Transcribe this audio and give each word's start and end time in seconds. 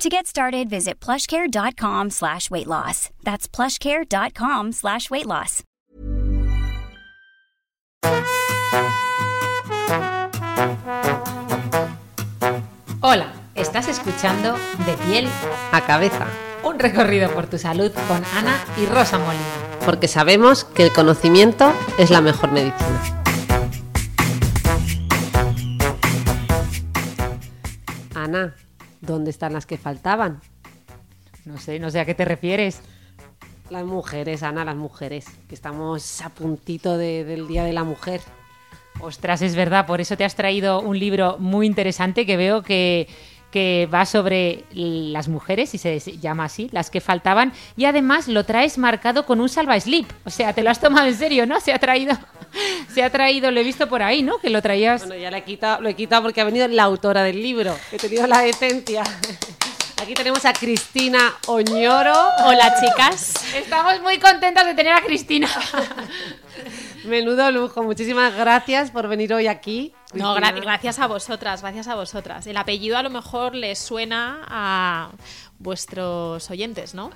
To 0.00 0.08
get 0.08 0.26
started, 0.26 0.70
visit 0.70 0.98
plushcare.com 0.98 2.08
slash 2.08 2.50
weight 2.50 2.66
loss. 2.66 3.10
That's 3.22 3.46
plushcare.com 3.46 4.72
slash 4.72 5.10
weight 5.10 5.26
loss. 5.26 5.62
Hola, 13.02 13.26
estás 13.54 13.88
escuchando 13.88 14.56
De 14.86 14.94
piel 15.04 15.28
a 15.70 15.82
cabeza. 15.82 16.26
Un 16.64 16.78
recorrido 16.78 17.30
por 17.32 17.46
tu 17.46 17.58
salud 17.58 17.92
con 18.08 18.24
Ana 18.38 18.58
y 18.78 18.86
Rosa 18.86 19.18
Molina. 19.18 19.44
Porque 19.84 20.08
sabemos 20.08 20.64
que 20.64 20.84
el 20.84 20.94
conocimiento 20.94 21.74
es 21.98 22.08
la 22.08 22.22
mejor 22.22 22.52
medicina. 22.52 23.02
Ana, 28.14 28.54
¿dónde 29.00 29.30
están 29.30 29.52
las 29.52 29.66
que 29.66 29.78
faltaban? 29.78 30.40
No 31.44 31.58
sé, 31.58 31.78
no 31.78 31.90
sé 31.90 32.00
a 32.00 32.04
qué 32.04 32.14
te 32.14 32.24
refieres. 32.24 32.80
Las 33.70 33.84
mujeres, 33.84 34.42
Ana, 34.42 34.64
las 34.64 34.76
mujeres, 34.76 35.26
que 35.48 35.54
estamos 35.54 36.20
a 36.22 36.28
puntito 36.30 36.98
del 36.98 37.46
Día 37.46 37.64
de 37.64 37.72
la 37.72 37.84
Mujer. 37.84 38.20
Ostras, 39.00 39.42
es 39.42 39.54
verdad, 39.54 39.86
por 39.86 40.00
eso 40.00 40.16
te 40.16 40.24
has 40.24 40.34
traído 40.34 40.80
un 40.80 40.98
libro 40.98 41.36
muy 41.38 41.66
interesante 41.66 42.26
que 42.26 42.36
veo 42.36 42.62
que, 42.62 43.08
que 43.50 43.88
va 43.92 44.04
sobre 44.04 44.64
las 44.72 45.28
mujeres, 45.28 45.74
y 45.74 45.78
se 45.78 45.98
llama 46.18 46.44
así, 46.44 46.68
las 46.72 46.90
que 46.90 47.00
faltaban, 47.00 47.52
y 47.76 47.84
además 47.84 48.28
lo 48.28 48.44
traes 48.44 48.76
marcado 48.76 49.24
con 49.24 49.40
un 49.40 49.48
salva 49.48 49.78
slip. 49.78 50.10
O 50.24 50.30
sea, 50.30 50.52
te 50.52 50.62
lo 50.62 50.70
has 50.70 50.80
tomado 50.80 51.06
en 51.06 51.14
serio, 51.14 51.46
¿no? 51.46 51.60
Se 51.60 51.72
ha 51.72 51.78
traído, 51.78 52.12
se 52.94 53.02
ha 53.02 53.10
traído, 53.10 53.50
lo 53.50 53.60
he 53.60 53.64
visto 53.64 53.88
por 53.88 54.02
ahí, 54.02 54.22
¿no? 54.22 54.38
Que 54.38 54.50
lo 54.50 54.62
traías. 54.62 55.06
Bueno, 55.06 55.20
ya 55.20 55.30
lo 55.30 55.36
he 55.36 55.44
quitado, 55.44 55.80
lo 55.80 55.88
he 55.88 55.94
quitado 55.94 56.22
porque 56.22 56.40
ha 56.40 56.44
venido 56.44 56.66
la 56.68 56.84
autora 56.84 57.22
del 57.22 57.42
libro. 57.42 57.76
He 57.92 57.98
tenido 57.98 58.26
la 58.26 58.40
decencia. 58.40 59.02
Aquí 60.02 60.14
tenemos 60.14 60.44
a 60.46 60.54
Cristina 60.54 61.36
Oñoro. 61.46 62.14
Hola, 62.46 62.74
chicas. 62.80 63.34
Estamos 63.54 64.00
muy 64.00 64.18
contentas 64.18 64.64
de 64.64 64.74
tener 64.74 64.94
a 64.94 65.02
Cristina. 65.02 65.46
Menudo 67.04 67.50
lujo. 67.50 67.82
Muchísimas 67.82 68.34
gracias 68.34 68.90
por 68.90 69.08
venir 69.08 69.34
hoy 69.34 69.46
aquí. 69.46 69.92
No, 70.14 70.34
gracias 70.34 70.98
a 70.98 71.06
vosotras, 71.06 71.60
gracias 71.60 71.86
a 71.88 71.94
vosotras. 71.94 72.46
El 72.46 72.56
apellido 72.56 72.96
a 72.96 73.02
lo 73.02 73.10
mejor 73.10 73.54
les 73.54 73.78
suena 73.78 74.40
a 74.48 75.10
vuestros 75.58 76.50
oyentes, 76.50 76.94
¿no? 76.94 77.10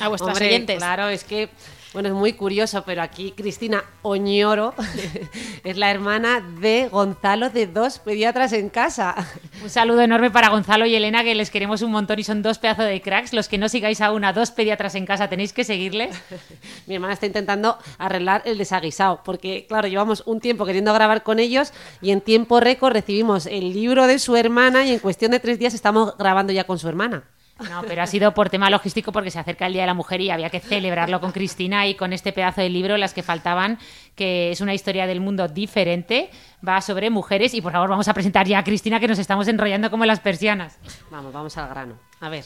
A 0.00 0.08
vuestras 0.08 0.40
oyentes. 0.40 0.78
Claro, 0.78 1.08
es 1.08 1.24
que 1.24 1.50
bueno, 1.94 2.10
es 2.10 2.14
muy 2.14 2.34
curioso, 2.34 2.82
pero 2.84 3.00
aquí 3.00 3.32
Cristina 3.32 3.82
Oñoro 4.02 4.74
es 5.64 5.76
la 5.78 5.90
hermana 5.90 6.40
de 6.60 6.88
Gonzalo 6.88 7.48
de 7.48 7.66
dos 7.66 7.98
pediatras 7.98 8.52
en 8.52 8.68
casa. 8.68 9.14
Un 9.62 9.70
saludo 9.70 10.02
enorme 10.02 10.30
para 10.30 10.50
Gonzalo 10.50 10.84
y 10.84 10.94
Elena, 10.94 11.24
que 11.24 11.34
les 11.34 11.50
queremos 11.50 11.80
un 11.80 11.90
montón 11.90 12.18
y 12.18 12.24
son 12.24 12.42
dos 12.42 12.58
pedazos 12.58 12.84
de 12.84 13.00
cracks. 13.00 13.32
Los 13.32 13.48
que 13.48 13.56
no 13.56 13.70
sigáis 13.70 14.02
aún 14.02 14.24
a 14.24 14.34
dos 14.34 14.50
pediatras 14.50 14.94
en 14.96 15.06
casa 15.06 15.28
tenéis 15.28 15.54
que 15.54 15.64
seguirles. 15.64 16.14
Mi 16.86 16.96
hermana 16.96 17.14
está 17.14 17.24
intentando 17.24 17.78
arreglar 17.96 18.42
el 18.44 18.58
desaguisado, 18.58 19.22
porque 19.24 19.64
claro, 19.66 19.88
llevamos 19.88 20.22
un 20.26 20.40
tiempo 20.40 20.66
queriendo 20.66 20.92
grabar 20.92 21.22
con 21.22 21.38
ellos 21.38 21.72
y 22.02 22.10
en 22.10 22.20
tiempo 22.20 22.60
récord 22.60 22.92
recibimos 22.92 23.46
el 23.46 23.72
libro 23.72 24.06
de 24.06 24.18
su 24.18 24.36
hermana 24.36 24.84
y 24.84 24.92
en 24.92 24.98
cuestión 24.98 25.30
de 25.30 25.40
tres 25.40 25.58
días 25.58 25.72
estamos 25.72 26.16
grabando 26.18 26.52
ya 26.52 26.64
con 26.64 26.78
su 26.78 26.86
hermana. 26.86 27.24
No, 27.58 27.82
pero 27.82 28.02
ha 28.02 28.06
sido 28.06 28.34
por 28.34 28.50
tema 28.50 28.70
logístico 28.70 29.10
porque 29.10 29.30
se 29.30 29.38
acerca 29.38 29.66
el 29.66 29.72
Día 29.72 29.82
de 29.82 29.88
la 29.88 29.94
Mujer 29.94 30.20
y 30.20 30.30
había 30.30 30.48
que 30.48 30.60
celebrarlo 30.60 31.20
con 31.20 31.32
Cristina 31.32 31.88
y 31.88 31.94
con 31.94 32.12
este 32.12 32.32
pedazo 32.32 32.60
de 32.60 32.68
libro, 32.68 32.96
Las 32.96 33.14
que 33.14 33.22
faltaban, 33.22 33.78
que 34.14 34.52
es 34.52 34.60
una 34.60 34.74
historia 34.74 35.06
del 35.06 35.20
mundo 35.20 35.48
diferente, 35.48 36.30
va 36.66 36.80
sobre 36.80 37.10
mujeres 37.10 37.54
y 37.54 37.60
por 37.60 37.72
favor 37.72 37.88
vamos 37.88 38.06
a 38.06 38.14
presentar 38.14 38.46
ya 38.46 38.58
a 38.58 38.64
Cristina 38.64 39.00
que 39.00 39.08
nos 39.08 39.18
estamos 39.18 39.48
enrollando 39.48 39.90
como 39.90 40.04
las 40.04 40.20
persianas. 40.20 40.78
Vamos, 41.10 41.32
vamos 41.32 41.56
al 41.56 41.68
grano. 41.68 41.98
A 42.20 42.28
ver. 42.28 42.44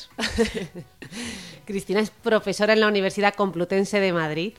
Cristina 1.66 2.00
es 2.00 2.10
profesora 2.10 2.72
en 2.72 2.80
la 2.80 2.88
Universidad 2.88 3.34
Complutense 3.34 4.00
de 4.00 4.12
Madrid, 4.12 4.54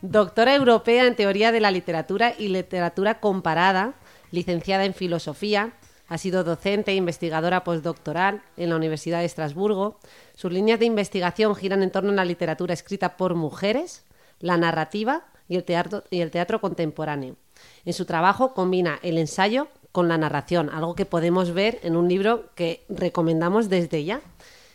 doctora 0.00 0.54
europea 0.54 1.06
en 1.06 1.14
Teoría 1.14 1.52
de 1.52 1.60
la 1.60 1.70
Literatura 1.70 2.34
y 2.36 2.48
Literatura 2.48 3.20
Comparada, 3.20 3.94
licenciada 4.32 4.84
en 4.84 4.94
Filosofía, 4.94 5.72
ha 6.12 6.18
sido 6.18 6.44
docente 6.44 6.90
e 6.92 6.94
investigadora 6.94 7.64
postdoctoral 7.64 8.42
en 8.58 8.68
la 8.68 8.76
Universidad 8.76 9.20
de 9.20 9.24
Estrasburgo. 9.24 9.96
Sus 10.34 10.52
líneas 10.52 10.78
de 10.78 10.84
investigación 10.84 11.54
giran 11.54 11.82
en 11.82 11.90
torno 11.90 12.12
a 12.12 12.14
la 12.14 12.26
literatura 12.26 12.74
escrita 12.74 13.16
por 13.16 13.34
mujeres, 13.34 14.04
la 14.38 14.58
narrativa 14.58 15.24
y 15.48 15.56
el 15.56 15.64
teatro, 15.64 16.60
contemporáneo. 16.60 17.36
En 17.86 17.94
su 17.94 18.04
trabajo 18.04 18.52
combina 18.52 18.98
el 19.02 19.16
ensayo 19.16 19.68
con 19.90 20.06
la 20.06 20.18
narración, 20.18 20.68
algo 20.68 20.94
que 20.94 21.06
podemos 21.06 21.54
ver 21.54 21.80
en 21.82 21.96
un 21.96 22.10
libro 22.10 22.50
que 22.56 22.84
recomendamos 22.90 23.70
desde 23.70 24.04
ya. 24.04 24.20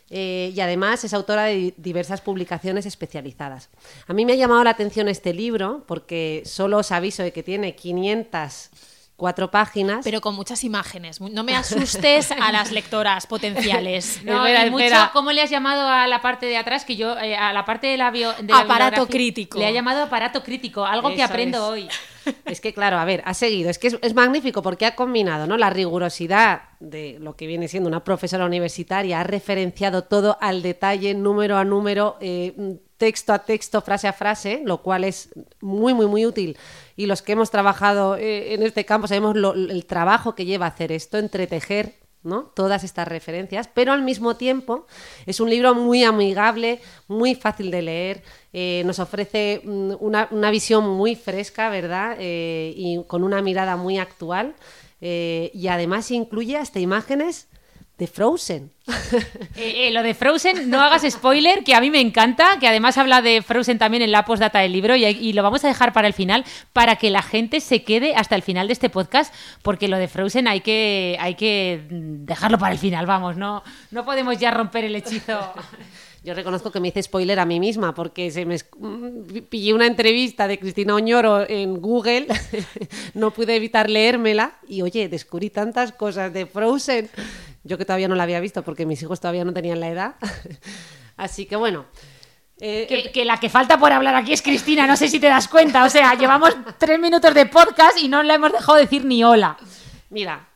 Eh, 0.09 0.51
y 0.55 0.59
además 0.61 1.03
es 1.03 1.13
autora 1.13 1.43
de 1.43 1.75
diversas 1.77 2.21
publicaciones 2.21 2.87
especializadas. 2.87 3.69
A 4.07 4.13
mí 4.13 4.25
me 4.25 4.33
ha 4.33 4.37
llamado 4.37 4.63
la 4.63 4.71
atención 4.71 5.07
este 5.07 5.35
libro 5.35 5.83
porque 5.85 6.41
solo 6.45 6.79
os 6.79 6.91
aviso 6.91 7.21
de 7.21 7.31
que 7.31 7.43
tiene 7.43 7.75
500 7.75 8.71
cuatro 9.17 9.51
páginas. 9.51 10.01
Pero 10.03 10.22
con 10.22 10.35
muchas 10.35 10.63
imágenes. 10.63 11.19
No 11.19 11.44
me 11.44 11.55
asustes 11.55 12.31
a 12.39 12.51
las 12.51 12.72
lectoras 12.72 13.28
potenciales. 13.28 14.22
No, 14.23 14.45
mucho, 14.72 14.95
¿Cómo 15.11 15.31
le 15.31 15.41
has 15.41 15.50
llamado 15.50 15.88
a 15.88 16.07
la 16.07 16.22
parte 16.22 16.45
de 16.45 16.55
atrás? 16.55 16.85
Que 16.85 16.95
yo, 16.95 17.17
eh, 17.17 17.35
a 17.35 17.51
la 17.51 17.66
parte 17.66 17.88
de 17.88 17.97
la, 17.97 18.11
bio, 18.11 18.33
Aparato 18.53 19.07
crítico. 19.07 19.59
Le 19.59 19.66
ha 19.66 19.72
llamado 19.72 20.03
aparato 20.03 20.44
crítico, 20.44 20.85
algo 20.85 21.13
que 21.13 21.23
aprendo 21.23 21.67
hoy. 21.67 21.89
Es 22.45 22.61
que, 22.61 22.73
claro, 22.73 22.97
a 22.97 23.05
ver, 23.05 23.21
ha 23.25 23.33
seguido. 23.33 23.69
Es 23.69 23.79
que 23.79 23.88
es, 24.01 24.13
magnífico 24.13 24.61
porque 24.61 24.85
ha 24.85 24.95
combinado 24.95 25.47
¿no? 25.47 25.57
la 25.57 25.69
rigurosidad 25.69 26.61
de 26.79 27.17
lo 27.19 27.35
que 27.35 27.47
viene 27.47 27.67
siendo 27.67 27.89
una 27.89 28.03
profesora 28.03 28.45
universitaria, 28.45 29.19
ha 29.19 29.23
referenciado 29.23 30.03
todo 30.03 30.37
al 30.41 30.61
detalle, 30.61 31.13
número 31.13 31.57
a 31.57 31.63
número, 31.63 32.17
eh, 32.21 32.79
texto 32.97 33.33
a 33.33 33.39
texto, 33.39 33.81
frase 33.81 34.07
a 34.07 34.13
frase, 34.13 34.61
lo 34.66 34.81
cual 34.81 35.03
es 35.03 35.29
muy, 35.61 35.93
muy, 35.93 36.07
muy 36.07 36.25
útil. 36.25 36.57
Y 36.95 37.05
los 37.05 37.21
que 37.21 37.33
hemos 37.33 37.51
trabajado 37.51 38.17
eh, 38.17 38.53
en 38.53 38.63
este 38.63 38.85
campo 38.85 39.07
sabemos 39.07 39.35
el 39.35 39.85
trabajo 39.85 40.35
que 40.35 40.45
lleva 40.45 40.67
hacer 40.67 40.91
esto, 40.91 41.17
entretejer 41.17 42.06
¿no? 42.23 42.51
todas 42.55 42.83
estas 42.83 43.07
referencias, 43.07 43.69
pero 43.73 43.94
al 43.94 44.01
mismo 44.01 44.35
tiempo 44.35 44.88
es 45.25 45.39
un 45.39 45.50
libro 45.50 45.75
muy 45.75 46.03
amigable, 46.03 46.81
muy 47.07 47.35
fácil 47.35 47.72
de 47.72 47.81
leer, 47.81 48.23
eh, 48.53 48.83
nos 48.85 49.00
ofrece 49.00 49.61
mm, 49.63 49.94
una, 50.00 50.28
una, 50.31 50.51
visión 50.51 50.89
muy 50.89 51.16
fresca, 51.16 51.69
¿verdad? 51.69 52.17
Eh, 52.19 52.73
y 52.75 53.03
con 53.07 53.23
una 53.23 53.41
mirada 53.41 53.78
muy 53.78 53.97
actual. 53.97 54.55
y 55.00 55.67
además 55.67 56.09
incluye 56.09 56.57
hasta 56.57 56.79
imágenes 56.79 57.47
de 57.97 58.08
Frozen. 58.08 58.72
Eh, 59.56 59.88
eh, 59.88 59.91
lo 59.91 60.03
de 60.03 60.13
Frozen, 60.13 60.69
no 60.69 60.81
hagas 60.81 61.02
spoiler, 61.09 61.63
que 61.63 61.74
a 61.74 61.81
mí 61.81 61.90
me 61.90 62.00
encanta, 62.00 62.59
que 62.59 62.68
además 62.68 62.97
habla 63.00 63.24
de 63.24 63.41
Frozen 63.41 63.80
también 63.80 64.03
en 64.03 64.12
la 64.12 64.24
postdata 64.24 64.59
del 64.59 64.72
libro 64.72 64.96
y, 64.96 65.34
lo 65.34 65.41
vamos 65.41 65.63
a 65.66 65.68
dejar 65.68 65.94
para 65.94 66.08
el 66.08 66.13
final, 66.13 66.46
para 66.74 66.97
que 66.97 67.09
la 67.09 67.24
gente 67.24 67.59
se 67.59 67.84
quede 67.84 68.13
hasta 68.16 68.35
el 68.35 68.44
final 68.44 68.68
de 68.68 68.74
este 68.74 68.90
podcast, 68.90 69.34
porque 69.63 69.88
lo 69.88 69.97
de 69.97 70.08
Frozen 70.08 70.47
hay 70.47 70.62
que, 70.62 71.18
hay 71.19 71.34
que 71.34 71.88
dejarlo 71.90 72.59
para 72.59 72.74
el 72.74 72.78
final, 72.78 73.08
vamos, 73.08 73.35
no, 73.35 73.63
no 73.90 74.06
podemos 74.06 74.38
ya 74.38 74.52
romper 74.52 74.85
el 74.85 74.96
hechizo. 74.96 75.53
Yo 76.24 76.34
reconozco 76.34 76.72
que 76.72 76.79
me 76.79 76.90
hice 76.90 77.02
spoiler 77.03 77.40
a 77.40 77.46
mí 77.46 77.59
misma 77.59 77.96
porque 77.96 78.31
se 78.31 78.46
me 78.46 78.58
mm, 78.58 79.47
pillé 79.50 79.74
una 79.74 79.88
entrevista 79.88 80.47
de 80.47 80.59
Cristina 80.59 80.94
Oñoro 80.94 81.50
en 81.50 81.79
Google, 81.79 82.28
no 83.14 83.32
pude 83.32 83.55
evitar 83.55 83.90
leérmela 83.90 84.58
y 84.67 84.82
oye, 84.82 85.08
descubrí 85.08 85.50
tantas 85.50 85.93
cosas 85.93 86.34
de 86.34 86.46
Frozen 86.46 87.09
yo 87.67 87.78
que 87.78 87.85
todavía 87.85 88.08
no 88.08 88.16
la 88.16 88.23
había 88.23 88.40
visto 88.40 88.64
porque 88.64 88.85
mis 88.85 89.02
hijos 89.02 89.19
todavía 89.19 89.46
no 89.46 89.53
tenían 89.53 89.79
la 89.79 89.90
edad. 89.90 90.16
Así 91.17 91.46
que 91.46 91.55
bueno. 91.55 91.85
Eh, 92.59 93.11
que, 93.14 93.23
la 93.23 93.40
que 93.40 93.49
falta 93.49 93.78
por 93.78 93.91
hablar 93.91 94.16
aquí 94.16 94.34
es 94.34 94.41
Cristina, 94.41 94.87
no 94.87 94.97
sé 94.97 95.08
si 95.09 95.19
te 95.19 95.28
das 95.28 95.47
cuenta. 95.47 95.84
O 95.85 95.90
sea, 95.90 96.16
llevamos 96.16 96.55
tres 96.79 96.99
minutos 96.99 97.34
de 97.35 97.46
podcast 97.46 97.99
y 97.99 98.08
no 98.08 98.23
la 98.23 98.34
hemos 98.34 98.52
dejado 98.52 98.78
decir 98.78 99.05
ni 99.05 99.23
hola. 99.23 99.58
Mira, 100.09 100.47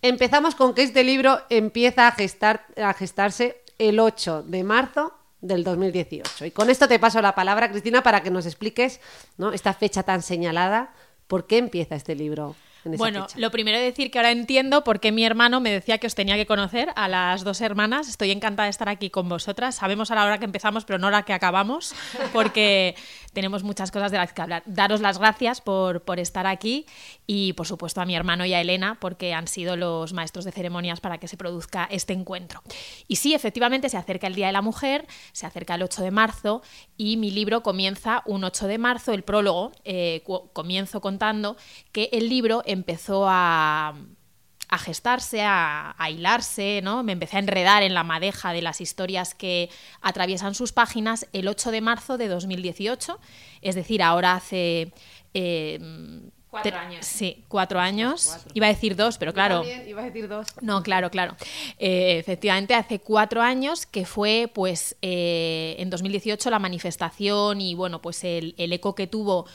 empezamos 0.00 0.54
con 0.54 0.74
que 0.74 0.82
este 0.82 1.02
libro 1.02 1.40
empieza 1.50 2.06
a, 2.06 2.12
gestar, 2.12 2.66
a 2.76 2.94
gestarse 2.94 3.62
el 3.78 3.98
8 3.98 4.44
de 4.44 4.62
marzo 4.62 5.14
del 5.40 5.64
2018. 5.64 6.46
Y 6.46 6.50
con 6.50 6.70
esto 6.70 6.86
te 6.86 6.98
paso 6.98 7.20
la 7.20 7.34
palabra, 7.34 7.70
Cristina, 7.70 8.02
para 8.02 8.22
que 8.22 8.30
nos 8.30 8.46
expliques 8.46 9.00
¿no? 9.36 9.52
esta 9.52 9.72
fecha 9.72 10.02
tan 10.04 10.22
señalada. 10.22 10.94
¿Por 11.26 11.46
qué 11.46 11.58
empieza 11.58 11.96
este 11.96 12.14
libro? 12.14 12.54
Bueno, 12.96 13.26
lo 13.36 13.50
primero 13.50 13.78
es 13.78 13.84
decir 13.84 14.10
que 14.10 14.18
ahora 14.18 14.30
entiendo 14.30 14.84
por 14.84 15.00
qué 15.00 15.12
mi 15.12 15.24
hermano 15.24 15.60
me 15.60 15.70
decía 15.70 15.98
que 15.98 16.06
os 16.06 16.14
tenía 16.14 16.36
que 16.36 16.46
conocer 16.46 16.90
a 16.96 17.08
las 17.08 17.44
dos 17.44 17.60
hermanas. 17.60 18.08
Estoy 18.08 18.30
encantada 18.30 18.64
de 18.64 18.70
estar 18.70 18.88
aquí 18.88 19.10
con 19.10 19.28
vosotras. 19.28 19.76
Sabemos 19.76 20.10
a 20.10 20.14
la 20.14 20.24
hora 20.24 20.38
que 20.38 20.44
empezamos, 20.44 20.84
pero 20.84 20.98
no 20.98 21.08
a 21.08 21.10
la 21.10 21.22
que 21.24 21.32
acabamos, 21.32 21.94
porque 22.32 22.94
tenemos 23.38 23.62
muchas 23.62 23.92
cosas 23.92 24.10
de 24.10 24.18
las 24.18 24.32
que 24.32 24.42
hablar. 24.42 24.64
Daros 24.66 25.00
las 25.00 25.20
gracias 25.20 25.60
por, 25.60 26.02
por 26.02 26.18
estar 26.18 26.44
aquí 26.48 26.86
y, 27.24 27.52
por 27.52 27.68
supuesto, 27.68 28.00
a 28.00 28.04
mi 28.04 28.16
hermano 28.16 28.44
y 28.44 28.52
a 28.52 28.60
Elena, 28.60 28.98
porque 28.98 29.32
han 29.32 29.46
sido 29.46 29.76
los 29.76 30.12
maestros 30.12 30.44
de 30.44 30.50
ceremonias 30.50 30.98
para 30.98 31.18
que 31.18 31.28
se 31.28 31.36
produzca 31.36 31.86
este 31.88 32.14
encuentro. 32.14 32.64
Y 33.06 33.14
sí, 33.14 33.34
efectivamente, 33.34 33.90
se 33.90 33.96
acerca 33.96 34.26
el 34.26 34.34
Día 34.34 34.48
de 34.48 34.52
la 34.52 34.60
Mujer, 34.60 35.06
se 35.30 35.46
acerca 35.46 35.76
el 35.76 35.84
8 35.84 36.02
de 36.02 36.10
marzo 36.10 36.62
y 36.96 37.16
mi 37.16 37.30
libro 37.30 37.62
comienza 37.62 38.24
un 38.26 38.42
8 38.42 38.66
de 38.66 38.78
marzo, 38.78 39.12
el 39.12 39.22
prólogo, 39.22 39.70
eh, 39.84 40.24
comienzo 40.52 41.00
contando 41.00 41.56
que 41.92 42.08
el 42.10 42.28
libro 42.28 42.64
empezó 42.66 43.26
a 43.28 43.94
a 44.68 44.78
gestarse, 44.78 45.42
a, 45.42 45.94
hilarse, 46.10 46.80
¿no? 46.82 47.02
Me 47.02 47.12
empecé 47.12 47.36
a 47.36 47.40
enredar 47.40 47.82
en 47.82 47.94
la 47.94 48.04
madeja 48.04 48.52
de 48.52 48.62
las 48.62 48.80
historias 48.80 49.34
que 49.34 49.70
atraviesan 50.00 50.54
sus 50.54 50.72
páginas 50.72 51.26
el 51.32 51.48
8 51.48 51.70
de 51.70 51.80
marzo 51.80 52.18
de 52.18 52.28
2018, 52.28 53.18
es 53.62 53.74
decir, 53.74 54.02
ahora 54.02 54.34
hace... 54.34 54.92
Eh, 55.34 55.80
Cuatro 56.50 56.78
años. 56.78 57.04
Sí, 57.04 57.44
cuatro 57.46 57.78
años. 57.78 58.38
Iba 58.54 58.66
a 58.66 58.68
decir 58.70 58.96
dos, 58.96 59.18
pero 59.18 59.34
claro. 59.34 59.64
iba 59.86 60.00
a 60.00 60.04
decir 60.06 60.28
dos. 60.28 60.46
No, 60.62 60.82
claro, 60.82 61.10
claro. 61.10 61.36
Eh, 61.78 62.16
efectivamente, 62.18 62.74
hace 62.74 63.00
cuatro 63.00 63.42
años 63.42 63.84
que 63.84 64.06
fue, 64.06 64.50
pues, 64.54 64.96
eh, 65.02 65.76
en 65.78 65.90
2018 65.90 66.48
la 66.48 66.58
manifestación 66.58 67.60
y, 67.60 67.74
bueno, 67.74 68.00
pues 68.00 68.24
el, 68.24 68.54
el 68.56 68.72
eco 68.72 68.94
que 68.94 69.06
tuvo 69.06 69.46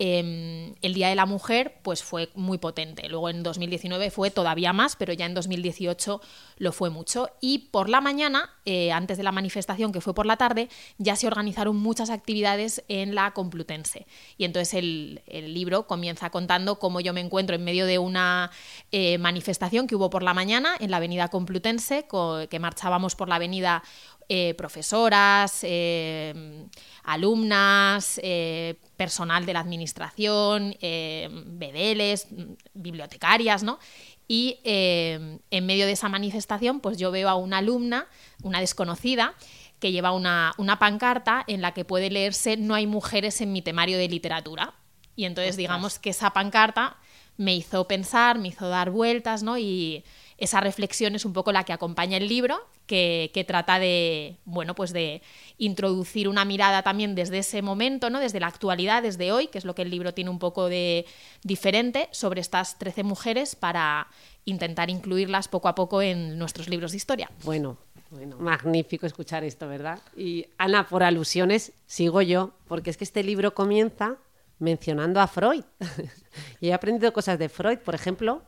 Em, 0.00 0.74
el 0.82 0.92
Día 0.92 1.08
de 1.08 1.14
la 1.14 1.24
Mujer 1.24 1.78
pues 1.82 2.02
fue 2.02 2.28
muy 2.34 2.58
potente. 2.58 3.08
Luego 3.08 3.28
en 3.28 3.44
2019 3.44 4.10
fue 4.10 4.30
todavía 4.30 4.72
más, 4.72 4.96
pero 4.96 5.12
ya 5.12 5.26
en 5.26 5.34
2018 5.34 6.20
lo 6.58 6.72
fue 6.72 6.90
mucho. 6.90 7.30
Y 7.40 7.70
por 7.70 7.88
la 7.88 8.00
mañana, 8.00 8.50
eh, 8.64 8.90
antes 8.90 9.18
de 9.18 9.22
la 9.22 9.30
manifestación, 9.30 9.92
que 9.92 10.00
fue 10.00 10.12
por 10.12 10.26
la 10.26 10.36
tarde, 10.36 10.68
ya 10.98 11.14
se 11.14 11.28
organizaron 11.28 11.76
muchas 11.76 12.10
actividades 12.10 12.82
en 12.88 13.14
la 13.14 13.32
Complutense. 13.32 14.06
Y 14.36 14.44
entonces 14.44 14.74
el, 14.74 15.22
libro 15.54 15.86
comienza 15.86 16.30
contando 16.30 16.78
cómo 16.78 17.00
yo 17.00 17.12
me 17.12 17.20
encuentro 17.20 17.54
en 17.54 17.64
medio 17.64 17.86
de 17.86 17.98
una 17.98 18.50
eh, 18.90 19.18
manifestación 19.18 19.86
que 19.86 19.94
hubo 19.94 20.10
por 20.10 20.22
la 20.22 20.34
mañana 20.34 20.74
en 20.80 20.90
la 20.90 20.96
Avenida 20.96 21.28
Complutense, 21.28 22.06
que 22.50 22.58
marchábamos 22.58 23.14
por 23.14 23.28
la 23.28 23.36
avenida 23.36 23.82
eh, 24.28 24.54
profesoras, 24.54 25.60
eh, 25.62 26.66
alumnas, 27.02 28.20
eh, 28.22 28.76
personal 28.96 29.44
de 29.44 29.52
la 29.52 29.60
administración, 29.60 30.76
bedeles, 30.80 32.28
bibliotecarias, 32.72 33.62
¿no? 33.62 33.78
Y 34.26 34.58
en 34.64 35.66
medio 35.66 35.86
de 35.86 35.92
esa 35.92 36.08
manifestación, 36.08 36.80
pues 36.80 36.96
yo 36.96 37.10
veo 37.10 37.28
a 37.28 37.34
una 37.34 37.58
alumna, 37.58 38.06
una 38.42 38.60
desconocida, 38.60 39.34
que 39.78 39.92
lleva 39.92 40.12
una, 40.12 40.54
una, 40.56 40.78
pancarta 40.78 41.44
en 41.46 41.60
la 41.60 41.74
que 41.74 41.84
puede 41.84 42.08
leerse 42.08 42.56
No 42.56 42.74
hay 42.74 42.86
mujeres 42.86 43.42
en 43.42 43.52
mi 43.52 43.60
temario 43.60 43.98
de 43.98 44.08
literatura. 44.08 44.74
Y 45.16 45.26
entonces 45.26 45.56
digamos 45.56 45.98
que 45.98 46.10
esa 46.10 46.30
pancarta 46.30 46.96
me 47.36 47.54
hizo 47.54 47.86
pensar, 47.86 48.38
me 48.38 48.48
hizo 48.48 48.68
dar 48.68 48.90
vueltas, 48.90 49.42
¿no? 49.42 49.58
Y 49.58 50.04
esa 50.38 50.60
reflexión 50.60 51.14
es 51.14 51.24
un 51.24 51.32
poco 51.32 51.52
la 51.52 51.64
que 51.64 51.72
acompaña 51.72 52.16
el 52.16 52.28
libro, 52.28 52.60
que, 52.86 53.44
trata 53.46 53.78
de, 53.78 54.36
bueno, 54.44 54.74
pues 54.74 54.92
de 54.92 55.22
introducir 55.58 56.28
una 56.28 56.44
mirada 56.44 56.82
también 56.82 57.14
desde 57.14 57.38
ese 57.38 57.62
momento, 57.62 58.10
¿no? 58.10 58.20
Desde 58.20 58.40
la 58.40 58.48
actualidad, 58.48 59.02
desde 59.02 59.32
hoy, 59.32 59.46
que 59.46 59.58
es 59.58 59.64
lo 59.64 59.74
que 59.74 59.82
el 59.82 59.90
libro 59.90 60.12
tiene 60.12 60.30
un 60.30 60.38
poco 60.38 60.68
de 60.68 61.06
diferente, 61.42 62.08
sobre 62.10 62.40
estas 62.40 62.78
13 62.78 63.04
mujeres 63.04 63.56
para 63.56 64.08
intentar 64.44 64.90
incluirlas 64.90 65.48
poco 65.48 65.68
a 65.68 65.74
poco 65.74 66.02
en 66.02 66.38
nuestros 66.38 66.68
libros 66.68 66.90
de 66.90 66.98
historia. 66.98 67.30
Bueno, 67.44 67.78
bueno, 68.10 68.36
magnífico 68.38 69.06
escuchar 69.06 69.44
esto, 69.44 69.66
¿verdad? 69.68 70.00
Y 70.16 70.46
Ana, 70.58 70.86
por 70.88 71.02
alusiones, 71.02 71.72
sigo 71.86 72.22
yo, 72.22 72.52
porque 72.68 72.90
es 72.90 72.96
que 72.96 73.04
este 73.04 73.22
libro 73.22 73.54
comienza 73.54 74.16
mencionando 74.58 75.20
a 75.20 75.26
Freud. 75.26 75.64
y 76.60 76.68
he 76.68 76.74
aprendido 76.74 77.12
cosas 77.12 77.38
de 77.38 77.48
Freud, 77.48 77.78
por 77.78 77.94
ejemplo, 77.94 78.42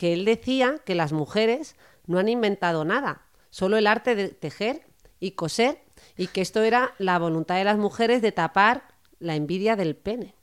que 0.00 0.14
él 0.14 0.24
decía 0.24 0.76
que 0.86 0.94
las 0.94 1.12
mujeres 1.12 1.76
no 2.06 2.18
han 2.18 2.30
inventado 2.30 2.86
nada, 2.86 3.20
solo 3.50 3.76
el 3.76 3.86
arte 3.86 4.14
de 4.14 4.28
tejer 4.28 4.80
y 5.20 5.32
coser, 5.32 5.82
y 6.16 6.28
que 6.28 6.40
esto 6.40 6.62
era 6.62 6.94
la 6.96 7.18
voluntad 7.18 7.56
de 7.56 7.64
las 7.64 7.76
mujeres 7.76 8.22
de 8.22 8.32
tapar 8.32 8.84
la 9.18 9.34
envidia 9.36 9.76
del 9.76 9.94
pene. 9.94 10.34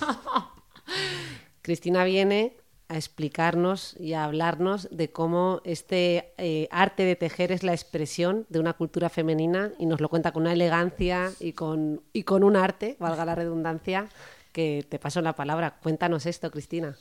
Cristina 1.62 2.02
viene 2.02 2.56
a 2.88 2.96
explicarnos 2.96 3.94
y 4.00 4.14
a 4.14 4.24
hablarnos 4.24 4.88
de 4.90 5.12
cómo 5.12 5.60
este 5.62 6.32
eh, 6.36 6.66
arte 6.72 7.04
de 7.04 7.14
tejer 7.14 7.52
es 7.52 7.62
la 7.62 7.74
expresión 7.74 8.46
de 8.48 8.58
una 8.58 8.72
cultura 8.72 9.10
femenina 9.10 9.70
y 9.78 9.86
nos 9.86 10.00
lo 10.00 10.08
cuenta 10.08 10.32
con 10.32 10.42
una 10.42 10.54
elegancia 10.54 11.30
y 11.38 11.52
con, 11.52 12.02
y 12.12 12.24
con 12.24 12.42
un 12.42 12.56
arte, 12.56 12.96
valga 12.98 13.24
la 13.24 13.36
redundancia, 13.36 14.08
que 14.50 14.84
te 14.88 14.98
paso 14.98 15.22
la 15.22 15.36
palabra. 15.36 15.78
Cuéntanos 15.80 16.26
esto, 16.26 16.50
Cristina. 16.50 16.96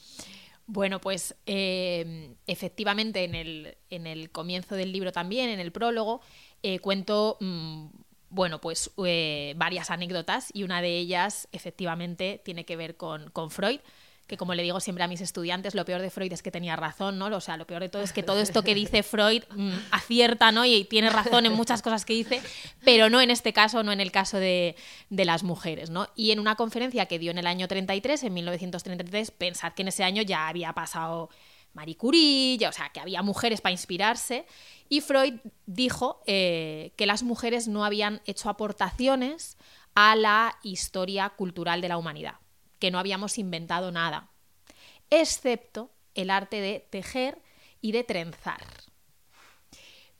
Bueno, 0.67 0.99
pues 0.99 1.33
em, 1.45 2.35
efectivamente 2.45 3.23
en 3.23 3.35
el, 3.35 3.77
en 3.89 4.05
el, 4.05 4.29
comienzo 4.31 4.75
del 4.75 4.91
libro 4.91 5.13
también, 5.13 5.49
en 5.49 5.61
el 5.61 5.71
prólogo, 5.71 6.19
eh, 6.61 6.79
cuento, 6.79 7.37
mm, 7.39 7.87
bueno, 8.29 8.59
pues 8.59 8.91
eh, 9.05 9.53
varias 9.55 9.89
anécdotas 9.91 10.49
y 10.53 10.63
una 10.63 10.81
de 10.81 10.97
ellas 10.97 11.47
efectivamente 11.53 12.41
tiene 12.43 12.65
que 12.65 12.75
ver 12.75 12.97
con, 12.97 13.29
con 13.31 13.49
Freud 13.49 13.79
que 14.27 14.35
como 14.35 14.53
le 14.53 14.61
digo 14.61 14.79
siempre 14.81 15.03
a 15.03 15.07
mis 15.07 15.21
estudiantes, 15.21 15.73
lo 15.73 15.85
peor 15.85 16.01
de 16.01 16.09
Freud 16.09 16.31
es 16.33 16.43
que 16.43 16.51
tenía 16.51 16.75
razón, 16.75 17.17
¿no? 17.17 17.27
O 17.27 17.41
sea, 17.41 17.55
lo 17.55 17.65
peor 17.65 17.81
de 17.81 17.89
todo 17.89 18.01
es 18.01 18.11
que 18.11 18.23
todo 18.23 18.39
esto 18.41 18.61
que 18.61 18.75
dice 18.75 19.01
Freud 19.03 19.43
mm, 19.49 19.71
acierta, 19.91 20.51
¿no? 20.51 20.65
Y 20.65 20.83
tiene 20.83 21.09
razón 21.09 21.45
en 21.45 21.53
muchas 21.53 21.81
cosas 21.81 22.03
que 22.03 22.13
dice, 22.13 22.41
pero 22.83 23.09
no 23.09 23.21
en 23.21 23.31
este 23.31 23.53
caso, 23.53 23.83
no 23.83 23.93
en 23.93 24.01
el 24.01 24.11
caso 24.11 24.37
de, 24.37 24.75
las 25.09 25.43
mujeres, 25.43 25.89
¿no? 25.89 26.09
Y 26.15 26.31
en 26.31 26.39
una 26.39 26.55
conferencia 26.55 27.05
que 27.05 27.19
dio 27.19 27.31
en 27.31 27.37
el 27.37 27.47
año 27.47 27.67
33, 27.67 28.23
en 28.23 28.33
1933, 28.33 29.31
pensad 29.31 29.73
que 29.73 29.83
en 29.83 29.87
ese 29.87 30.03
año 30.03 30.21
ya 30.21 30.49
había 30.49 30.73
pasado 30.73 31.29
Marie 31.73 31.95
Curie, 31.95 32.67
o 32.67 32.71
sea, 32.71 32.89
que 32.89 32.99
había 32.99 33.21
mujeres 33.21 33.61
para 33.61 33.71
inspirarse, 33.71 34.45
y 34.89 35.01
Freud 35.01 35.35
dijo 35.65 36.21
eh, 36.27 36.91
que 36.97 37.05
las 37.05 37.23
mujeres 37.23 37.67
no 37.67 37.85
habían 37.85 38.21
hecho 38.25 38.49
aportaciones 38.49 39.57
a 39.95 40.15
la 40.15 40.57
historia 40.63 41.29
cultural 41.29 41.81
de 41.81 41.87
la 41.87 41.97
humanidad 41.97 42.35
que 42.79 42.91
no 42.91 42.99
habíamos 42.99 43.37
inventado 43.37 43.91
nada, 43.91 44.29
excepto 45.09 45.91
el 46.15 46.29
arte 46.29 46.61
de 46.61 46.85
tejer 46.89 47.39
y 47.81 47.91
de 47.91 48.03
trenzar. 48.03 48.61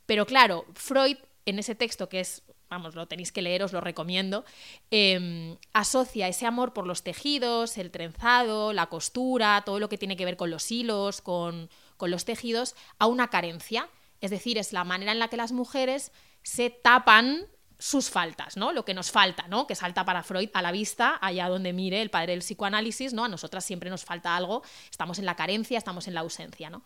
Pero 0.06 0.26
claro, 0.26 0.64
Freud 0.74 1.18
en 1.48 1.58
ese 1.58 1.74
texto 1.74 2.08
que 2.08 2.20
es, 2.20 2.42
vamos, 2.68 2.94
lo 2.94 3.08
tenéis 3.08 3.32
que 3.32 3.42
leer, 3.42 3.62
os 3.62 3.72
lo 3.72 3.80
recomiendo, 3.80 4.44
em, 4.90 5.56
asocia 5.72 6.28
ese 6.28 6.46
amor 6.46 6.74
por 6.74 6.86
los 6.86 7.02
tejidos, 7.02 7.78
el 7.78 7.90
trenzado, 7.90 8.74
la 8.74 8.86
costura, 8.86 9.62
todo 9.64 9.80
lo 9.80 9.88
que 9.88 9.98
tiene 9.98 10.16
que 10.16 10.26
ver 10.26 10.36
con 10.36 10.50
los 10.50 10.70
hilos, 10.70 11.22
con, 11.22 11.70
con 11.96 12.10
los 12.10 12.26
tejidos, 12.26 12.76
a 12.98 13.06
una 13.06 13.28
carencia. 13.28 13.88
Es 14.20 14.30
decir, 14.30 14.58
es 14.58 14.72
la 14.72 14.84
manera 14.84 15.12
en 15.12 15.18
la 15.18 15.28
que 15.28 15.38
las 15.38 15.52
mujeres 15.52 16.12
se 16.42 16.68
tapan 16.68 17.46
sus 17.78 18.10
faltas, 18.10 18.56
¿no? 18.56 18.72
Lo 18.72 18.84
que 18.84 18.92
nos 18.92 19.10
falta, 19.10 19.46
¿no? 19.48 19.66
Que 19.66 19.74
salta 19.74 20.04
para 20.04 20.22
Freud 20.22 20.50
a 20.52 20.62
la 20.62 20.72
vista, 20.72 21.18
allá 21.20 21.48
donde 21.48 21.72
mire 21.72 22.02
el 22.02 22.10
padre 22.10 22.32
del 22.32 22.40
psicoanálisis, 22.40 23.12
¿no? 23.12 23.24
A 23.24 23.28
nosotras 23.28 23.64
siempre 23.64 23.88
nos 23.88 24.04
falta 24.04 24.36
algo, 24.36 24.62
estamos 24.90 25.18
en 25.18 25.26
la 25.26 25.36
carencia, 25.36 25.78
estamos 25.78 26.08
en 26.08 26.14
la 26.14 26.20
ausencia, 26.20 26.70
¿no? 26.70 26.82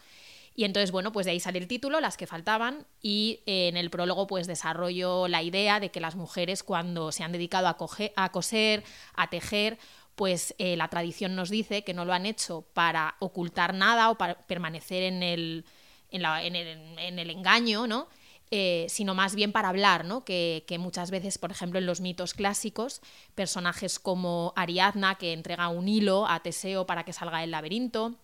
Y 0.54 0.64
entonces, 0.64 0.90
bueno, 0.90 1.12
pues 1.12 1.24
de 1.24 1.32
ahí 1.32 1.40
sale 1.40 1.58
el 1.58 1.66
título, 1.66 2.00
las 2.00 2.18
que 2.18 2.26
faltaban, 2.26 2.86
y 3.00 3.40
eh, 3.46 3.68
en 3.68 3.78
el 3.78 3.88
prólogo 3.88 4.26
pues 4.26 4.46
desarrollo 4.46 5.28
la 5.28 5.42
idea 5.42 5.80
de 5.80 5.90
que 5.90 6.00
las 6.00 6.14
mujeres 6.14 6.62
cuando 6.62 7.10
se 7.10 7.24
han 7.24 7.32
dedicado 7.32 7.68
a, 7.68 7.76
a 8.16 8.32
coser, 8.32 8.84
a 9.14 9.30
tejer, 9.30 9.78
pues 10.14 10.54
eh, 10.58 10.76
la 10.76 10.88
tradición 10.88 11.34
nos 11.34 11.48
dice 11.48 11.84
que 11.84 11.94
no 11.94 12.04
lo 12.04 12.12
han 12.12 12.26
hecho 12.26 12.66
para 12.74 13.16
ocultar 13.18 13.72
nada 13.72 14.10
o 14.10 14.18
para 14.18 14.34
permanecer 14.46 15.04
en 15.04 15.22
el, 15.22 15.64
en, 16.10 16.22
en 16.24 16.54
el, 16.56 16.98
en 16.98 17.18
el 17.18 17.30
engaño, 17.30 17.86
¿no? 17.86 18.08
Eh, 18.54 18.84
sino 18.90 19.14
más 19.14 19.34
bien 19.34 19.50
para 19.50 19.70
hablar, 19.70 20.04
¿no? 20.04 20.26
Que, 20.26 20.62
muchas 20.78 21.10
veces, 21.10 21.38
por 21.38 21.50
ejemplo, 21.50 21.78
en 21.78 21.86
los 21.86 22.02
mitos 22.02 22.34
clásicos, 22.34 23.00
personajes 23.34 23.98
como 23.98 24.52
Ariadna, 24.56 25.14
que 25.14 25.32
entrega 25.32 25.68
un 25.68 25.88
hilo 25.88 26.28
a 26.28 26.40
Teseo 26.40 26.84
para 26.84 27.06
que 27.06 27.14
salga 27.14 27.38
del 27.38 27.50
laberinto, 27.50 28.14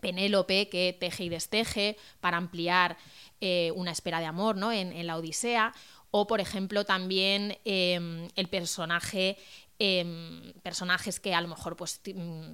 Penélope, 0.00 0.68
que 0.68 0.96
teje 0.96 1.24
y 1.24 1.28
desteje 1.30 1.96
para 2.20 2.36
ampliar 2.36 2.96
eh, 3.40 3.72
una 3.74 3.90
espera 3.90 4.20
de 4.20 4.26
amor 4.26 4.56
¿no? 4.56 4.70
en, 4.70 5.04
la 5.04 5.16
Odisea, 5.16 5.74
o 6.12 6.28
por 6.28 6.40
ejemplo 6.40 6.84
también 6.84 7.58
em, 7.64 8.28
el 8.36 8.46
personaje 8.48 9.36
em, 9.80 10.52
personajes 10.62 11.18
que 11.18 11.34
a 11.34 11.40
lo 11.40 11.48
mejor 11.48 11.76
pues, 11.76 12.00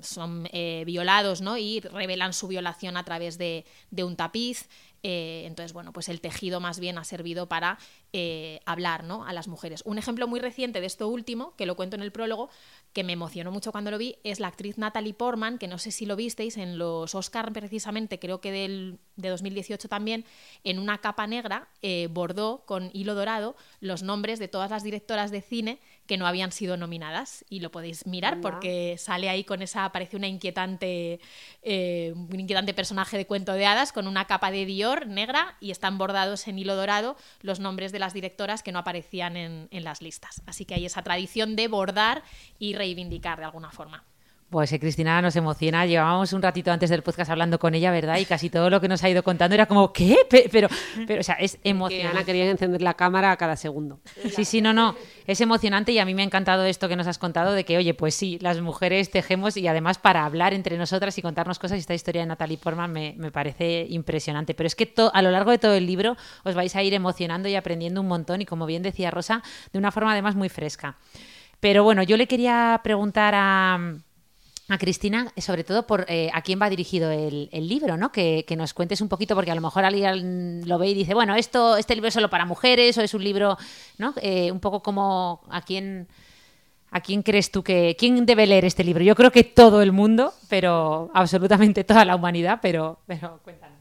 son 0.01 0.49
eh, 0.51 0.83
violados 0.87 1.43
¿no? 1.43 1.59
y 1.59 1.81
revelan 1.81 2.33
su 2.33 2.49
violación 2.49 2.97
a 2.97 3.05
través 3.05 3.37
de 3.37 3.65
un 3.99 4.17
tapiz. 4.17 4.67
Eh, 5.03 5.43
entonces, 5.47 5.73
bueno, 5.73 5.93
pues 5.93 6.09
el 6.09 6.21
tejido 6.21 6.61
más 6.61 6.79
bien 6.79 6.97
ha 6.97 7.05
servido 7.05 7.49
para 7.49 7.79
eh, 8.13 8.61
hablar 8.67 9.05
¿no? 9.05 9.25
a 9.25 9.33
las 9.33 9.49
mujeres. 9.49 9.83
Un 9.85 9.99
ejemplo 9.99 10.29
muy 10.29 10.39
reciente 10.39 10.81
de 10.81 10.87
esto 10.87 11.09
último, 11.09 11.55
que 11.57 11.67
lo 11.67 11.75
cuento 11.75 11.97
en 11.97 12.03
el 12.03 12.13
prólogo, 12.13 12.51
que 12.93 13.03
me 13.03 13.15
emocionó 13.15 13.51
mucho 13.51 13.73
cuando 13.73 13.91
lo 13.91 13.99
vi, 13.99 14.17
es 14.23 14.39
la 14.39 14.49
actriz 14.49 14.79
Natalie 14.79 15.15
Portman, 15.15 15.59
que 15.59 15.67
no 15.67 15.79
sé 15.79 15.91
si 15.91 16.07
lo 16.07 16.15
visteis 16.15 16.57
en 16.57 16.79
los 16.79 17.15
Oscar 17.15 17.53
precisamente, 17.53 18.19
creo 18.19 18.41
que 18.41 18.53
del, 18.53 18.99
de 19.17 19.29
2018 19.29 19.89
también, 19.89 20.25
en 20.63 20.79
una 20.79 20.99
capa 20.99 21.27
negra 21.27 21.69
eh, 21.83 22.09
bordó 22.11 22.65
con 22.67 22.91
hilo 22.93 23.15
dorado 23.15 23.57
los 23.81 24.03
nombres 24.03 24.39
de 24.39 24.49
todas 24.49 24.71
las 24.71 24.85
directoras 24.85 25.31
de 25.31 25.41
cine 25.43 25.81
que 26.07 26.17
no 26.17 26.27
habían 26.27 26.53
sido 26.53 26.77
nominadas 26.77 27.45
y 27.49 27.61
lo 27.61 27.71
podéis 27.71 28.07
mirar 28.07 28.41
porque 28.41 28.97
sale 28.99 29.29
ahí 29.29 29.45
con 29.45 29.63
esa, 29.63 29.85
aparece 29.85 30.17
una 30.17 30.27
inquietante, 30.27 31.21
eh, 31.63 32.13
un 32.15 32.41
inquietante 32.41 32.75
personaje 32.75 33.17
de 33.17 33.27
cuento 33.27 33.53
de 33.53 33.67
hadas 33.67 33.93
con 33.93 34.07
una 34.07 34.27
capa 34.27 34.51
de 34.51 34.67
Dior 34.67 35.07
negra 35.07 35.57
y 35.61 35.71
están 35.71 35.99
bordados 35.99 36.49
en 36.49 36.59
hilo 36.59 36.77
dorado 36.77 37.17
los 37.41 37.61
nombres 37.61 37.93
de 37.93 37.99
las 37.99 38.15
directoras 38.15 38.63
que 38.63 38.73
no 38.73 38.81
aparecían 38.81 39.37
en, 39.37 39.69
en 39.71 39.85
las 39.85 40.03
listas. 40.03 40.43
Así 40.47 40.65
que 40.65 40.75
hay 40.75 40.87
esa 40.87 41.03
tradición 41.03 41.57
de 41.57 41.69
bordar 41.69 42.23
y 42.59 42.75
reivindicar 42.75 43.39
de 43.39 43.45
alguna 43.45 43.71
forma. 43.71 44.05
Pues 44.53 44.71
eh, 44.71 44.79
Cristina 44.79 45.23
nos 45.23 45.35
emociona. 45.35 45.87
Llevábamos 45.87 46.35
un 46.35 46.43
ratito 46.43 46.71
antes 46.71 46.91
del 46.91 47.03
podcast 47.03 47.31
hablando 47.31 47.59
con 47.59 47.75
ella, 47.75 47.91
¿verdad? 47.91 48.19
Y 48.19 48.27
casi 48.27 48.51
todo 48.51 48.69
lo 48.69 48.83
que 48.83 48.87
nos 48.87 49.03
ha 49.03 49.09
ido 49.09 49.23
contando 49.23 49.55
era 49.55 49.65
como, 49.65 49.95
¿qué? 49.95 50.19
Pero, 50.53 50.69
pero 51.07 51.21
o 51.21 51.23
sea, 51.23 51.37
es 51.37 51.59
emocionante. 51.65 52.19
Ana 52.19 52.27
quería 52.27 52.51
encender 52.51 52.83
la 52.83 52.93
cámara 52.93 53.33
a 53.33 53.39
cada 53.39 53.57
segundo. 53.57 54.01
Sí, 54.31 54.45
sí, 54.45 54.61
no, 54.61 54.75
no. 54.75 54.95
Es 55.27 55.41
emocionante 55.41 55.93
y 55.93 55.99
a 56.01 56.05
mí 56.05 56.13
me 56.13 56.21
ha 56.21 56.27
encantado 56.27 56.67
esto 56.67 56.87
que 56.87 56.97
nos 56.97 57.07
has 57.07 57.17
contado 57.17 57.53
de 57.53 57.65
que, 57.65 57.79
oye, 57.79 57.95
pues 57.95 58.15
sí, 58.15 58.39
las 58.43 58.61
mujeres 58.61 59.11
tejemos 59.11 59.57
y 59.57 59.67
además 59.69 59.97
para 59.97 60.27
hablar 60.27 60.53
entre 60.53 60.77
nosotras 60.77 61.17
y 61.17 61.23
contarnos 61.23 61.59
cosas. 61.59 61.79
Esta 61.79 61.95
historia 61.95 62.21
de 62.21 62.27
Natalie 62.27 62.59
Portman 62.59 62.93
me, 62.93 63.15
me 63.17 63.31
parece 63.31 63.87
impresionante. 63.89 64.53
Pero 64.53 64.67
es 64.67 64.75
que 64.75 64.93
a 65.15 65.23
lo 65.23 65.31
largo 65.31 65.51
de 65.51 65.59
todo 65.59 65.73
el 65.73 65.87
libro 65.87 66.19
os 66.45 66.55
vais 66.55 66.77
a 66.77 66.83
ir 66.83 66.93
emocionando 66.93 67.49
y 67.49 67.55
aprendiendo 67.55 68.03
un 68.03 68.09
montón 68.09 68.43
y, 68.43 68.45
como 68.45 68.67
bien 68.67 68.83
decía 68.83 69.11
Rosa, 69.11 69.43
de 69.73 69.79
una 69.79 69.93
forma 69.93 70.13
además 70.13 70.35
muy 70.35 70.51
fresca. 70.51 70.97
Pero 71.59 71.85
bueno, 71.85 72.03
yo 72.03 72.19
le 72.19 72.27
quería 72.27 72.79
preguntar 72.85 73.35
a 73.35 73.79
a 74.69 74.79
Cristina, 74.79 75.33
sobre 75.37 75.65
todo 75.65 75.87
por 75.87 76.07
eh, 76.09 76.31
a 76.33 76.43
quién 76.43 76.61
va 76.61 76.71
dirigido 76.71 77.11
el, 77.11 77.49
libro, 77.53 77.97
¿no? 77.97 78.13
Que, 78.13 78.45
nos 78.57 78.75
cuentes 78.75 79.01
un 79.01 79.09
poquito, 79.09 79.35
porque 79.35 79.51
a 79.51 79.55
lo 79.55 79.61
mejor 79.61 79.85
alguien 79.85 80.67
lo 80.67 80.79
ve 80.79 80.89
y 80.89 80.95
dice, 80.95 81.15
bueno, 81.15 81.35
esto, 81.35 81.77
este 81.77 81.95
libro 81.95 82.09
es 82.09 82.15
solo 82.15 82.31
para 82.31 82.47
mujeres, 82.47 82.97
o 82.99 83.03
es 83.03 83.15
un 83.15 83.25
libro, 83.25 83.57
¿no? 83.99 84.15
Eh, 84.23 84.51
un 84.53 84.61
poco 84.61 84.83
como 84.83 85.43
a 85.51 85.63
quién. 85.63 86.09
¿A 86.95 87.01
quién 87.01 87.23
crees 87.23 87.51
tú 87.51 87.63
que 87.63 87.97
quién 87.99 88.27
debe 88.27 88.47
leer 88.47 88.67
este 88.67 88.85
libro? 88.85 89.03
Yo 89.03 89.15
creo 89.15 89.33
que 89.33 89.45
todo 89.45 89.81
el 89.81 89.93
mundo, 89.93 90.35
pero 90.51 91.11
absolutamente 91.15 91.85
toda 91.85 92.05
la 92.05 92.15
humanidad, 92.15 92.59
pero, 92.61 92.99
pero 93.07 93.41
cuéntanos. 93.43 93.79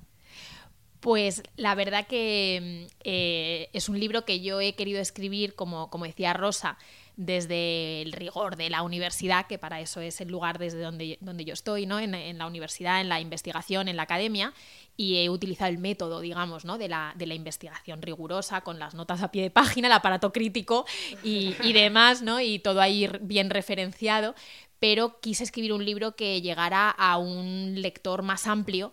Pues 1.01 1.43
la 1.57 1.75
verdad 1.75 2.07
que 2.07 2.87
eh, 3.03 3.69
es 3.73 3.89
un 3.89 3.99
libro 3.99 4.23
que 4.23 4.39
yo 4.39 4.61
he 4.61 4.75
querido 4.75 5.01
escribir, 5.01 5.55
como, 5.55 5.89
como 5.89 6.05
decía 6.05 6.31
Rosa, 6.31 6.77
desde 7.17 8.01
el 8.01 8.11
rigor 8.11 8.55
de 8.55 8.69
la 8.69 8.81
universidad, 8.83 9.47
que 9.47 9.57
para 9.57 9.79
eso 9.79 10.01
es 10.01 10.21
el 10.21 10.29
lugar 10.29 10.57
desde 10.57 10.81
donde, 10.81 11.17
donde 11.21 11.45
yo 11.45 11.53
estoy, 11.53 11.85
¿no? 11.85 11.99
En, 11.99 12.37
la 12.37 12.47
universidad, 12.47 13.01
en 13.01 13.09
la 13.09 13.19
investigación, 13.19 13.87
en 13.87 13.97
la 13.97 14.03
academia, 14.03 14.53
y 14.97 15.17
he 15.17 15.29
utilizado 15.29 15.69
el 15.69 15.77
método, 15.77 16.19
digamos, 16.19 16.65
¿no? 16.65 16.77
de, 16.77 16.89
la, 16.89 17.13
de 17.15 17.25
la 17.25 17.33
investigación 17.33 18.01
rigurosa, 18.01 18.61
con 18.61 18.79
las 18.79 18.93
notas 18.93 19.21
a 19.23 19.31
pie 19.31 19.43
de 19.43 19.51
página, 19.51 19.87
el 19.87 19.93
aparato 19.93 20.31
crítico 20.31 20.85
y, 21.23 21.55
y 21.63 21.73
demás, 21.73 22.21
¿no? 22.21 22.39
y 22.39 22.59
todo 22.59 22.81
ahí 22.81 23.09
bien 23.21 23.49
referenciado, 23.49 24.35
pero 24.79 25.19
quise 25.19 25.43
escribir 25.43 25.73
un 25.73 25.85
libro 25.85 26.15
que 26.15 26.41
llegara 26.41 26.89
a 26.89 27.17
un 27.17 27.81
lector 27.81 28.23
más 28.23 28.47
amplio 28.47 28.91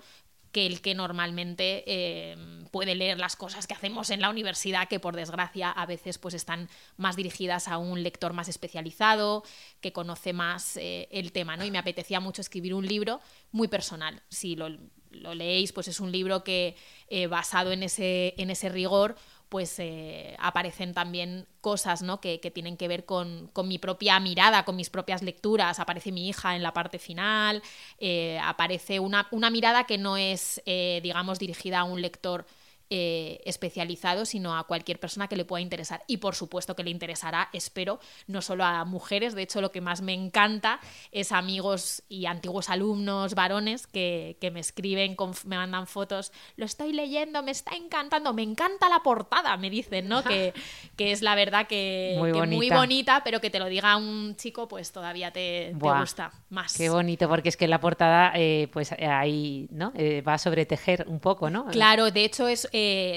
que 0.53 0.67
el 0.67 0.81
que 0.81 0.95
normalmente 0.95 1.85
eh, 1.87 2.37
puede 2.71 2.95
leer 2.95 3.19
las 3.19 3.37
cosas 3.37 3.67
que 3.67 3.75
hacemos 3.75 4.11
en 4.11 4.21
la 4.21 4.31
universidad, 4.31 4.89
que 4.89 5.01
por 5.01 5.17
desgracia 5.17 5.71
a 5.71 5.87
veces 5.87 6.19
pues 6.19 6.35
están 6.35 6.69
más 6.97 7.17
dirigidas 7.17 7.69
a 7.69 7.79
un 7.79 8.03
lector 8.03 8.33
más 8.33 8.49
especializado, 8.49 9.45
que 9.81 9.93
conoce 9.93 10.33
más 10.33 10.77
eh, 10.77 11.09
el 11.11 11.33
tema, 11.33 11.57
¿no? 11.57 11.65
Y 11.65 11.71
me 11.71 11.79
apetecía 11.79 12.21
mucho 12.21 12.41
escribir 12.41 12.75
un 12.75 12.87
libro 12.87 13.21
muy 13.53 13.69
personal. 13.69 14.23
Si 14.29 14.57
lo, 14.57 14.69
leéis, 15.11 15.73
pues 15.73 15.89
es 15.89 16.01
un 16.01 16.13
libro 16.13 16.45
que 16.45 16.77
eh, 17.09 17.27
basado 17.27 17.73
en 17.73 17.83
ese, 17.83 18.35
en 18.39 18.51
ese 18.51 18.69
rigor 18.69 19.17
pues 19.49 19.79
eh, 19.79 20.37
aparecen 20.39 20.93
también 20.93 21.47
cosas 21.63 22.03
¿no? 22.03 22.21
que, 22.21 22.39
tienen 22.53 22.77
que 22.77 22.87
ver 22.87 23.07
con, 23.07 23.51
mi 23.65 23.79
propia 23.79 24.21
mirada, 24.21 24.67
con 24.67 24.77
mis 24.77 24.91
propias 24.91 25.23
lecturas. 25.23 25.81
Aparece 25.81 26.13
mi 26.13 26.29
hija 26.29 26.55
en 26.55 26.63
la 26.63 26.75
parte 26.75 26.99
final, 26.99 27.63
eh, 27.99 28.39
aparece 28.43 29.01
una, 29.01 29.27
una, 29.31 29.49
mirada 29.49 29.85
que 29.85 29.97
no 29.97 30.19
es, 30.19 30.61
digamos, 30.67 31.39
dirigida 31.39 31.79
a 31.79 31.85
un 31.85 32.03
lector 32.03 32.45
eh, 32.91 33.41
especializado, 33.45 34.25
sino 34.25 34.57
a 34.57 34.65
cualquier 34.65 34.99
persona 34.99 35.29
que 35.29 35.37
le 35.37 35.45
pueda 35.45 35.61
interesar. 35.61 36.03
Y 36.07 36.19
por 36.19 36.35
supuesto 36.35 36.75
que 36.75 36.83
le 36.83 36.91
interesará, 36.91 37.51
espero, 37.53 38.01
no 38.27 38.41
solo 38.41 38.65
a 38.65 38.85
mujeres. 38.87 39.35
De 39.35 39.43
hecho, 39.43 39.61
lo 39.61 39.73
que 39.73 39.83
más 39.83 40.01
me 40.01 40.15
encanta 40.15 40.81
es 41.13 41.33
amigos 41.33 42.03
y 42.09 42.27
antiguos 42.27 42.71
alumnos 42.71 43.35
varones 43.35 43.87
que, 43.87 44.37
me 44.53 44.61
escriben, 44.61 45.17
me 45.45 45.57
mandan 45.57 45.87
fotos. 45.87 46.33
Lo 46.57 46.65
estoy 46.65 46.93
leyendo, 46.95 47.43
me 47.43 47.51
está 47.51 47.77
encantando, 47.77 48.33
me 48.33 48.43
encanta 48.43 48.89
la 48.89 49.03
portada, 49.03 49.57
me 49.59 49.69
dicen, 49.69 50.09
¿no? 50.09 50.25
que, 50.25 50.55
que 50.97 51.13
es 51.13 51.21
la 51.21 51.35
verdad 51.35 51.67
que 51.67 52.17
muy, 52.19 52.71
bonita. 52.71 53.23
pero 53.23 53.41
que 53.41 53.51
te 53.51 53.59
lo 53.59 53.67
diga 53.67 53.97
un 53.97 54.35
chico, 54.37 54.67
pues 54.67 54.93
todavía 54.93 55.31
te, 55.31 55.73
gusta 55.75 56.33
más. 56.51 56.75
Qué 56.75 56.89
bonito, 56.89 57.29
porque 57.29 57.51
es 57.51 57.57
que 57.57 57.69
la 57.69 57.81
portada, 57.81 58.33
eh, 58.35 58.69
pues 58.73 58.93
ahí, 58.93 59.69
¿no? 59.71 59.93
Eh, 59.95 60.23
va 60.23 60.39
sobre 60.39 60.65
tejer 60.67 61.05
un 61.07 61.21
poco, 61.21 61.51
¿no? 61.51 61.67
Claro, 61.67 62.11
de 62.11 62.25
hecho 62.25 62.49
es 62.49 62.69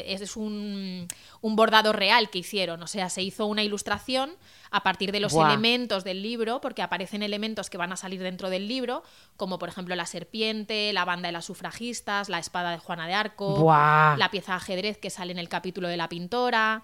es 0.07 0.35
un, 0.35 1.07
bordado 1.41 1.93
real 1.93 2.29
que 2.29 2.39
hicieron. 2.39 2.81
O 2.83 2.87
sea, 2.87 3.09
se 3.09 3.21
hizo 3.21 3.45
una 3.45 3.63
ilustración 3.63 4.31
a 4.71 4.83
partir 4.83 5.11
de 5.11 5.19
los 5.19 5.33
elementos 5.33 6.03
del 6.03 6.21
libro, 6.21 6.61
porque 6.61 6.81
aparecen 6.81 7.23
elementos 7.23 7.69
que 7.69 7.77
van 7.77 7.91
a 7.91 7.97
salir 7.97 8.21
dentro 8.21 8.49
del 8.49 8.67
libro, 8.67 9.03
como 9.35 9.59
por 9.59 9.69
ejemplo 9.69 9.95
la 9.95 10.05
serpiente, 10.05 10.93
la 10.93 11.03
banda 11.03 11.27
de 11.27 11.33
las 11.33 11.45
sufragistas, 11.45 12.29
la 12.29 12.39
espada 12.39 12.71
de 12.71 12.77
Juana 12.77 13.07
de 13.07 13.13
Arco, 13.13 13.65
la 13.67 14.29
pieza 14.31 14.53
de 14.53 14.57
ajedrez 14.57 14.97
que 14.97 15.09
sale 15.09 15.31
en 15.31 15.39
el 15.39 15.49
capítulo 15.49 15.87
de 15.87 15.97
la 15.97 16.07
pintora. 16.07 16.83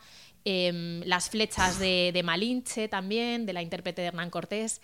Em, 0.50 1.01
las 1.03 1.29
flechas 1.29 1.77
de, 1.77 2.22
Malinche 2.24 2.88
también, 2.88 3.46
de 3.46 3.51
la 3.51 3.62
intérprete 3.62 4.01
de 4.01 4.07
Hernán 4.07 4.29
Cortés. 4.29 4.81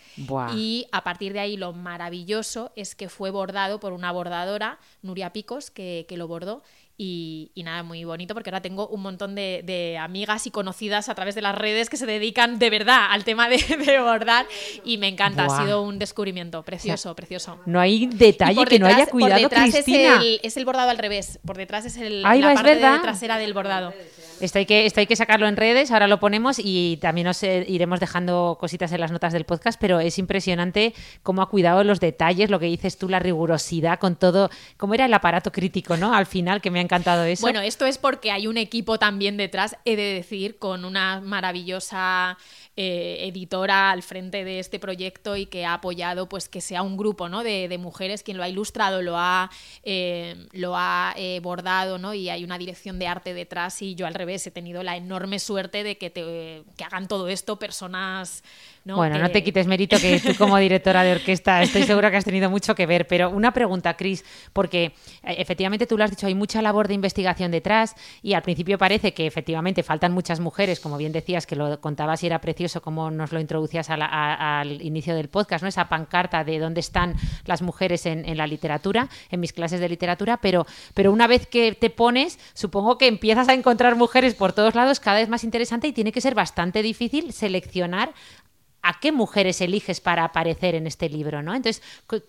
Y 0.53 0.87
a 0.91 1.05
partir 1.05 1.31
de 1.31 1.39
ahí 1.39 1.55
lo 1.55 1.71
maravilloso 1.71 2.73
es 2.75 2.95
que 2.95 3.07
fue 3.07 3.31
bordado 3.31 3.79
por 3.79 3.93
una 3.93 4.11
bordadora, 4.11 4.77
Nuria 5.03 5.31
Picos, 5.31 5.71
que, 5.71 6.05
que 6.09 6.17
lo 6.17 6.27
bordó 6.27 6.63
y, 6.95 7.51
nada, 7.63 7.81
muy 7.83 8.03
bonito 8.03 8.33
porque 8.33 8.49
ahora 8.49 8.61
tengo 8.61 8.87
un 8.87 9.01
montón 9.01 9.35
de, 9.35 9.97
amigas 9.99 10.45
y 10.47 10.51
conocidas 10.51 11.09
a 11.09 11.15
través 11.15 11.35
de 11.35 11.41
las 11.41 11.55
redes 11.55 11.89
que 11.89 11.97
se 11.97 12.05
dedican 12.05 12.59
de 12.59 12.69
verdad 12.69 13.07
al 13.09 13.23
tema 13.23 13.49
de, 13.49 13.57
bordar 14.03 14.45
y 14.83 14.97
me 14.97 15.07
encanta, 15.07 15.45
ha 15.45 15.63
sido 15.63 15.81
un 15.81 15.97
descubrimiento 15.97 16.63
precioso, 16.63 17.15
precioso. 17.15 17.59
No 17.65 17.79
hay 17.79 18.07
detalle 18.07 18.65
que 18.65 18.79
no 18.79 18.87
haya 18.87 19.07
cuidado, 19.07 19.41
por 19.41 19.49
detrás 19.49 19.71
Cristina. 19.71 20.15
Es, 20.15 20.21
el, 20.21 20.39
es 20.43 20.57
el, 20.57 20.65
bordado 20.65 20.89
al 20.89 20.97
revés, 20.97 21.39
por 21.45 21.57
detrás 21.57 21.85
es 21.85 21.97
el, 21.97 22.21
la 22.21 22.53
parte 22.53 22.75
trasera 23.01 23.37
del 23.37 23.53
bordado. 23.53 23.93
Esto 24.39 24.59
hay, 24.59 24.65
que, 24.65 24.85
esto 24.85 24.99
hay 24.99 25.05
que 25.05 25.15
sacarlo 25.15 25.47
en 25.47 25.55
redes, 25.55 25.91
ahora 25.91 26.07
lo 26.07 26.19
ponemos 26.19 26.59
y 26.59 26.97
también 26.97 27.27
os 27.27 27.41
eh, 27.43 27.65
iremos 27.67 27.99
dejando 27.99 28.57
cositas 28.59 28.91
en 28.91 28.99
las 28.99 29.11
notas 29.11 29.31
del 29.31 29.45
podcast, 29.45 29.79
pero 29.79 29.99
es 29.99 30.17
impresionante 30.19 30.93
cómo 31.21 31.41
ha 31.41 31.49
cuidado 31.49 31.83
los 31.83 31.99
detalles, 31.99 32.49
lo 32.49 32.59
que 32.59 32.65
dices 32.65 32.97
tú, 32.97 33.07
la 33.07 33.19
rigurosidad 33.19 33.99
con 33.99 34.15
todo, 34.15 34.49
cómo 34.77 34.95
era 34.95 35.05
el 35.05 35.13
aparato 35.13 35.51
crítico, 35.51 35.97
¿no? 35.97 36.13
Al 36.13 36.25
final, 36.25 36.61
que 36.61 36.71
me 36.71 36.79
ha 36.79 36.82
encantado 36.83 37.23
eso. 37.23 37.41
Bueno, 37.41 37.61
esto 37.61 37.85
es 37.85 37.97
porque 37.97 38.31
hay 38.31 38.47
un 38.47 38.57
equipo 38.57 38.99
también 38.99 39.37
detrás, 39.37 39.75
he 39.85 39.95
de 39.95 40.13
decir, 40.13 40.57
con 40.57 40.85
una 40.85 41.21
maravillosa 41.21 42.37
eh, 42.75 43.17
editora 43.27 43.91
al 43.91 44.01
frente 44.01 44.43
de 44.43 44.57
este 44.57 44.79
proyecto 44.79 45.37
y 45.37 45.45
que 45.45 45.63
ha 45.63 45.75
apoyado 45.75 46.27
pues 46.27 46.49
que 46.49 46.59
sea 46.59 46.81
un 46.81 46.97
grupo 46.97 47.29
¿no? 47.29 47.43
de, 47.43 47.77
mujeres 47.77 48.23
quien 48.23 48.37
lo 48.37 48.41
ha 48.41 48.49
ilustrado, 48.49 49.03
lo 49.03 49.15
ha, 49.15 49.51
eh, 49.83 50.47
lo 50.53 50.75
ha 50.75 51.13
eh, 51.15 51.39
bordado 51.41 51.99
¿no? 51.99 52.15
y 52.15 52.29
hay 52.29 52.43
una 52.43 52.57
dirección 52.57 52.97
de 52.97 53.05
arte 53.05 53.35
detrás 53.35 53.79
y 53.83 53.93
yo 53.93 54.07
al 54.07 54.15
revés 54.15 54.47
he 54.47 54.51
tenido 54.51 54.81
la 54.81 54.97
enorme 54.97 55.37
suerte 55.37 55.83
de 55.83 55.99
que, 55.99 56.09
te, 56.09 56.63
que 56.75 56.83
hagan 56.83 57.07
todo 57.07 57.27
esto 57.27 57.59
personas 57.59 58.43
bueno, 58.85 59.17
no 59.17 59.31
te 59.31 59.43
quites 59.43 59.65
mérito 59.65 59.97
que 59.97 60.19
tú 60.19 60.35
como 60.37 60.57
directora 60.57 61.03
de 61.03 61.13
orquesta 61.13 61.61
estoy 61.63 61.83
segura 61.83 62.11
que 62.11 62.17
has 62.17 62.25
tenido 62.25 62.49
mucho 62.49 62.75
que 62.75 62.85
ver, 62.85 63.07
pero 63.07 63.29
una 63.29 63.53
pregunta, 63.53 63.95
Cris, 63.95 64.25
porque 64.51 64.93
eh, 65.23 65.35
efectivamente 65.37 65.87
tú 65.87 65.97
lo 65.97 66.03
has 66.03 66.09
dicho, 66.09 66.27
hay 66.27 66.35
mucha 66.35 66.61
labor 66.61 66.89
de 66.89 66.93
investigación 66.93 67.51
detrás 67.51 67.95
y 68.21 68.33
al 68.33 68.41
principio 68.41 68.77
parece 68.77 69.13
que 69.13 69.25
efectivamente 69.25 69.83
faltan 69.83 70.11
muchas 70.11 70.41
mujeres, 70.41 70.81
como 70.81 70.97
bien 70.97 71.13
decías, 71.13 71.45
que 71.45 71.55
lo 71.55 71.79
contabas 71.79 72.23
y 72.23 72.27
era 72.27 72.41
precioso 72.41 72.81
como 72.81 73.09
nos 73.09 73.31
lo 73.31 73.39
introducías 73.39 73.89
al 73.89 74.81
inicio 74.81 75.15
del 75.15 75.29
podcast, 75.29 75.63
¿no? 75.63 75.69
Esa 75.69 75.87
pancarta 75.87 76.43
de 76.43 76.59
dónde 76.59 76.81
están 76.81 77.15
las 77.45 77.61
mujeres 77.61 78.05
en, 78.05 78.37
la 78.37 78.47
literatura, 78.47 79.07
en 79.29 79.39
mis 79.39 79.53
clases 79.53 79.79
de 79.79 79.87
literatura, 79.87 80.37
pero, 80.37 80.65
pero 80.93 81.11
una 81.11 81.27
vez 81.27 81.47
que 81.47 81.73
te 81.73 81.89
pones, 81.89 82.37
supongo 82.53 82.97
que 82.97 83.07
empiezas 83.07 83.47
a 83.47 83.53
encontrar 83.53 83.95
mujeres 83.95 84.35
por 84.35 84.51
todos 84.51 84.75
lados 84.75 84.99
cada 84.99 85.19
vez 85.19 85.29
más 85.29 85.43
interesante 85.43 85.87
y 85.87 85.93
tiene 85.93 86.11
que 86.11 86.21
ser 86.21 86.35
bastante 86.35 86.81
difícil 86.81 87.31
seleccionar 87.31 88.13
a 88.83 88.99
qué 88.99 89.11
mujeres 89.11 89.61
eliges 89.61 90.01
para 90.01 90.25
aparecer 90.25 90.75
en 90.75 90.85
este 90.85 91.09
libro, 91.09 91.41
¿no? 91.41 91.55
Entonces, 91.55 91.81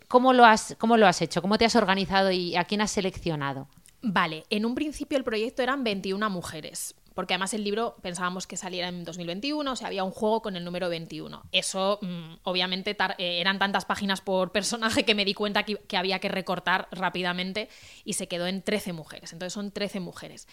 ¿cómo 0.09 0.33
lo 0.33 0.47
has, 0.47 0.77
cómo 0.79 0.97
lo 0.97 1.07
has 1.07 1.21
hecho? 1.21 1.43
¿Cómo 1.43 1.59
te 1.59 1.65
has 1.65 1.77
organizado 1.77 2.31
y 2.31 2.57
a 2.57 2.65
quién 2.65 2.81
has 2.81 2.93
seleccionado? 2.93 3.69
Vale, 4.01 4.45
en 4.51 4.65
un 4.65 4.75
principio 4.75 5.19
el 5.19 5.25
proyecto 5.25 5.63
eran 5.63 5.83
21 5.83 6.31
mujeres, 6.31 6.95
porque 7.15 7.35
además 7.35 7.55
el 7.55 7.65
libro 7.65 7.97
pensábamos 8.03 8.47
que 8.47 8.57
saliera 8.57 8.89
en 8.89 9.03
2021, 9.03 9.73
o 9.73 9.77
sea, 9.77 9.89
había 9.89 10.05
un 10.05 10.11
juego 10.11 10.43
con 10.43 10.57
el 10.57 10.65
número 10.65 10.89
21. 10.89 11.43
Eso, 11.51 11.99
mm, 12.03 12.35
obviamente, 12.45 12.97
eh, 13.19 13.41
eran 13.41 13.59
tantas 13.59 13.85
páginas 13.85 14.21
por 14.21 14.53
personaje 14.53 15.05
que 15.05 15.15
me 15.15 15.25
di 15.25 15.35
cuenta 15.35 15.65
que, 15.65 15.77
que 15.77 15.97
había 15.97 16.19
que 16.21 16.29
recortar 16.29 16.87
rápidamente 16.93 17.69
y 18.05 18.13
se 18.13 18.29
quedó 18.29 18.47
en 18.47 18.63
13 18.63 18.93
mujeres. 18.93 19.33
Entonces 19.33 19.55
son 19.55 19.73
13 19.73 20.01
mujeres. 20.01 20.47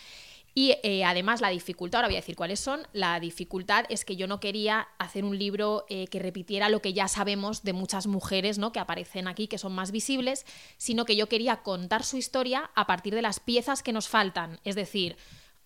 Y 0.53 0.75
eh, 0.84 1.05
además 1.05 1.39
la 1.39 1.50
dificultad, 1.50 2.00
ahora 2.00 2.10
voy 2.10 2.15
a 2.15 2.20
decir 2.20 2.36
cuáles 2.36 2.60
son, 2.60 2.86
la 2.91 3.20
dificultad 3.20 3.86
es 3.89 4.03
que 4.03 4.17
yo 4.17 4.27
no 4.27 4.41
quería 4.41 4.89
hacer 5.00 5.24
un 5.24 5.38
libro 5.38 5.86
eh, 5.88 6.08
que 6.08 6.20
repitiera 6.20 6.67
lo 6.67 6.81
que 6.81 6.91
ya 6.93 7.08
sabemos 7.08 7.63
de 7.63 7.72
muchas 7.72 8.05
mujeres 8.08 8.58
¿no? 8.58 8.74
que 8.74 8.79
aparecen 8.79 9.27
aquí, 9.27 9.48
que 9.48 9.58
son 9.58 9.74
más 9.74 9.91
visibles, 9.91 10.46
sino 10.77 11.05
que 11.05 11.15
yo 11.15 11.29
quería 11.29 11.63
contar 11.63 12.03
su 12.03 12.17
historia 12.17 12.70
a 12.75 12.86
partir 12.86 13.15
de 13.15 13.22
las 13.22 13.39
piezas 13.39 13.81
que 13.81 13.93
nos 13.93 14.10
faltan. 14.10 14.60
Es 14.65 14.75
decir, 14.75 15.15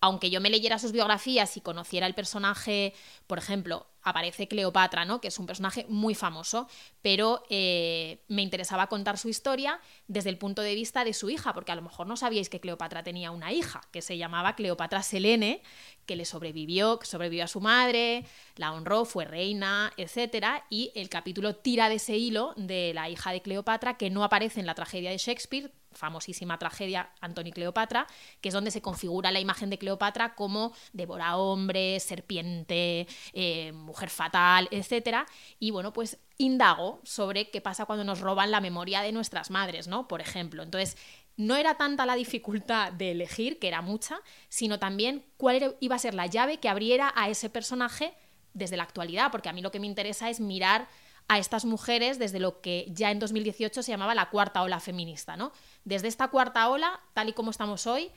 aunque 0.00 0.30
yo 0.30 0.40
me 0.40 0.50
leyera 0.50 0.78
sus 0.78 0.92
biografías 0.92 1.56
y 1.56 1.60
conociera 1.60 2.06
el 2.06 2.14
personaje, 2.14 2.94
por 3.26 3.38
ejemplo, 3.38 3.86
aparece 4.06 4.46
Cleopatra, 4.46 5.04
¿no? 5.04 5.20
que 5.20 5.28
es 5.28 5.38
un 5.38 5.46
personaje 5.46 5.84
muy 5.88 6.14
famoso, 6.14 6.68
pero 7.02 7.42
eh, 7.50 8.22
me 8.28 8.42
interesaba 8.42 8.86
contar 8.86 9.18
su 9.18 9.28
historia 9.28 9.80
desde 10.06 10.30
el 10.30 10.38
punto 10.38 10.62
de 10.62 10.76
vista 10.76 11.04
de 11.04 11.12
su 11.12 11.28
hija, 11.28 11.52
porque 11.52 11.72
a 11.72 11.74
lo 11.74 11.82
mejor 11.82 12.06
no 12.06 12.16
sabíais 12.16 12.48
que 12.48 12.60
Cleopatra 12.60 13.02
tenía 13.02 13.32
una 13.32 13.52
hija, 13.52 13.80
que 13.90 14.02
se 14.02 14.16
llamaba 14.16 14.54
Cleopatra 14.54 15.02
Selene, 15.02 15.60
que 16.06 16.16
le 16.16 16.24
sobrevivió, 16.24 16.98
que 16.98 17.06
sobrevivió 17.06 17.44
a 17.44 17.48
su 17.48 17.60
madre, 17.60 18.24
la 18.56 18.72
honró, 18.72 19.04
fue 19.04 19.24
reina, 19.24 19.92
etc. 19.96 20.62
Y 20.70 20.92
el 20.94 21.08
capítulo 21.08 21.56
tira 21.56 21.88
de 21.88 21.96
ese 21.96 22.16
hilo 22.16 22.54
de 22.56 22.92
la 22.94 23.10
hija 23.10 23.32
de 23.32 23.42
Cleopatra, 23.42 23.96
que 23.96 24.10
no 24.10 24.24
aparece 24.24 24.60
en 24.60 24.66
la 24.66 24.74
tragedia 24.74 25.10
de 25.10 25.18
Shakespeare, 25.18 25.70
famosísima 25.96 26.58
tragedia 26.58 27.10
Antoni 27.20 27.52
Cleopatra, 27.52 28.06
que 28.40 28.48
es 28.48 28.54
donde 28.54 28.70
se 28.70 28.82
configura 28.82 29.32
la 29.32 29.40
imagen 29.40 29.70
de 29.70 29.78
Cleopatra 29.78 30.34
como 30.34 30.72
devora 30.92 31.36
hombres, 31.36 32.02
serpiente, 32.02 33.06
eh, 33.32 33.72
mujer 33.72 34.10
fatal, 34.10 34.68
etc. 34.70 35.26
Y 35.58 35.70
bueno, 35.70 35.92
pues 35.92 36.18
indago 36.38 37.00
sobre 37.02 37.50
qué 37.50 37.60
pasa 37.60 37.86
cuando 37.86 38.04
nos 38.04 38.20
roban 38.20 38.50
la 38.50 38.60
memoria 38.60 39.00
de 39.00 39.12
nuestras 39.12 39.50
madres, 39.50 39.88
¿no? 39.88 40.06
Por 40.06 40.20
ejemplo. 40.20 40.62
Entonces, 40.62 40.96
no 41.36 41.56
era 41.56 41.76
tanta 41.76 42.06
la 42.06 42.14
dificultad 42.14 42.92
de 42.92 43.12
elegir, 43.12 43.58
que 43.58 43.68
era 43.68 43.82
mucha, 43.82 44.20
sino 44.48 44.78
también 44.78 45.24
cuál 45.36 45.76
iba 45.80 45.94
a 45.94 45.98
ser 45.98 46.14
la 46.14 46.26
llave 46.26 46.58
que 46.58 46.68
abriera 46.68 47.12
a 47.14 47.28
ese 47.28 47.50
personaje 47.50 48.14
desde 48.54 48.76
la 48.76 48.84
actualidad, 48.84 49.30
porque 49.30 49.48
a 49.48 49.52
mí 49.52 49.60
lo 49.60 49.70
que 49.70 49.80
me 49.80 49.86
interesa 49.86 50.30
es 50.30 50.40
mirar 50.40 50.88
a 51.28 51.38
estas 51.38 51.64
mujeres 51.64 52.18
desde 52.18 52.40
lo 52.40 52.60
que 52.60 52.86
ya 52.88 53.10
en 53.10 53.18
2018 53.18 53.82
se 53.82 53.90
llamaba 53.90 54.14
la 54.14 54.30
cuarta 54.30 54.62
ola 54.62 54.80
feminista, 54.80 55.36
¿no? 55.36 55.52
Desde 55.84 56.08
esta 56.08 56.28
cuarta 56.28 56.68
ola, 56.68 57.00
tal 57.14 57.28
y 57.28 57.32
como 57.32 57.50
estamos 57.50 57.86
hoy, 57.86 58.10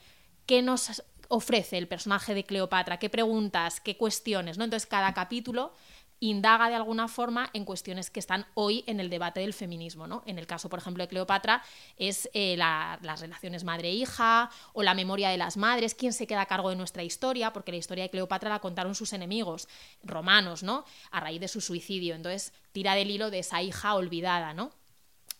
¿qué 0.45 0.61
nos 0.61 1.03
ofrece 1.27 1.77
el 1.77 1.87
personaje 1.87 2.33
de 2.33 2.43
Cleopatra? 2.43 2.99
¿Qué 2.99 3.09
preguntas? 3.09 3.79
¿Qué 3.79 3.97
cuestiones? 3.97 4.57
¿no? 4.57 4.63
Entonces, 4.63 4.87
cada 4.87 5.13
capítulo 5.13 5.73
indaga 6.19 6.69
de 6.69 6.75
alguna 6.75 7.07
forma 7.07 7.49
en 7.53 7.65
cuestiones 7.65 8.09
que 8.09 8.19
están 8.19 8.45
hoy 8.53 8.83
en 8.87 8.99
el 8.99 9.09
debate 9.09 9.39
del 9.39 9.53
feminismo. 9.53 10.07
¿no? 10.07 10.23
En 10.25 10.37
el 10.37 10.47
caso, 10.47 10.69
por 10.69 10.79
ejemplo, 10.79 11.03
de 11.03 11.07
Cleopatra, 11.07 11.63
es 11.97 12.29
eh, 12.33 12.55
las 12.57 13.19
relaciones 13.21 13.63
madre-hija 13.63 14.49
o 14.73 14.83
la 14.83 14.93
memoria 14.93 15.29
de 15.29 15.37
las 15.37 15.57
madres, 15.57 15.95
quién 15.95 16.13
se 16.13 16.27
queda 16.27 16.41
a 16.41 16.45
cargo 16.45 16.69
de 16.69 16.75
nuestra 16.75 17.03
historia, 17.03 17.53
porque 17.53 17.71
la 17.71 17.77
historia 17.77 18.03
de 18.03 18.09
Cleopatra 18.09 18.49
la 18.49 18.59
contaron 18.59 18.95
sus 18.95 19.13
enemigos 19.13 19.67
romanos, 20.03 20.63
¿no? 20.63 20.85
A 21.11 21.19
raíz 21.19 21.39
de 21.39 21.47
su 21.47 21.61
suicidio. 21.61 22.15
Entonces, 22.15 22.53
tira 22.71 22.95
del 22.95 23.11
hilo 23.11 23.29
de 23.29 23.39
esa 23.39 23.61
hija 23.61 23.95
olvidada, 23.95 24.53
¿no? 24.53 24.71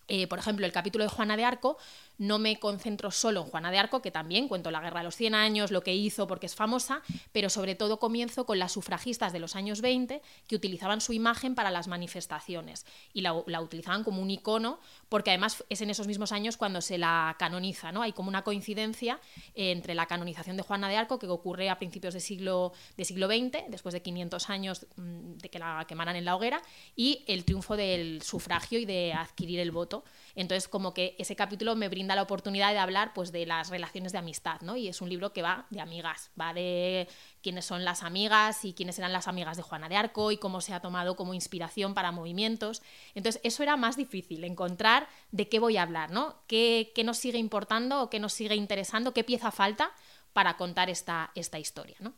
Eh, 0.08 0.28
por 0.28 0.40
ejemplo, 0.40 0.66
el 0.66 0.72
capítulo 0.72 1.04
de 1.04 1.10
Juana 1.10 1.38
de 1.38 1.46
Arco 1.46 1.78
no 2.20 2.38
me 2.38 2.60
concentro 2.60 3.10
solo 3.10 3.42
en 3.42 3.48
Juana 3.48 3.72
de 3.72 3.80
Arco, 3.80 4.02
que 4.02 4.12
también 4.12 4.48
cuento 4.48 4.70
la 4.70 4.82
guerra 4.82 5.00
de 5.00 5.06
los 5.06 5.16
100 5.16 5.34
años, 5.34 5.72
lo 5.72 5.82
que 5.82 5.96
hizo 5.96 6.28
porque 6.28 6.46
es 6.46 6.54
famosa, 6.54 7.02
pero 7.32 7.50
sobre 7.50 7.76
todo 7.76 7.98
comienzo 7.98 8.46
con 8.46 8.60
las 8.60 8.74
sufragistas 8.74 9.34
de 9.34 9.40
los 9.40 9.56
años 9.56 9.82
20 9.82 10.22
que 10.46 10.56
utilizaban 10.56 11.02
su 11.02 11.14
imagen 11.14 11.56
para 11.56 11.72
las 11.72 11.88
manifestaciones 11.88 12.86
y 13.14 13.22
la, 13.22 13.34
utilizaban 13.34 14.04
como 14.04 14.22
un 14.22 14.30
icono 14.30 14.80
porque 15.08 15.32
además 15.32 15.64
es 15.70 15.82
en 15.82 15.90
esos 15.90 16.08
mismos 16.08 16.32
años 16.32 16.58
cuando 16.58 16.82
se 16.82 16.98
la 16.98 17.36
canoniza, 17.40 17.92
¿no? 17.92 18.02
Hay 18.02 18.12
como 18.12 18.30
una 18.30 18.44
coincidencia 18.44 19.20
entre 19.56 19.96
la 19.96 20.06
canonización 20.06 20.58
de 20.58 20.64
Juana 20.64 20.90
de 20.90 20.98
Arco 20.98 21.20
que 21.20 21.28
ocurre 21.28 21.70
a 21.70 21.80
principios 21.80 22.14
del 22.14 22.22
siglo, 22.22 22.74
de 22.98 23.06
siglo 23.06 23.28
XX, 23.28 23.70
después 23.70 23.94
de 23.94 24.02
500 24.02 24.50
años 24.50 24.86
mm, 24.98 25.38
de 25.38 25.50
que 25.50 25.60
la 25.60 25.86
quemaran 25.88 26.18
en 26.18 26.26
la 26.26 26.36
hoguera, 26.36 26.62
y 26.96 27.24
el 27.28 27.46
triunfo 27.46 27.78
del 27.78 28.22
sufragio 28.22 28.78
y 28.78 28.86
de 28.86 29.14
adquirir 29.14 29.60
el 29.60 29.72
voto. 29.72 30.04
Entonces 30.40 30.70
como 30.70 30.94
que 30.94 31.18
ese 31.20 31.36
capítulo 31.36 31.76
me 31.76 31.90
brinda 31.90 32.16
la 32.16 32.22
oportunidad 32.22 32.72
de 32.72 32.80
hablar 32.80 33.12
pues 33.14 33.34
de 33.34 33.46
las 33.46 33.70
relaciones 33.70 34.14
de 34.14 34.20
amistad, 34.20 34.62
¿no? 34.62 34.78
Y 34.78 34.88
es 34.88 35.02
un 35.02 35.10
libro 35.10 35.34
que 35.34 35.42
va 35.42 35.66
de 35.70 35.82
amigas, 35.82 36.32
va 36.40 36.54
de 36.54 37.10
quiénes 37.44 37.66
son 37.66 37.84
las 37.84 38.04
amigas 38.04 38.64
y 38.64 38.72
quiénes 38.72 38.98
eran 39.00 39.12
las 39.12 39.28
amigas 39.28 39.58
de 39.58 39.64
Juana 39.64 39.90
de 39.90 39.98
Arco 39.98 40.32
y 40.32 40.38
cómo 40.38 40.62
se 40.62 40.74
ha 40.74 40.80
tomado 40.80 41.18
como 41.18 41.34
inspiración 41.34 41.94
para 41.94 42.14
movimientos. 42.14 42.82
Entonces, 43.16 43.42
eso 43.44 43.64
era 43.64 43.76
más 43.76 43.98
difícil, 43.98 44.46
encontrar 44.46 45.10
de 45.32 45.50
qué 45.50 45.60
voy 45.60 45.76
a 45.76 45.82
hablar, 45.82 46.12
¿no? 46.12 46.38
¿Qué, 46.48 46.94
nos 47.04 47.18
sigue 47.18 47.38
importando 47.38 48.04
o 48.04 48.10
qué 48.10 48.20
nos 48.22 48.32
sigue 48.32 48.56
interesando? 48.56 49.14
¿Qué 49.14 49.26
pieza 49.26 49.52
falta 49.52 49.92
para 50.32 50.56
contar 50.56 50.90
esta, 50.90 51.32
esta 51.36 51.60
historia, 51.60 51.98
¿no? 52.00 52.14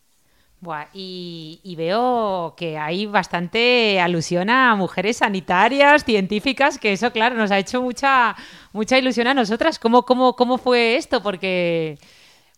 Y, 0.93 1.74
veo 1.76 2.54
que 2.56 2.78
hay 2.78 3.06
bastante 3.06 4.00
alusión 4.00 4.50
a 4.50 4.76
mujeres 4.76 5.17
sanitarias, 5.17 6.06
científicas, 6.06 6.78
que 6.78 6.93
eso, 6.93 7.12
claro, 7.12 7.36
nos 7.36 7.52
ha 7.52 7.58
hecho 7.58 7.82
mucha, 7.82 8.36
mucha 8.71 8.97
ilusión 8.97 9.28
a 9.28 9.34
nosotras. 9.34 9.80
¿Cómo, 9.80 10.04
cómo, 10.04 10.36
cómo 10.36 10.58
fue 10.58 10.97
esto? 10.97 11.24
Porque 11.24 11.97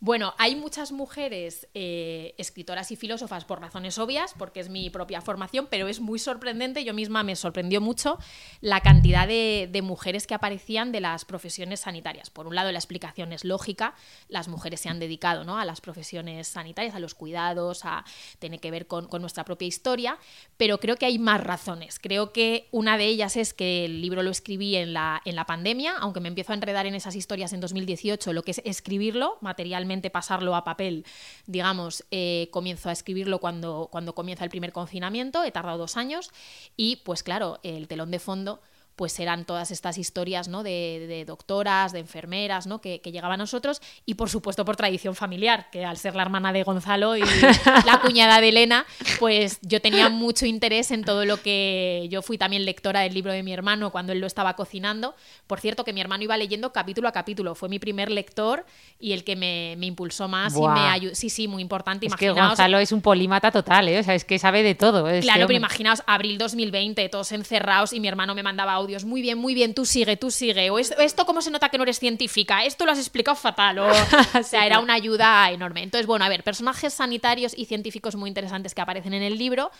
bueno, 0.04 0.34
hay 0.38 0.58
muchas 0.58 0.92
mujeres 0.92 1.70
eh, 1.74 2.36
escritoras 2.38 2.92
y 2.92 2.98
filósofas 2.98 3.46
por 3.46 3.62
razones 3.62 3.98
obvias, 3.98 4.36
porque 4.38 4.60
es 4.60 4.68
mi 4.68 4.90
propia 4.90 5.22
formación, 5.22 5.70
pero 5.72 5.88
es 5.88 6.02
muy 6.02 6.20
sorprendente, 6.20 6.84
yo 6.84 6.94
misma 6.94 7.24
me 7.24 7.38
sorprendió 7.38 7.80
mucho 7.80 8.20
la 8.60 8.82
cantidad 8.82 9.30
de, 9.30 9.82
mujeres 9.82 10.28
que 10.28 10.34
aparecían 10.34 10.92
de 10.92 11.00
las 11.00 11.24
profesiones 11.24 11.80
sanitarias. 11.80 12.30
Por 12.30 12.48
un 12.48 12.56
lado, 12.56 12.70
la 12.74 12.80
explicación 12.80 13.32
es 13.32 13.46
lógica, 13.46 13.96
las 14.28 14.50
mujeres 14.50 14.82
se 14.82 14.90
han 14.90 15.00
dedicado 15.00 15.46
¿no? 15.46 15.58
a 15.58 15.64
las 15.64 15.80
profesiones 15.80 16.50
sanitarias, 16.50 16.96
a 16.96 17.00
los 17.00 17.16
cuidados, 17.16 17.86
a 17.86 18.04
tiene 18.40 18.60
que 18.60 18.72
ver 18.72 18.88
con, 18.88 19.08
nuestra 19.22 19.46
propia 19.46 19.70
historia, 19.70 20.18
pero 20.58 20.82
creo 20.82 20.98
que 20.98 21.06
hay 21.06 21.18
más 21.18 21.42
razones. 21.42 21.98
Creo 22.00 22.34
que 22.34 22.68
una 22.72 22.98
de 22.98 23.06
ellas 23.06 23.38
es 23.38 23.54
que 23.54 23.86
el 23.86 24.02
libro 24.02 24.22
lo 24.22 24.32
escribí 24.32 24.76
en 24.76 24.92
la, 24.92 25.22
en 25.24 25.38
la 25.38 25.46
pandemia, 25.46 25.96
aunque 25.98 26.20
me 26.20 26.28
empiezo 26.28 26.52
a 26.52 26.56
enredar 26.56 26.88
en 26.88 26.96
esas 26.96 27.16
historias 27.16 27.54
en 27.54 27.62
2018, 27.62 28.34
lo 28.34 28.44
que 28.44 28.52
es 28.52 28.62
escribirlo 28.66 29.38
materialmente 29.40 29.93
pasarlo 30.02 30.56
a 30.56 30.64
papel, 30.64 31.06
digamos, 31.46 32.06
eh, 32.12 32.50
comienzo 32.52 32.90
a 32.90 32.92
escribirlo 32.92 33.40
cuando, 33.40 33.90
cuando 33.92 34.16
comienza 34.16 34.44
el 34.44 34.50
primer 34.50 34.72
confinamiento, 34.72 35.44
he 35.44 35.52
tardado 35.52 35.78
dos 35.78 35.98
años 35.98 36.32
y 36.78 36.98
pues 36.98 37.24
claro, 37.24 37.60
el 37.64 37.88
telón 37.88 38.12
de 38.12 38.20
fondo 38.20 38.62
pues 38.96 39.20
eran 39.20 39.46
todas 39.46 39.72
estas 39.72 39.98
historias 39.98 40.48
¿no? 40.48 40.64
de, 40.64 41.24
doctoras, 41.26 41.94
de 41.94 42.00
enfermeras, 42.00 42.68
¿no? 42.68 42.80
Que, 42.80 43.02
llegaban 43.04 43.40
a 43.40 43.44
nosotros, 43.44 43.82
y 44.06 44.16
por 44.16 44.30
supuesto 44.30 44.66
por 44.66 44.76
tradición 44.76 45.16
familiar, 45.16 45.70
que 45.72 45.86
al 45.86 45.98
ser 45.98 46.16
la 46.16 46.24
hermana 46.24 46.52
de 46.52 46.64
Gonzalo 46.64 47.16
y 47.16 47.22
la 47.86 48.02
cuñada 48.02 48.42
de 48.42 48.50
Elena, 48.50 48.86
pues 49.20 49.60
yo 49.62 49.82
tenía 49.82 50.10
mucho 50.10 50.46
interés 50.46 50.92
en 50.92 51.04
todo 51.04 51.26
lo 51.26 51.42
que 51.42 52.08
yo 52.10 52.22
fui 52.22 52.38
también 52.38 52.66
lectora 52.66 53.02
del 53.02 53.14
libro 53.14 53.32
de 53.32 53.44
mi 53.44 53.54
hermano 53.54 53.92
cuando 53.92 54.14
él 54.14 54.20
lo 54.20 54.28
estaba 54.28 54.56
cocinando. 54.56 55.16
Por 55.48 55.60
cierto, 55.60 55.84
que 55.84 55.94
mi 55.94 56.02
hermano 56.02 56.24
iba 56.24 56.38
leyendo 56.38 56.74
capítulo 56.74 57.08
a 57.08 57.12
capítulo, 57.12 57.56
fue 57.56 57.70
mi 57.70 57.80
primer 57.80 58.10
lector 58.10 58.66
y 59.00 59.14
el 59.14 59.24
que 59.24 59.36
me, 59.36 59.74
impulsó 59.86 60.28
más 60.28 60.56
y 60.56 60.62
me 60.62 60.88
ayudó. 60.88 61.16
Sí, 61.16 61.30
sí, 61.30 61.48
muy 61.48 61.62
importante. 61.62 62.08
Es 62.08 62.16
que 62.16 62.32
Gonzalo 62.32 62.80
es 62.80 62.92
un 62.92 63.02
polímata 63.02 63.52
total, 63.52 63.90
¿eh? 63.90 64.00
o 64.00 64.04
sea, 64.04 64.16
es 64.16 64.26
que 64.26 64.40
sabe 64.40 64.64
de 64.64 64.76
todo. 64.76 65.06
claro, 65.22 65.48
pero 65.48 65.58
imaginaos, 65.58 66.02
abril 66.08 66.38
2020, 66.38 67.10
todos 67.10 67.32
encerrados 67.32 67.94
y 67.94 68.00
mi 68.00 68.08
hermano 68.08 68.34
me 68.34 68.44
mandaba 68.44 68.80
Muy 69.06 69.22
bien, 69.22 69.38
muy 69.38 69.54
bien, 69.54 69.74
tú 69.74 69.86
sigue, 69.86 70.18
tú 70.18 70.32
sigue. 70.32 70.70
O 70.70 70.78
esto, 70.78 71.26
¿cómo 71.26 71.42
se 71.42 71.52
nota 71.52 71.70
que 71.70 71.78
no 71.78 71.84
eres 71.84 72.00
científica? 72.00 72.66
Esto 72.66 72.86
lo 72.86 72.92
has 72.92 73.00
explicado 73.00 73.36
fatal. 73.36 73.80
O, 73.80 73.88
o 74.40 74.44
sea, 74.44 74.66
era 74.66 74.80
una 74.80 74.94
ayuda 74.94 75.50
enorme. 75.52 75.84
Entonces, 75.84 76.06
bueno, 76.06 76.26
a 76.26 76.30
ver, 76.30 76.44
personajes 76.44 76.94
sanitarios 76.94 77.54
y 77.58 77.66
científicos 77.66 78.16
muy 78.16 78.30
interesantes 78.30 78.76
que 78.76 78.82
aparecen 78.82 79.14
en 79.14 79.24
el 79.24 79.38
libro. 79.38 79.72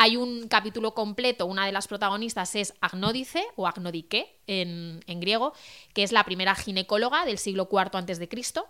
Hay 0.00 0.16
un 0.16 0.46
capítulo 0.46 0.94
completo, 0.94 1.46
una 1.46 1.66
de 1.66 1.72
las 1.72 1.88
protagonistas 1.88 2.54
es 2.54 2.72
Agnódice 2.80 3.44
o 3.56 3.66
Agnodike 3.66 4.38
en, 4.46 5.00
en 5.08 5.18
griego, 5.18 5.54
que 5.92 6.04
es 6.04 6.12
la 6.12 6.22
primera 6.22 6.54
ginecóloga 6.54 7.24
del 7.24 7.36
siglo 7.36 7.68
IV 7.68 7.90
antes 7.94 8.20
de 8.20 8.28
Cristo. 8.28 8.68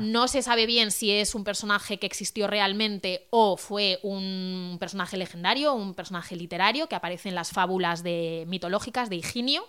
No 0.00 0.26
se 0.26 0.42
sabe 0.42 0.66
bien 0.66 0.90
si 0.90 1.12
es 1.12 1.36
un 1.36 1.44
personaje 1.44 2.00
que 2.00 2.06
existió 2.06 2.48
realmente 2.48 3.28
o 3.30 3.56
fue 3.56 4.00
un 4.02 4.78
personaje 4.80 5.16
legendario, 5.16 5.74
un 5.74 5.94
personaje 5.94 6.34
literario 6.34 6.88
que 6.88 6.96
aparece 6.96 7.28
en 7.28 7.36
las 7.36 7.52
fábulas 7.52 8.02
de, 8.02 8.42
mitológicas 8.48 9.08
de 9.10 9.14
Higinio. 9.14 9.64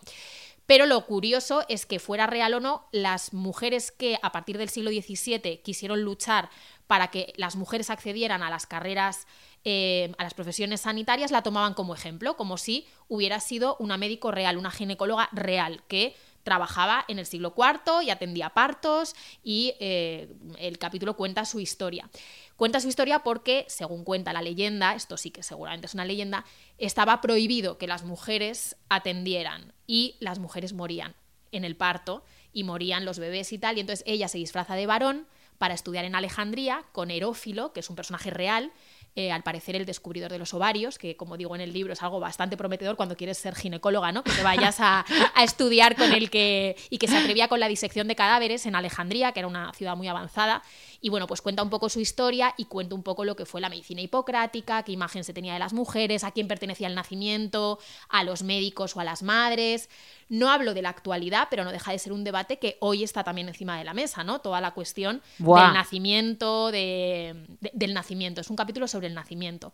Pero 0.65 0.87
lo 0.87 1.05
curioso 1.05 1.63
es 1.69 1.85
que 1.85 1.99
fuera 1.99 2.25
real 2.25 2.55
o 2.55 2.59
no, 2.59 2.87
las 2.91 3.31
mujeres 3.31 3.91
que 3.91 4.17
a 4.23 4.31
partir 4.31 4.57
del 4.57 4.69
siglo 4.69 4.89
XVII 4.89 5.61
quisieron 5.63 6.01
luchar 6.01 6.49
para 6.87 7.09
que 7.09 7.33
las 7.37 7.55
mujeres 7.55 7.91
accedieran 7.91 8.41
a 8.41 8.49
las 8.49 8.65
carreras 8.65 9.27
eh, 9.65 10.13
a 10.19 10.23
las 10.23 10.35
profesiones 10.35 10.81
sanitarias 10.81 11.31
la 11.31 11.41
tomaban 11.41 11.73
como 11.73 11.95
ejemplo, 11.95 12.37
como 12.37 12.57
si 12.57 12.87
hubiera 13.07 13.39
sido 13.39 13.75
una 13.79 13.97
médico 13.97 14.29
real, 14.29 14.57
una 14.57 14.69
ginecóloga 14.69 15.27
real, 15.31 15.83
que 15.87 16.15
trabajaba 16.43 17.03
en 17.07 17.17
el 17.17 17.25
siglo 17.25 17.55
IV 17.57 18.03
y 18.03 18.11
atendía 18.11 18.51
partos 18.51 19.15
y 19.43 19.73
eh, 19.79 20.31
el 20.59 20.77
capítulo 20.77 21.15
cuenta 21.15 21.43
su 21.43 21.59
historia. 21.59 22.07
Cuenta 22.55 22.79
su 22.79 22.87
historia 22.87 23.23
porque, 23.23 23.65
según 23.67 24.03
cuenta 24.03 24.31
la 24.31 24.43
leyenda, 24.43 24.93
esto 24.93 25.17
sí 25.17 25.31
que 25.31 25.41
seguramente 25.41 25.87
es 25.87 25.95
una 25.95 26.05
leyenda, 26.05 26.45
estaba 26.77 27.19
prohibido 27.19 27.79
que 27.79 27.87
las 27.87 28.03
mujeres 28.03 28.75
atendieran 28.87 29.73
y 29.87 30.15
las 30.19 30.37
mujeres 30.37 30.73
morían 30.73 31.15
en 31.51 31.65
el 31.65 31.75
parto 31.75 32.23
y 32.53 32.63
morían 32.63 33.03
los 33.03 33.17
bebés 33.17 33.51
y 33.51 33.57
tal, 33.57 33.77
y 33.77 33.79
entonces 33.79 34.03
ella 34.07 34.27
se 34.27 34.37
disfraza 34.37 34.75
de 34.75 34.85
varón 34.85 35.27
para 35.57 35.73
estudiar 35.73 36.05
en 36.05 36.15
Alejandría 36.15 36.85
con 36.91 37.09
Herófilo, 37.09 37.73
que 37.73 37.79
es 37.79 37.89
un 37.89 37.95
personaje 37.95 38.29
real, 38.29 38.71
eh, 39.17 39.31
al 39.31 39.43
parecer 39.43 39.77
el 39.77 39.85
descubridor 39.85 40.29
de 40.29 40.37
los 40.37 40.53
ovarios, 40.53 40.97
que 40.97 41.15
como 41.15 41.37
digo 41.37 41.55
en 41.55 41.61
el 41.61 41.71
libro 41.71 41.93
es 41.93 42.03
algo 42.03 42.19
bastante 42.19 42.57
prometedor 42.57 42.97
cuando 42.97 43.15
quieres 43.15 43.37
ser 43.37 43.55
ginecóloga, 43.55 44.11
¿no? 44.11 44.25
Que 44.25 44.31
te 44.33 44.43
vayas 44.43 44.75
a, 44.81 45.05
estudiar 45.41 45.95
con 45.95 46.11
el 46.11 46.29
que 46.29 46.75
y 46.89 46.97
que 46.97 47.07
se 47.07 47.15
atrevía 47.15 47.47
con 47.47 47.61
la 47.61 47.69
disección 47.69 48.09
de 48.09 48.15
cadáveres 48.17 48.65
en 48.65 48.75
Alejandría, 48.75 49.31
que 49.31 49.39
era 49.39 49.47
una 49.47 49.71
ciudad 49.71 49.95
muy 49.95 50.09
avanzada. 50.09 50.63
Y 50.99 51.07
bueno, 51.07 51.27
pues 51.27 51.41
cuenta 51.41 51.63
un 51.63 51.69
poco 51.69 51.87
su 51.87 52.01
historia 52.01 52.55
y 52.57 52.65
cuenta 52.65 52.93
un 52.93 53.03
poco 53.03 53.23
lo 53.23 53.37
que 53.37 53.45
fue 53.45 53.61
la 53.61 53.69
medicina 53.69 54.01
hipocrática, 54.01 54.83
qué 54.83 54.91
imagen 54.91 55.23
se 55.23 55.31
tenía 55.31 55.53
de 55.53 55.59
las 55.59 55.71
mujeres, 55.71 56.25
a 56.25 56.31
quién 56.31 56.49
pertenecía 56.49 56.87
el 56.87 56.95
nacimiento, 56.95 57.79
a 58.09 58.25
los 58.25 58.43
médicos 58.43 58.97
o 58.97 58.99
a 58.99 59.05
las 59.05 59.23
madres. 59.23 59.89
No 60.27 60.49
hablo 60.49 60.73
de 60.73 60.81
la 60.81 60.89
actualidad, 60.89 61.47
pero 61.49 61.63
no 61.63 61.71
deja 61.71 61.93
de 61.93 61.99
ser 61.99 62.11
un 62.11 62.25
debate 62.25 62.57
que 62.59 62.77
hoy 62.81 63.03
está 63.03 63.23
también 63.23 63.47
encima 63.47 63.77
de 63.77 63.85
la 63.85 63.93
mesa, 63.93 64.25
¿no? 64.25 64.39
Toda 64.39 64.59
la 64.59 64.71
cuestión 64.71 65.21
del 65.37 65.73
nacimiento, 65.73 66.71
del 66.71 67.93
nacimiento. 67.93 68.41
Es 68.41 68.49
un 68.49 68.55
capítulo 68.55 68.87
sobre 68.87 69.04
el 69.05 69.13
nacimiento. 69.13 69.73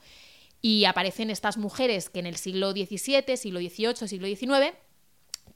Y 0.62 0.86
aparecen 0.86 1.30
estas 1.30 1.58
mujeres 1.58 2.10
que 2.10 2.20
en 2.20 2.28
el 2.28 2.36
siglo 2.36 2.72
XVII, 2.72 3.36
siglo 3.36 3.60
XVIII, 3.60 4.08
siglo 4.08 4.28
XIX 4.28 4.76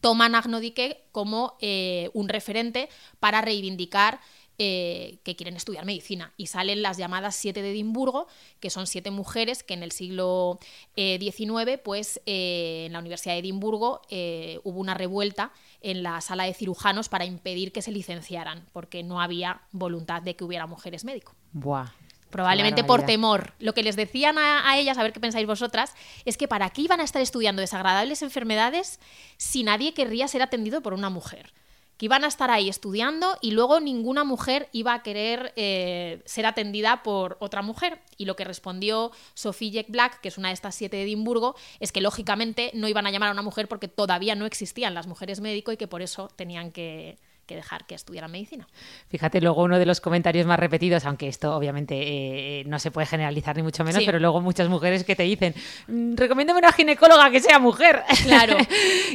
toman 0.01 0.35
a 0.35 0.39
Agnodique 0.39 1.07
como 1.11 1.57
eh, 1.61 2.09
un 2.13 2.29
referente 2.29 2.89
para 3.19 3.41
reivindicar 3.41 4.19
eh, 4.57 5.17
que 5.23 5.35
quieren 5.35 5.55
estudiar 5.55 5.83
medicina. 5.85 6.31
Y 6.37 6.47
salen 6.47 6.81
las 6.81 6.97
llamadas 6.97 7.35
siete 7.35 7.61
de 7.61 7.71
Edimburgo, 7.71 8.27
que 8.59 8.69
son 8.69 8.87
siete 8.87 9.11
mujeres 9.11 9.63
que 9.63 9.73
en 9.73 9.83
el 9.83 9.91
siglo 9.91 10.59
XIX, 10.95 11.67
eh, 11.67 11.77
pues 11.83 12.21
en 12.25 12.93
la 12.93 12.99
Universidad 12.99 13.33
de 13.33 13.39
Edimburgo 13.39 14.01
hubo 14.63 14.79
una 14.79 14.93
revuelta 14.93 15.51
en 15.81 16.03
la 16.03 16.21
sala 16.21 16.43
de 16.45 16.53
cirujanos 16.53 17.09
para 17.09 17.25
impedir 17.25 17.71
que 17.71 17.81
se 17.81 17.91
licenciaran, 17.91 18.65
porque 18.73 19.03
no 19.03 19.21
había 19.21 19.61
voluntad 19.71 20.21
de 20.21 20.35
que 20.35 20.43
hubiera 20.43 20.67
mujeres 20.67 21.03
médicos. 21.03 21.35
Buah. 21.51 22.04
Probablemente 22.35 22.83
por 22.83 23.05
temor. 23.05 23.53
Lo 23.59 23.73
que 23.73 23.81
les 23.81 23.95
decían 23.95 24.37
a, 24.37 24.77
ellas, 24.77 24.97
a 24.97 25.03
ver 25.03 25.13
qué 25.13 25.21
pensáis 25.21 25.47
vosotras, 25.47 25.93
es 26.25 26.35
que 26.35 26.49
para 26.49 26.69
qué 26.69 26.81
iban 26.81 26.99
a 26.99 27.05
estar 27.05 27.21
estudiando 27.21 27.61
desagradables 27.61 28.21
enfermedades 28.23 28.99
si 29.37 29.63
nadie 29.63 29.93
querría 29.93 30.27
ser 30.27 30.41
atendido 30.41 30.81
por 30.81 30.93
una 30.93 31.09
mujer 31.09 31.53
que 31.97 32.07
iban 32.07 32.25
a 32.25 32.27
estar 32.27 32.51
ahí 32.51 32.67
estudiando 32.67 33.37
y 33.39 33.51
luego 33.51 33.79
ninguna 33.79 34.25
mujer 34.25 34.67
iba 34.73 34.93
a 34.93 35.01
querer 35.01 35.53
eh, 35.55 36.21
ser 36.25 36.45
atendida 36.45 37.03
por 37.03 37.37
otra 37.39 37.61
mujer. 37.61 38.01
Y 38.17 38.25
lo 38.25 38.35
que 38.35 38.43
respondió 38.43 39.13
Sophie 39.33 39.71
Jack 39.71 39.85
Black, 39.87 40.19
que 40.19 40.27
es 40.27 40.37
una 40.37 40.49
de 40.49 40.55
estas 40.55 40.75
siete 40.75 40.97
de 40.97 41.03
Edimburgo, 41.03 41.55
es 41.79 41.93
que 41.93 42.01
lógicamente 42.01 42.69
no 42.73 42.89
iban 42.89 43.07
a 43.07 43.11
llamar 43.11 43.29
a 43.29 43.31
una 43.31 43.43
mujer 43.43 43.69
porque 43.69 43.87
todavía 43.87 44.35
no 44.35 44.45
existían 44.45 44.93
las 44.93 45.07
mujeres 45.07 45.39
médico 45.39 45.71
y 45.71 45.77
que 45.77 45.87
por 45.87 46.01
eso 46.01 46.27
tenían 46.35 46.73
que, 46.73 47.17
que 47.45 47.55
dejar 47.55 47.85
que 47.85 47.95
estudiara 47.95 48.27
medicina. 48.27 48.67
Fíjate, 49.09 49.41
luego 49.41 49.63
uno 49.63 49.79
de 49.79 49.85
los 49.85 50.01
comentarios 50.01 50.45
más 50.45 50.59
repetidos, 50.59 51.05
aunque 51.05 51.27
esto 51.27 51.55
obviamente 51.55 51.95
eh, 52.59 52.63
no 52.65 52.79
se 52.79 52.91
puede 52.91 53.07
generalizar 53.07 53.55
ni 53.55 53.63
mucho 53.63 53.83
menos, 53.83 54.03
pero 54.05 54.19
luego 54.19 54.41
muchas 54.41 54.69
mujeres 54.69 55.03
que 55.03 55.15
te 55.15 55.23
dicen, 55.23 55.53
mm, 55.87 56.15
recomiéndame 56.15 56.59
una 56.59 56.71
ginecóloga 56.71 57.29
que 57.31 57.39
sea 57.39 57.59
mujer. 57.59 58.03
Claro, 58.25 58.57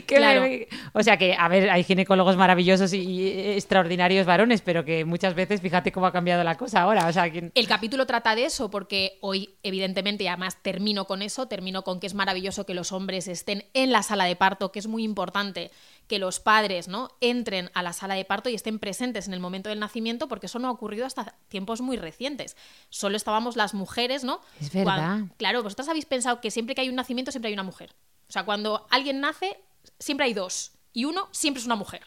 claro. 0.07 0.47
o 0.93 1.03
sea 1.03 1.17
que, 1.17 1.35
a 1.37 1.49
ver, 1.49 1.69
hay 1.69 1.83
ginecólogos 1.83 2.37
maravillosos 2.37 2.93
y 2.93 3.27
extraordinarios 3.57 4.25
varones, 4.25 4.61
pero 4.63 4.85
que 4.85 5.05
muchas 5.05 5.35
veces, 5.35 5.61
fíjate 5.61 5.91
cómo 5.91 6.07
ha 6.07 6.13
cambiado 6.13 6.45
la 6.45 6.57
cosa 6.57 6.83
ahora. 6.83 7.09
O 7.09 7.13
sea, 7.13 7.27
El 7.27 7.67
capítulo 7.67 8.07
trata 8.07 8.35
de 8.37 8.45
eso, 8.45 8.71
porque 8.71 9.19
hoy, 9.21 9.57
evidentemente, 9.63 10.25
y 10.25 10.27
además 10.29 10.59
termino 10.63 11.07
con 11.07 11.23
eso, 11.23 11.49
termino 11.49 11.83
con 11.83 11.99
que 11.99 12.07
es 12.07 12.15
maravilloso 12.15 12.67
que 12.67 12.75
los 12.75 12.93
hombres 12.93 13.27
estén 13.27 13.65
en 13.75 13.91
la 13.91 14.03
sala 14.03 14.25
de 14.25 14.37
parto, 14.37 14.71
que 14.71 14.79
es 14.79 14.87
muy 14.87 15.03
importante 15.03 15.71
que 16.11 16.19
los 16.19 16.41
padres 16.41 16.89
¿no? 16.89 17.09
entren 17.21 17.71
a 17.73 17.85
la 17.85 17.93
sala 17.93 18.15
de 18.15 18.25
parto 18.25 18.49
y 18.49 18.57
estén 18.57 18.81
presentes 18.81 19.29
en 19.29 19.33
el 19.33 19.39
momento 19.39 19.69
del 19.69 19.79
nacimiento, 19.79 20.27
porque 20.27 20.47
eso 20.47 20.59
no 20.59 20.67
ha 20.67 20.73
ocurrido 20.73 21.07
hasta 21.07 21.37
tiempos 21.47 21.83
muy 21.83 21.97
recientes. 21.97 22.57
Solo 22.89 23.17
estábamos 23.17 23.55
las 23.55 23.75
mujeres, 23.75 24.25
¿no? 24.25 24.41
Es 24.61 24.73
verdad. 24.73 25.21
claro, 25.37 25.63
vosotros 25.63 25.89
habéis 25.89 26.07
pensado 26.07 26.41
que 26.41 26.51
siempre 26.51 26.75
que 26.75 26.81
hay 26.81 26.89
un 26.89 26.97
nacimiento 26.97 27.31
siempre 27.31 27.51
hay 27.51 27.55
una 27.55 27.63
mujer. 27.63 27.95
O 28.29 28.33
sea, 28.33 28.45
cuando 28.45 28.89
alguien 28.91 29.21
nace, 29.21 29.61
siempre 30.01 30.27
hay 30.27 30.35
dos. 30.35 30.73
Y 30.93 31.05
uno 31.05 31.29
siempre 31.31 31.61
es 31.61 31.67
una 31.67 31.77
mujer. 31.77 32.03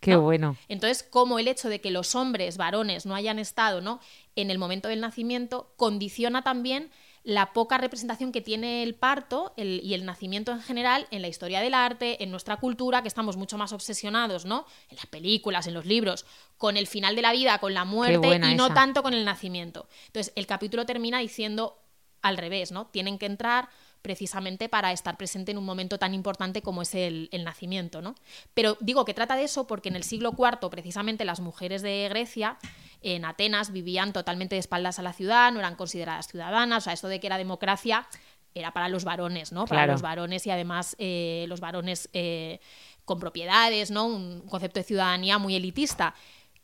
Qué 0.00 0.16
bueno. 0.16 0.56
Entonces, 0.66 1.04
como 1.04 1.38
el 1.38 1.46
hecho 1.46 1.68
de 1.68 1.80
que 1.80 1.92
los 1.92 2.16
hombres, 2.16 2.56
varones, 2.56 3.06
no 3.06 3.14
hayan 3.14 3.38
estado 3.38 3.80
¿no? 3.80 4.00
en 4.34 4.50
el 4.50 4.58
momento 4.58 4.88
del 4.88 5.00
nacimiento, 5.00 5.72
condiciona 5.76 6.42
también 6.42 6.90
la 7.26 7.52
poca 7.52 7.76
representación 7.76 8.30
que 8.30 8.40
tiene 8.40 8.84
el 8.84 8.94
parto 8.94 9.52
y 9.56 9.94
el 9.94 10.04
nacimiento 10.04 10.52
en 10.52 10.62
general 10.62 11.08
en 11.10 11.22
la 11.22 11.28
historia 11.28 11.60
del 11.60 11.74
arte, 11.74 12.22
en 12.22 12.30
nuestra 12.30 12.56
cultura, 12.58 13.02
que 13.02 13.08
estamos 13.08 13.36
mucho 13.36 13.58
más 13.58 13.72
obsesionados, 13.72 14.44
¿no? 14.44 14.64
En 14.90 14.96
las 14.96 15.06
películas, 15.06 15.66
en 15.66 15.74
los 15.74 15.86
libros, 15.86 16.24
con 16.56 16.76
el 16.76 16.86
final 16.86 17.16
de 17.16 17.22
la 17.22 17.32
vida, 17.32 17.58
con 17.58 17.74
la 17.74 17.84
muerte 17.84 18.36
y 18.36 18.54
no 18.54 18.72
tanto 18.72 19.02
con 19.02 19.12
el 19.12 19.24
nacimiento. 19.24 19.88
Entonces, 20.06 20.32
el 20.36 20.46
capítulo 20.46 20.86
termina 20.86 21.18
diciendo 21.18 21.82
al 22.22 22.36
revés, 22.36 22.70
¿no? 22.70 22.86
Tienen 22.86 23.18
que 23.18 23.26
entrar 23.26 23.70
precisamente 24.02 24.68
para 24.68 24.92
estar 24.92 25.16
presente 25.16 25.52
en 25.52 25.58
un 25.58 25.64
momento 25.64 25.98
tan 25.98 26.14
importante 26.14 26.62
como 26.62 26.82
es 26.82 26.94
el, 26.94 27.28
nacimiento. 27.44 28.02
¿no? 28.02 28.14
Pero 28.54 28.76
digo 28.80 29.04
que 29.04 29.14
trata 29.14 29.36
de 29.36 29.44
eso 29.44 29.66
porque 29.66 29.88
en 29.88 29.96
el 29.96 30.04
siglo 30.04 30.34
IV, 30.36 30.70
precisamente 30.70 31.24
las 31.24 31.40
mujeres 31.40 31.82
de 31.82 32.06
Grecia, 32.08 32.58
en 33.02 33.24
Atenas, 33.24 33.72
vivían 33.72 34.12
totalmente 34.12 34.54
de 34.56 34.60
espaldas 34.60 34.98
a 34.98 35.02
la 35.02 35.12
ciudad, 35.12 35.52
no 35.52 35.58
eran 35.58 35.76
consideradas 35.76 36.28
ciudadanas, 36.28 36.78
o 36.78 36.84
sea, 36.84 36.92
esto 36.92 37.08
de 37.08 37.20
que 37.20 37.26
era 37.26 37.38
democracia 37.38 38.08
era 38.54 38.72
para 38.72 38.88
los 38.88 39.04
varones, 39.04 39.52
¿no? 39.52 39.66
Para 39.66 39.86
los 39.86 40.00
varones 40.00 40.46
y 40.46 40.50
además 40.50 40.96
eh, 40.98 41.44
los 41.48 41.60
varones 41.60 42.08
eh, 42.14 42.58
con 43.04 43.20
propiedades, 43.20 43.90
¿no? 43.90 44.06
Un 44.06 44.40
concepto 44.48 44.80
de 44.80 44.84
ciudadanía 44.84 45.38
muy 45.38 45.54
elitista. 45.56 46.14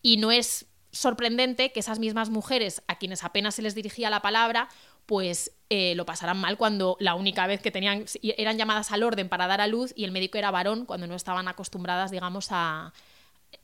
Y 0.01 0.17
no 0.17 0.33
es 0.33 0.67
sorprendente 0.91 1.73
que 1.73 1.81
esas 1.81 1.99
mismas 1.99 2.31
mujeres, 2.31 2.83
a 2.87 2.99
quienes 2.99 3.25
apenas 3.25 3.55
se 3.55 3.63
les 3.63 3.75
dirigía 3.75 4.11
la 4.11 4.21
palabra, 4.21 4.69
pues 5.07 5.53
eh, 5.71 5.95
lo 5.95 6.07
pasarán 6.07 6.39
mal 6.39 6.57
cuando 6.57 6.97
la 7.01 7.15
única 7.15 7.47
vez 7.47 7.61
que 7.61 7.71
tenían 7.71 8.05
eran 8.23 8.59
llamadas 8.59 8.93
al 8.93 9.03
orden 9.03 9.29
para 9.29 9.47
dar 9.47 9.61
a 9.61 9.67
luz 9.67 9.93
y 9.97 10.05
el 10.05 10.13
médico 10.13 10.39
era 10.39 10.51
varón 10.51 10.85
cuando 10.85 11.07
no 11.07 11.15
estaban 11.15 11.49
acostumbradas, 11.49 12.11
digamos, 12.11 12.49
a, 12.51 12.93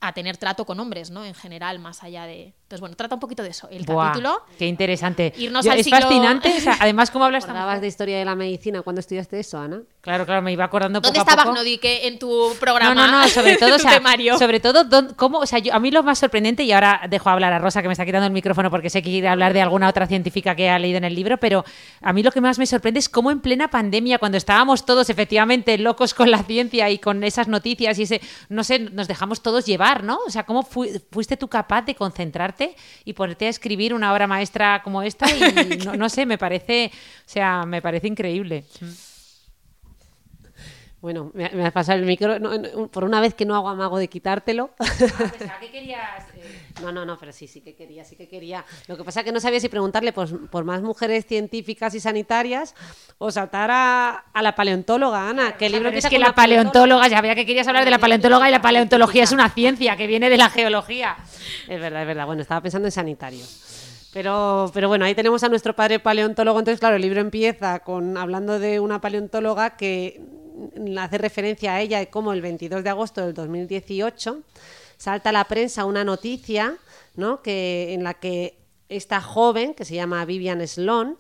a 0.01 0.13
tener 0.13 0.37
trato 0.37 0.65
con 0.65 0.81
hombres, 0.81 1.11
¿no? 1.11 1.25
En 1.25 1.35
general, 1.35 1.79
más 1.79 2.03
allá 2.03 2.25
de... 2.25 2.55
Entonces, 2.69 2.81
bueno, 2.83 2.97
trata 2.97 3.15
un 3.15 3.21
poquito 3.21 3.43
de 3.43 3.49
eso. 3.49 3.67
El 3.71 3.87
capítulo... 3.87 4.43
Qué 4.59 4.67
interesante. 4.67 5.33
Irnos 5.39 5.67
al 5.67 5.79
es 5.79 5.89
fascinante. 5.89 6.53
además, 6.81 7.11
¿cómo 7.11 7.25
hablas 7.25 7.49
¿Hablabas 7.49 7.81
de 7.81 7.87
historia 7.87 8.19
de 8.19 8.27
la 8.27 8.35
medicina 8.35 8.83
cuando 8.83 9.01
estudiaste 9.01 9.41
eso, 9.41 9.59
Ana? 9.59 9.81
Claro, 10.03 10.27
claro, 10.27 10.43
me 10.43 10.53
iba 10.53 10.65
acordando 10.65 11.01
¿Dónde 11.01 11.19
poco 11.19 11.31
estaba 11.31 11.51
a 11.51 11.55
poco. 11.55 11.63
en 11.65 12.19
tu 12.19 12.55
programa? 12.61 12.95
No, 12.95 13.07
no, 13.07 13.23
no, 13.23 13.29
sobre 13.29 13.57
todo, 13.59 13.77
o 13.77 13.79
sea, 13.79 14.03
sobre 14.39 14.61
todo, 14.61 14.85
¿cómo? 15.17 15.39
O 15.39 15.47
sea, 15.47 15.63
a 15.73 15.81
mí 15.81 15.91
lo 15.91 16.03
más 16.03 16.19
sorprendente, 16.19 16.63
y 16.63 16.73
ahora 16.73 17.01
dejo 17.09 17.31
hablar 17.31 17.55
a 17.55 17.59
Rosa, 17.59 17.81
que 17.81 17.89
me 17.89 17.93
está 17.93 18.05
quitando 18.05 18.27
el 18.27 18.33
micrófono 18.35 18.71
porque 18.71 18.91
sé 18.91 19.01
que 19.01 19.09
quiere 19.09 19.29
hablar 19.29 19.55
de 19.55 19.63
alguna 19.63 19.89
otra 19.89 20.07
científica 20.07 20.55
que 20.55 20.69
ha 20.69 20.79
leído 20.79 20.99
en 20.99 21.05
el 21.05 21.15
libro, 21.15 21.39
pero 21.39 21.65
a 22.03 22.13
mí 22.13 22.23
lo 22.23 22.33
que 22.33 22.43
más 22.43 22.59
me 22.59 22.67
sorprende 22.67 23.01
es 23.01 23.09
cómo 23.09 23.31
en 23.31 23.41
plena 23.41 23.69
pandemia, 23.69 24.19
cuando 24.19 24.37
estábamos 24.37 24.85
todos 24.85 25.09
efectivamente 25.09 25.79
locos 25.79 26.13
con 26.13 26.31
la 26.31 26.43
ciencia 26.43 26.91
y 26.91 26.99
con 26.99 27.25
esas 27.25 27.49
noticias 27.49 27.99
y 27.99 28.03
ese, 28.03 28.21
no 28.51 28.63
sé, 28.63 28.79
nos 28.79 29.09
dejamos 29.09 29.41
todos 29.41 29.65
llevar, 29.65 30.05
¿no? 30.05 30.19
O 30.27 30.31
sea, 30.31 30.45
cómo 30.45 30.63
fuiste 30.63 31.39
tú 31.39 31.49
capaz 31.49 31.83
de 31.83 31.95
concentrarte 31.95 32.58
y 33.05 33.13
ponerte 33.13 33.47
a 33.47 33.49
escribir 33.49 33.95
una 33.95 34.13
obra 34.13 34.27
maestra 34.27 34.81
como 34.83 35.03
esta 35.03 35.27
y 35.31 35.79
no, 35.97 36.09
sé, 36.09 36.27
me 36.27 36.39
parece, 36.39 36.91
o 36.95 37.29
sea, 37.29 37.65
me 37.67 37.83
parece 37.83 38.09
increíble. 38.09 38.65
Bueno, 41.01 41.31
me, 41.33 41.45
has 41.45 41.73
pasado 41.73 41.99
el 41.99 42.05
micro. 42.05 42.37
por 42.91 43.05
una 43.05 43.21
vez 43.21 43.35
que 43.35 43.45
no 43.45 43.55
hago 43.55 43.69
amago 43.69 43.99
de 43.99 44.09
quitártelo. 44.09 44.71
Ah, 44.81 45.59
¿qué 45.61 45.71
querías? 45.71 46.25
Eh? 46.35 46.65
No, 46.83 46.93
no, 46.93 47.05
no, 47.05 47.19
pero 47.19 47.33
sí, 47.33 47.49
sí 47.49 47.61
que 47.61 47.75
quería, 47.75 48.05
sí 48.05 48.15
que 48.15 48.29
quería. 48.29 48.65
Lo 48.87 48.97
que 48.97 49.03
pasa 49.03 49.21
es 49.21 49.27
que 49.27 49.33
no 49.33 49.41
sabía 49.41 49.59
si 49.59 49.69
preguntarle 49.69 50.13
pues, 50.13 50.33
por 50.49 50.63
más 50.63 50.81
mujeres 50.81 51.27
científicas 51.27 51.93
y 51.97 52.01
sanitarias 52.01 52.77
o 53.19 53.33
saltar 53.33 53.69
a, 53.73 54.25
la 54.41 54.55
paleontóloga, 54.55 55.29
Ana. 55.29 55.57
que 55.57 55.69
libro 55.69 55.89
es 55.89 56.07
que 56.07 56.21
la 56.21 56.37
paleontóloga, 56.37 57.09
ya 57.09 57.21
veía 57.21 57.35
que 57.35 57.47
querías 57.47 57.67
hablar 57.67 57.85
de 57.85 57.91
la 57.91 57.99
paleontóloga 57.99 58.49
y 58.49 58.53
la 58.53 58.63
paleontología 58.63 59.25
es 59.25 59.33
una 59.33 59.49
ciencia 59.51 59.97
que 59.97 60.07
viene 60.07 60.31
de 60.31 60.37
la 60.37 60.51
geología. 60.51 61.17
Es 61.67 61.81
verdad, 61.81 62.03
es 62.03 62.07
verdad. 62.07 62.27
Bueno, 62.27 62.43
estaba 62.43 62.61
pensando 62.61 62.87
en 62.87 62.93
sanitario. 62.93 63.45
Pero, 64.13 64.71
pero 64.73 64.87
bueno, 64.87 65.05
ahí 65.05 65.17
tenemos 65.17 65.43
a 65.43 65.49
nuestro 65.49 65.75
padre 65.75 65.99
paleontólogo. 65.99 66.61
Entonces, 66.61 66.79
claro, 66.79 66.95
el 66.95 67.03
libro 67.03 67.21
empieza 67.21 67.81
con 67.81 68.17
hablando 68.17 68.61
de 68.61 68.79
una 68.79 69.01
paleontóloga 69.01 69.77
que 69.77 70.21
hace 70.99 71.19
referencia 71.19 71.75
a 71.75 71.81
ella 71.81 72.05
como 72.07 72.33
el 72.33 72.43
22 72.43 72.85
de 72.85 72.91
agosto 72.91 73.25
del 73.25 73.35
2018 73.35 74.43
salta 74.97 75.31
a 75.31 75.33
la 75.33 75.45
prensa 75.45 75.85
una 75.85 76.05
noticia 76.05 76.77
¿no? 77.15 77.41
que, 77.43 77.95
en 77.95 78.05
la 78.05 78.15
que 78.15 78.59
esta 78.89 79.21
joven, 79.21 79.75
que 79.75 79.85
se 79.85 79.95
llama 79.95 80.25
Vivian 80.25 80.67
Sloan, 80.67 81.17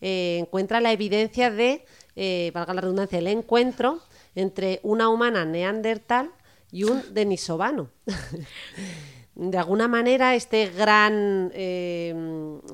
eh, 0.00 0.38
encuentra 0.40 0.80
la 0.80 0.92
evidencia 0.92 1.50
de, 1.50 1.84
eh, 2.16 2.50
valga 2.54 2.74
la 2.74 2.80
redundancia, 2.80 3.18
el 3.18 3.28
encuentro 3.28 4.00
entre 4.34 4.80
una 4.82 5.08
humana 5.08 5.44
neandertal 5.44 6.30
y 6.70 6.84
un 6.84 7.02
denisovano. 7.14 7.90
de 9.34 9.56
alguna 9.56 9.88
manera 9.88 10.34
este 10.34 10.66
gran, 10.66 11.50
eh, 11.54 12.14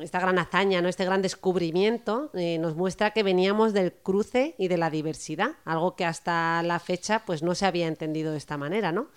esta 0.01 0.19
gran 0.19 0.39
hazaña, 0.39 0.83
¿no? 0.83 0.89
este 0.89 1.05
gran 1.05 1.23
descubrimiento 1.23 2.31
eh, 2.35 2.59
nos 2.59 2.75
muestra 2.75 3.13
que 3.13 3.23
veníamos 3.23 3.73
del 3.73 3.93
cruce 3.93 4.55
y 4.59 4.69
de 4.69 4.77
la 4.77 4.91
diversidad, 4.91 5.53
algo 5.65 5.95
que 5.95 6.05
hasta 6.05 6.63
la 6.65 6.81
fecha 6.81 7.23
pues, 7.25 7.43
no 7.43 7.55
se 7.55 7.67
había 7.67 7.87
entendido 7.87 8.33
de 8.33 8.39
esta 8.39 8.57
manera. 8.57 8.91
¿no? 8.91 9.09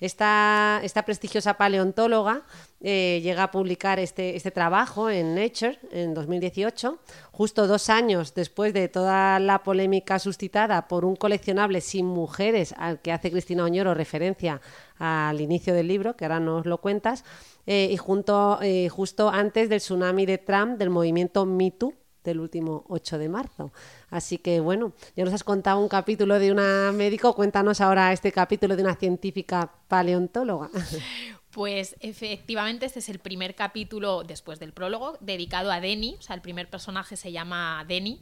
Esta, 0.00 0.80
esta 0.82 1.04
prestigiosa 1.04 1.54
paleontóloga 1.54 2.42
eh, 2.80 3.20
llega 3.22 3.44
a 3.44 3.50
publicar 3.50 3.98
este, 3.98 4.36
este 4.36 4.50
trabajo 4.50 5.08
en 5.08 5.34
Nature 5.34 5.78
en 5.92 6.14
2018, 6.14 6.98
justo 7.32 7.66
dos 7.66 7.88
años 7.88 8.34
después 8.34 8.74
de 8.74 8.88
toda 8.88 9.38
la 9.38 9.62
polémica 9.62 10.18
suscitada 10.18 10.88
por 10.88 11.04
un 11.04 11.16
coleccionable 11.16 11.80
sin 11.80 12.06
mujeres 12.06 12.74
al 12.76 13.00
que 13.00 13.12
hace 13.12 13.30
Cristina 13.30 13.64
Oñoro 13.64 13.94
referencia 13.94 14.60
al 14.98 15.40
inicio 15.40 15.74
del 15.74 15.88
libro, 15.88 16.16
que 16.16 16.24
ahora 16.24 16.40
nos 16.40 16.66
lo 16.66 16.78
cuentas, 16.78 17.24
eh, 17.66 17.88
y 17.90 17.96
junto, 17.96 18.58
eh, 18.62 18.88
justo 18.88 19.30
antes 19.30 19.68
del 19.68 19.80
tsunami 19.80 20.26
de 20.26 20.38
Trump 20.38 20.78
del 20.78 20.90
movimiento 20.90 21.46
MeToo 21.46 21.94
del 22.24 22.40
último 22.40 22.84
8 22.88 23.18
de 23.18 23.28
marzo. 23.28 23.72
Así 24.08 24.38
que 24.38 24.60
bueno, 24.60 24.94
ya 25.14 25.24
nos 25.24 25.34
has 25.34 25.44
contado 25.44 25.78
un 25.78 25.88
capítulo 25.88 26.38
de 26.38 26.50
una 26.50 26.90
médico, 26.92 27.34
cuéntanos 27.34 27.80
ahora 27.80 28.12
este 28.12 28.32
capítulo 28.32 28.76
de 28.76 28.82
una 28.82 28.96
científica 28.96 29.70
paleontóloga. 29.88 30.70
Pues 31.50 31.94
efectivamente 32.00 32.84
este 32.84 32.98
es 32.98 33.08
el 33.08 33.20
primer 33.20 33.54
capítulo 33.54 34.24
después 34.24 34.58
del 34.58 34.72
prólogo 34.72 35.16
dedicado 35.20 35.70
a 35.70 35.80
Denny, 35.80 36.16
o 36.18 36.20
sea, 36.20 36.34
el 36.34 36.42
primer 36.42 36.68
personaje 36.68 37.16
se 37.16 37.30
llama 37.30 37.84
Denny, 37.86 38.18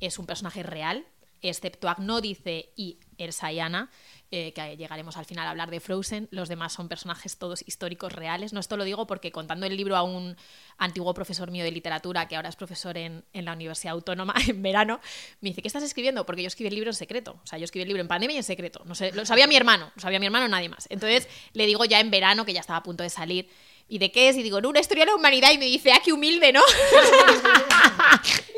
es 0.00 0.18
un 0.18 0.24
personaje 0.24 0.62
real, 0.62 1.04
excepto 1.42 1.90
Agnódice 1.90 2.70
y 2.76 2.98
Ersayana, 3.18 3.90
eh, 4.32 4.52
que 4.52 4.76
llegaremos 4.76 5.16
al 5.16 5.24
final 5.24 5.48
a 5.48 5.50
hablar 5.50 5.70
de 5.70 5.80
Frozen. 5.80 6.28
Los 6.30 6.48
demás 6.48 6.72
son 6.72 6.88
personajes 6.88 7.36
todos 7.36 7.64
históricos 7.66 8.12
reales. 8.12 8.52
No 8.52 8.60
esto 8.60 8.76
lo 8.76 8.84
digo 8.84 9.06
porque 9.08 9.32
contando 9.32 9.66
el 9.66 9.76
libro 9.76 9.96
a 9.96 10.04
un 10.04 10.36
antiguo 10.78 11.12
profesor 11.14 11.50
mío 11.50 11.64
de 11.64 11.72
literatura, 11.72 12.28
que 12.28 12.36
ahora 12.36 12.48
es 12.48 12.54
profesor 12.54 12.96
en, 12.96 13.24
la 13.32 13.52
Universidad 13.52 13.94
Autónoma 13.94 14.34
en 14.48 14.62
verano, 14.62 15.00
me 15.40 15.48
dice, 15.48 15.62
¿qué 15.62 15.68
estás 15.68 15.82
escribiendo? 15.82 16.24
Porque 16.26 16.42
yo 16.42 16.46
escribí 16.46 16.68
el 16.68 16.76
libro 16.76 16.90
en 16.90 16.94
secreto. 16.94 17.40
O 17.42 17.46
sea, 17.46 17.58
yo 17.58 17.64
escribí 17.64 17.82
el 17.82 17.88
libro 17.88 18.02
en 18.02 18.08
pandemia 18.08 18.34
y 18.34 18.38
en 18.38 18.44
secreto. 18.44 18.82
No 18.84 18.94
sé, 18.94 19.10
lo 19.12 19.26
sabía 19.26 19.48
mi 19.48 19.56
hermano, 19.56 19.90
lo 19.96 20.00
sabía 20.00 20.20
mi 20.20 20.26
hermano, 20.26 20.46
nadie 20.46 20.68
más. 20.68 20.86
Entonces 20.90 21.28
le 21.52 21.66
digo 21.66 21.84
ya 21.84 21.98
en 21.98 22.12
verano, 22.12 22.44
que 22.44 22.52
ya 22.52 22.60
estaba 22.60 22.76
a 22.76 22.82
punto 22.84 23.02
de 23.02 23.10
salir, 23.10 23.48
¿y 23.88 23.98
de 23.98 24.12
qué 24.12 24.28
es? 24.28 24.36
Y 24.36 24.44
digo, 24.44 24.60
no, 24.60 24.68
una 24.68 24.78
historia 24.78 25.06
de 25.06 25.10
la 25.10 25.16
humanidad. 25.16 25.50
Y 25.50 25.58
me 25.58 25.66
dice, 25.66 25.90
ah, 25.90 26.00
qué 26.04 26.12
humilde, 26.12 26.52
¿no? 26.52 26.62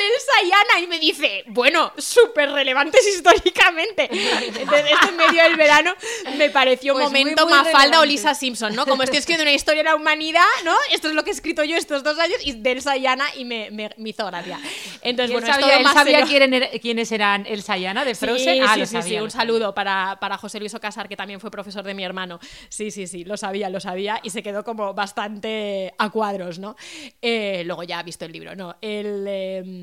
y 0.00 0.06
digo, 0.06 0.16
sale 0.20 0.46
el 0.46 0.50
Sayana 0.50 0.84
y 0.84 0.86
me 0.86 0.98
dice, 0.98 1.44
bueno, 1.48 1.92
súper 1.96 2.50
relevantes 2.50 3.06
históricamente. 3.06 4.08
Entonces, 4.10 4.92
esto 4.92 5.08
en 5.08 5.16
medio 5.16 5.42
del 5.42 5.56
verano 5.56 5.94
me 6.36 6.50
pareció 6.50 6.94
un 6.94 7.00
pues 7.00 7.10
momento 7.10 7.46
Mafalda 7.48 8.00
o 8.00 8.04
Lisa 8.04 8.34
Simpson, 8.34 8.74
¿no? 8.74 8.86
Como 8.86 9.02
estoy 9.02 9.18
escribiendo 9.18 9.42
una 9.42 9.52
historia 9.52 9.82
de 9.82 9.88
la 9.90 9.96
humanidad, 9.96 10.42
¿no? 10.64 10.74
Esto 10.92 11.08
es 11.08 11.14
lo 11.14 11.24
que 11.24 11.30
he 11.30 11.32
escrito 11.32 11.64
yo 11.64 11.76
estos 11.76 12.02
dos 12.02 12.18
años 12.18 12.38
y 12.44 12.52
del 12.52 12.82
Sayana 12.82 13.26
y 13.36 13.44
me, 13.44 13.70
me, 13.70 13.90
hizo 14.04 14.26
gracia. 14.26 14.58
Entonces, 15.02 15.32
bueno, 15.32 15.46
sabía, 15.46 15.78
él 15.78 15.86
sabía 15.86 16.78
quiénes 16.80 17.12
eran 17.12 17.46
el 17.46 17.62
Sayana 17.62 18.04
de 18.04 18.14
Frozen. 18.14 18.54
Sí, 18.54 18.60
ah, 18.66 18.86
sí, 18.86 19.02
sí, 19.02 19.16
un 19.18 19.30
saludo 19.30 19.74
para, 19.74 20.18
para 20.20 20.36
José 20.38 20.58
Luis 20.58 20.74
Ocasar, 20.74 21.08
que 21.08 21.16
también 21.16 21.40
fue 21.40 21.50
profesor 21.50 21.84
de 21.84 21.94
mi 21.94 22.04
hermano. 22.04 22.40
Sí, 22.68 22.90
sí, 22.90 23.06
sí, 23.06 23.24
lo 23.24 23.36
sabía, 23.36 23.68
lo 23.70 23.80
sabía 23.80 24.20
y 24.22 24.30
se 24.30 24.42
quedó 24.42 24.64
como 24.64 24.94
bastante 24.94 25.94
a 25.98 26.10
cuadros, 26.10 26.58
¿no? 26.58 26.76
Eh, 27.22 27.62
luego 27.66 27.82
ya 27.82 27.98
ha 27.98 28.02
visto 28.02 28.24
el 28.24 28.32
libro, 28.32 28.54
¿no? 28.54 28.76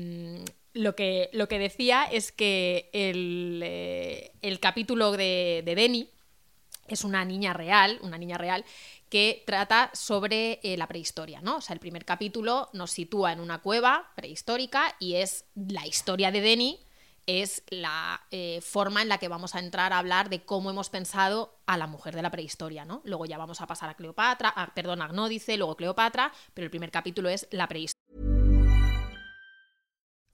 Em, 0.08 0.44
lo, 0.74 0.94
que, 0.94 1.30
lo 1.32 1.48
que 1.48 1.58
decía 1.58 2.04
es 2.04 2.32
que 2.32 2.90
el, 2.92 3.60
eh, 3.64 4.58
capítulo 4.60 5.12
de, 5.12 5.62
de 5.64 5.74
Denny 5.74 6.10
es 6.86 7.04
una 7.04 7.24
niña 7.24 7.52
real, 7.52 7.98
una 8.02 8.16
niña 8.16 8.38
real 8.38 8.64
que 9.10 9.42
trata 9.46 9.90
sobre 9.92 10.60
eh, 10.62 10.76
la 10.76 10.86
prehistoria, 10.86 11.40
¿no? 11.42 11.56
O 11.56 11.60
sea, 11.60 11.74
el 11.74 11.80
primer 11.80 12.04
capítulo 12.04 12.68
nos 12.72 12.90
sitúa 12.90 13.32
en 13.32 13.40
una 13.40 13.60
cueva 13.60 14.10
prehistórica 14.14 14.94
y 14.98 15.14
es 15.14 15.44
la 15.54 15.86
historia 15.86 16.30
de 16.30 16.40
Denny 16.40 16.80
es 17.26 17.62
la 17.68 18.22
eh, 18.30 18.60
forma 18.62 19.02
en 19.02 19.10
la 19.10 19.18
que 19.18 19.28
vamos 19.28 19.54
a 19.54 19.58
entrar 19.58 19.92
a 19.92 19.98
hablar 19.98 20.30
de 20.30 20.46
cómo 20.46 20.70
hemos 20.70 20.88
pensado 20.88 21.58
a 21.66 21.76
la 21.76 21.86
mujer 21.86 22.16
de 22.16 22.22
la 22.22 22.30
prehistoria, 22.30 22.86
¿no? 22.86 23.02
Luego 23.04 23.26
ya 23.26 23.36
vamos 23.36 23.60
a 23.60 23.66
pasar 23.66 23.90
a 23.90 23.94
Cleopatra, 23.94 24.54
perdón, 24.74 25.02
Agnódice, 25.02 25.58
luego 25.58 25.76
Cleopatra, 25.76 26.32
pero 26.54 26.64
el 26.64 26.70
primer 26.70 26.90
capítulo 26.90 27.28
es 27.28 27.46
la 27.50 27.68
prehistoria. 27.68 27.97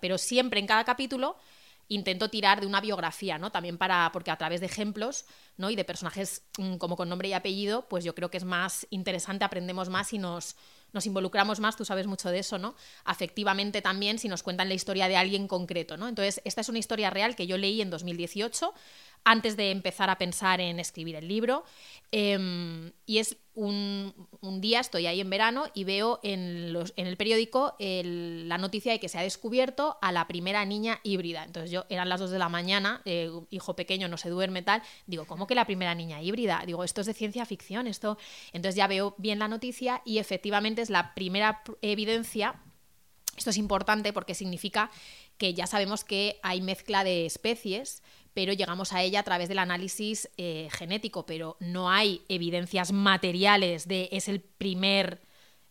Pero 0.00 0.18
siempre 0.18 0.60
en 0.60 0.66
cada 0.66 0.84
capítulo 0.84 1.36
intento 1.88 2.30
tirar 2.30 2.60
de 2.60 2.66
una 2.66 2.80
biografía, 2.80 3.38
¿no? 3.38 3.52
También 3.52 3.76
para 3.76 4.10
porque 4.12 4.30
a 4.30 4.36
través 4.36 4.60
de 4.60 4.66
ejemplos, 4.66 5.26
¿no? 5.56 5.70
y 5.70 5.76
de 5.76 5.84
personajes 5.84 6.42
mm, 6.56 6.76
como 6.76 6.96
con 6.96 7.08
nombre 7.08 7.28
y 7.28 7.34
apellido, 7.34 7.88
pues 7.88 8.04
yo 8.04 8.14
creo 8.14 8.30
que 8.30 8.38
es 8.38 8.44
más 8.44 8.86
interesante, 8.90 9.44
aprendemos 9.44 9.90
más 9.90 10.12
y 10.12 10.18
nos 10.18 10.56
nos 10.94 11.06
involucramos 11.06 11.58
más, 11.60 11.76
tú 11.76 11.84
sabes 11.84 12.06
mucho 12.06 12.30
de 12.30 12.38
eso, 12.38 12.56
¿no? 12.56 12.76
Afectivamente 13.04 13.82
también, 13.82 14.18
si 14.18 14.28
nos 14.28 14.44
cuentan 14.44 14.68
la 14.68 14.74
historia 14.74 15.08
de 15.08 15.16
alguien 15.16 15.48
concreto, 15.48 15.96
¿no? 15.96 16.08
Entonces, 16.08 16.40
esta 16.44 16.60
es 16.60 16.68
una 16.68 16.78
historia 16.78 17.10
real 17.10 17.34
que 17.34 17.48
yo 17.48 17.58
leí 17.58 17.82
en 17.82 17.90
2018, 17.90 18.72
antes 19.24 19.56
de 19.56 19.70
empezar 19.70 20.10
a 20.10 20.18
pensar 20.18 20.60
en 20.60 20.78
escribir 20.78 21.16
el 21.16 21.26
libro. 21.26 21.64
Em, 22.12 22.92
y 23.06 23.18
es 23.18 23.36
un, 23.54 24.12
día, 24.60 24.80
estoy 24.80 25.06
ahí 25.06 25.20
en 25.20 25.30
verano 25.30 25.64
y 25.74 25.84
veo 25.84 26.20
en, 26.22 26.72
los, 26.72 26.92
en 26.96 27.06
el 27.06 27.16
periódico 27.16 27.76
la 27.78 28.58
noticia 28.58 28.92
de 28.92 29.00
que 29.00 29.08
se 29.08 29.18
ha 29.18 29.22
descubierto 29.22 29.96
a 30.02 30.12
la 30.12 30.26
primera 30.26 30.64
niña 30.64 31.00
híbrida. 31.02 31.44
Entonces 31.44 31.70
yo, 31.70 31.84
eran 31.88 32.08
las 32.08 32.20
2 32.20 32.30
de 32.30 32.38
la 32.38 32.48
mañana, 32.48 33.02
eh, 33.04 33.30
hijo 33.50 33.74
pequeño 33.74 34.08
no 34.08 34.16
se 34.16 34.28
duerme 34.28 34.62
tal, 34.62 34.82
digo, 35.06 35.26
¿cómo 35.26 35.46
que 35.46 35.54
la 35.54 35.64
primera 35.64 35.94
niña 35.94 36.22
híbrida? 36.22 36.62
Digo, 36.66 36.84
esto 36.84 37.00
es 37.00 37.06
de 37.06 37.14
ciencia 37.14 37.46
ficción, 37.46 37.86
esto... 37.86 38.18
Entonces 38.52 38.76
ya 38.76 38.86
veo 38.86 39.14
bien 39.18 39.38
la 39.38 39.48
noticia 39.48 40.02
y 40.04 40.18
efectivamente 40.18 40.82
es 40.82 40.90
la 40.90 41.14
primera 41.14 41.62
evidencia 41.82 42.60
esto 43.36 43.50
es 43.50 43.56
importante 43.56 44.12
porque 44.12 44.34
significa 44.34 44.90
que 45.38 45.54
ya 45.54 45.66
sabemos 45.66 46.04
que 46.04 46.38
hay 46.42 46.60
mezcla 46.60 47.02
de 47.02 47.26
especies, 47.26 48.02
pero 48.34 48.52
llegamos 48.52 48.92
a 48.92 49.02
ella 49.02 49.20
a 49.20 49.22
través 49.22 49.48
del 49.48 49.60
análisis 49.60 50.28
eh, 50.36 50.68
genético, 50.72 51.24
pero 51.24 51.56
no 51.60 51.88
hay 51.88 52.22
evidencias 52.28 52.92
materiales 52.92 53.86
de 53.86 54.08
es 54.10 54.28
el 54.28 54.40
primer, 54.40 55.22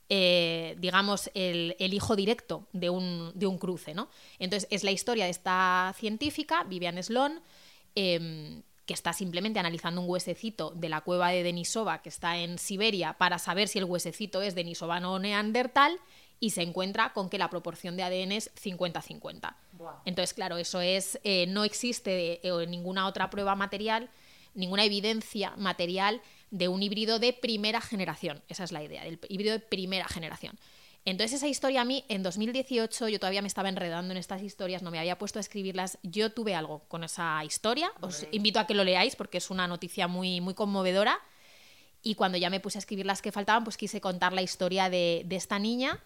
eh, 0.08 0.76
digamos, 0.80 1.30
el, 1.34 1.76
hijo 1.80 2.16
directo 2.16 2.68
de 2.72 2.90
un, 2.90 3.32
de 3.36 3.48
un, 3.48 3.58
cruce, 3.58 3.94
¿no? 3.94 4.10
Entonces 4.40 4.68
es 4.72 4.86
la 4.86 4.92
historia 4.92 5.26
de 5.26 5.32
esta 5.32 5.94
científica, 6.00 6.64
Vivian 6.64 7.02
Sloan, 7.04 7.42
em, 7.96 8.64
que 8.86 8.94
está 8.94 9.14
simplemente 9.14 9.60
analizando 9.60 10.02
un 10.02 10.10
huesecito 10.10 10.72
de 10.72 10.90
la 10.90 11.02
cueva 11.02 11.30
de 11.30 11.44
Denisova, 11.44 12.02
que 12.02 12.10
está 12.10 12.38
en 12.38 12.58
Siberia, 12.58 13.14
para 13.14 13.40
saber 13.40 13.68
si 13.68 13.80
el 13.80 13.86
huesecito 13.86 14.42
es 14.42 14.56
denisovano 14.56 15.14
o 15.14 15.20
neandertal, 15.20 16.00
y 16.40 16.50
se 16.50 16.62
encuentra 16.62 17.14
con 17.14 17.30
que 17.30 17.38
la 17.38 17.50
proporción 17.50 17.96
de 17.96 18.04
ADN 18.04 18.34
es 18.34 18.52
50-50. 18.56 19.56
Entonces, 20.06 20.34
claro, 20.34 20.58
eso 20.58 20.82
es, 20.82 21.20
eh, 21.24 21.46
no 21.48 21.64
existe 21.64 22.40
eh, 22.48 22.68
ninguna 22.68 23.08
otra 23.08 23.30
prueba 23.30 23.56
material, 23.56 24.10
ninguna 24.54 24.86
evidencia 24.86 25.54
material 25.58 26.22
de 26.52 26.68
un 26.68 26.84
híbrido 26.84 27.20
de 27.20 27.34
primera 27.34 27.82
generación. 27.82 28.42
Esa 28.48 28.64
es 28.64 28.72
la 28.72 28.84
idea, 28.84 29.04
del 29.04 29.20
híbrido 29.30 29.54
de 29.54 29.60
primera 29.60 30.08
generación. 30.08 30.58
Entonces 31.06 31.38
esa 31.38 31.48
historia 31.48 31.82
a 31.82 31.86
mí, 31.86 32.06
en 32.08 32.24
2018, 32.24 33.10
yo 33.10 33.20
todavía 33.20 33.42
me 33.42 33.48
estaba 33.48 33.68
enredando 33.68 34.12
en 34.14 34.18
estas 34.18 34.42
historias, 34.42 34.84
no 34.84 34.92
me 34.92 35.00
había 35.00 35.18
puesto 35.18 35.40
a 35.40 35.42
escribirlas. 35.42 35.98
Yo 36.02 36.32
tuve 36.32 36.56
algo 36.56 36.84
con 36.88 37.04
esa 37.04 37.44
historia. 37.44 37.92
Os 38.00 38.26
invito 38.32 38.60
a 38.60 38.68
que 38.68 38.74
lo 38.74 38.86
leáis 38.86 39.18
porque 39.18 39.40
es 39.40 39.50
una 39.50 39.68
noticia 39.68 40.08
muy, 40.08 40.40
muy 40.40 40.54
conmovedora. 40.54 41.20
Y 42.02 42.16
cuando 42.16 42.38
ya 42.38 42.50
me 42.50 42.62
puse 42.62 42.78
a 42.78 42.80
escribir 42.80 43.06
las 43.06 43.22
que 43.22 43.34
faltaban, 43.34 43.66
pues 43.66 43.76
quise 43.76 44.00
contar 44.00 44.32
la 44.32 44.42
historia 44.42 44.90
de, 44.90 45.24
de 45.26 45.36
esta 45.36 45.60
niña 45.60 46.02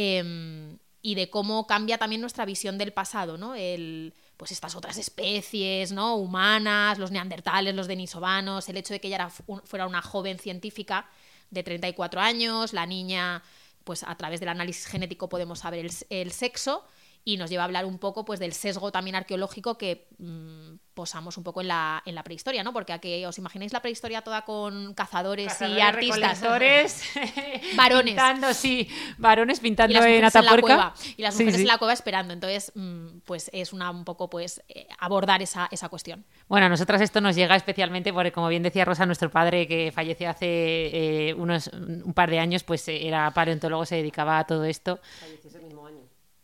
Em, 0.00 0.78
y 1.02 1.14
de 1.14 1.30
cómo 1.30 1.66
cambia 1.66 1.98
también 1.98 2.20
nuestra 2.20 2.44
visión 2.44 2.76
del 2.78 2.92
pasado, 2.92 3.38
¿no? 3.38 3.54
El, 3.54 4.14
pues 4.36 4.50
estas 4.52 4.74
otras 4.74 4.98
especies, 4.98 5.92
¿no? 5.92 6.16
Humanas, 6.16 6.98
los 6.98 7.10
neandertales, 7.10 7.74
los 7.74 7.86
denisovanos, 7.86 8.68
el 8.68 8.76
hecho 8.76 8.92
de 8.94 9.00
que 9.00 9.08
ella 9.08 9.16
era 9.16 9.30
fu- 9.30 9.60
fuera 9.64 9.86
una 9.86 10.02
joven 10.02 10.38
científica 10.38 11.08
de 11.50 11.62
34 11.62 12.20
años, 12.20 12.72
la 12.72 12.86
niña, 12.86 13.42
pues 13.84 14.02
a 14.02 14.14
través 14.16 14.40
del 14.40 14.48
análisis 14.50 14.86
genético 14.86 15.28
podemos 15.28 15.60
saber 15.60 15.86
el, 15.86 15.92
el 16.10 16.32
sexo 16.32 16.84
y 17.28 17.36
nos 17.36 17.50
lleva 17.50 17.64
a 17.64 17.66
hablar 17.66 17.84
un 17.84 17.98
poco 17.98 18.24
pues 18.24 18.40
del 18.40 18.54
sesgo 18.54 18.90
también 18.90 19.14
arqueológico 19.14 19.76
que 19.76 20.08
mm, 20.16 20.76
posamos 20.94 21.36
un 21.36 21.44
poco 21.44 21.60
en 21.60 21.68
la, 21.68 22.02
en 22.06 22.14
la 22.14 22.24
prehistoria, 22.24 22.64
¿no? 22.64 22.72
Porque 22.72 22.94
aquí 22.94 23.22
os 23.26 23.36
imagináis 23.36 23.70
la 23.74 23.82
prehistoria 23.82 24.22
toda 24.22 24.46
con 24.46 24.94
cazadores, 24.94 25.44
y 25.44 25.48
Cazadores, 25.48 25.84
artistas. 25.84 26.40
recolectores, 26.40 27.04
Varones. 27.76 28.14
Pintando, 28.14 28.54
sí, 28.54 28.88
varones 29.18 29.60
pintando 29.60 29.98
en 29.98 30.14
en 30.14 30.20
la 30.22 30.28
Atapuerca. 30.28 30.60
cueva 30.60 30.94
y 31.18 31.22
las 31.22 31.34
mujeres 31.34 31.56
sí. 31.56 31.60
en 31.60 31.66
la 31.68 31.76
cueva 31.76 31.92
esperando 31.92 32.32
entonces 32.32 32.72
mm, 32.74 33.18
pues 33.26 33.50
es 33.52 33.74
una 33.74 33.90
un 33.90 34.06
poco 34.06 34.30
pues 34.30 34.62
eh, 34.70 34.88
abordar 34.98 35.42
esa, 35.42 35.68
esa 35.70 35.90
cuestión 35.90 36.24
Bueno, 36.48 36.64
a 36.64 36.68
nosotras 36.70 37.02
esto 37.02 37.20
nos 37.20 37.36
llega 37.36 37.56
especialmente 37.56 38.10
porque, 38.10 38.32
como 38.32 38.48
bien 38.48 38.62
decía 38.62 38.86
Rosa, 38.86 39.04
nuestro 39.04 39.30
padre 39.30 39.68
que 39.68 39.92
falleció 39.92 40.30
hace 40.30 40.46
eh, 41.28 41.34
unos 41.34 41.68
un 41.68 42.14
par 42.14 42.30
de 42.30 42.38
años, 42.38 42.64
pues 42.64 42.88
era 42.88 43.30
paleontólogo, 43.32 43.84
se 43.84 43.96
dedicaba 43.96 44.38
a 44.38 44.46
todo 44.46 44.64
esto. 44.64 44.98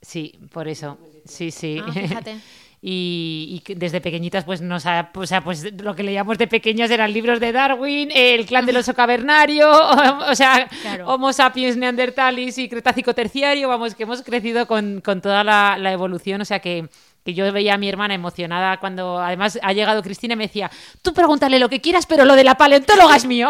Sí, 0.05 0.39
por 0.53 0.69
eso. 0.69 0.99
Sí, 1.25 1.51
sí. 1.51 1.81
Ah, 1.85 1.93
fíjate. 1.93 2.37
Y, 2.87 3.63
desde 3.67 4.03
pequeñitas, 4.03 4.45
pues 4.45 4.61
nos 4.61 4.85
ha, 4.85 5.11
o 5.15 5.27
sea, 5.27 5.43
pues 5.43 5.73
lo 5.81 5.97
que 5.97 6.03
leíamos 6.03 6.37
de 6.37 6.47
pequeños 6.47 6.91
eran 6.91 7.15
libros 7.15 7.41
de 7.41 7.51
Darwin, 7.51 8.11
el 8.15 8.45
clan 8.45 8.67
del 8.67 8.77
oso 8.77 8.93
cavernario, 9.03 9.71
o, 9.73 10.31
o 10.31 10.35
sea, 10.35 10.69
Claro. 10.83 11.09
Homo 11.09 11.33
sapiens 11.33 11.79
neandertalis 11.79 12.59
y 12.59 12.69
Cretácico 12.69 13.15
terciario, 13.15 13.69
vamos, 13.71 13.95
que 13.95 14.03
hemos 14.03 14.21
crecido 14.21 14.67
con, 14.67 15.01
con 15.01 15.23
toda 15.23 15.43
la, 15.43 15.79
la 15.79 15.93
evolución, 15.93 16.43
o 16.43 16.45
sea 16.45 16.59
que, 16.59 16.87
que 17.25 17.33
yo 17.33 17.51
veía 17.55 17.73
a 17.73 17.79
mi 17.79 17.89
hermana 17.89 18.13
emocionada 18.13 18.77
cuando 18.77 19.19
además 19.19 19.59
ha 19.63 19.73
llegado 19.73 20.03
Cristina 20.03 20.35
y 20.35 20.37
me 20.37 20.47
decía, 20.49 20.71
tú 21.01 21.15
pregúntale 21.15 21.59
lo 21.59 21.71
que 21.71 21.81
quieras, 21.81 22.05
pero 22.05 22.27
lo 22.27 22.37
de 22.37 22.45
la 22.45 22.57
paleontóloga 22.57 23.17
es 23.17 23.25
mío. 23.25 23.49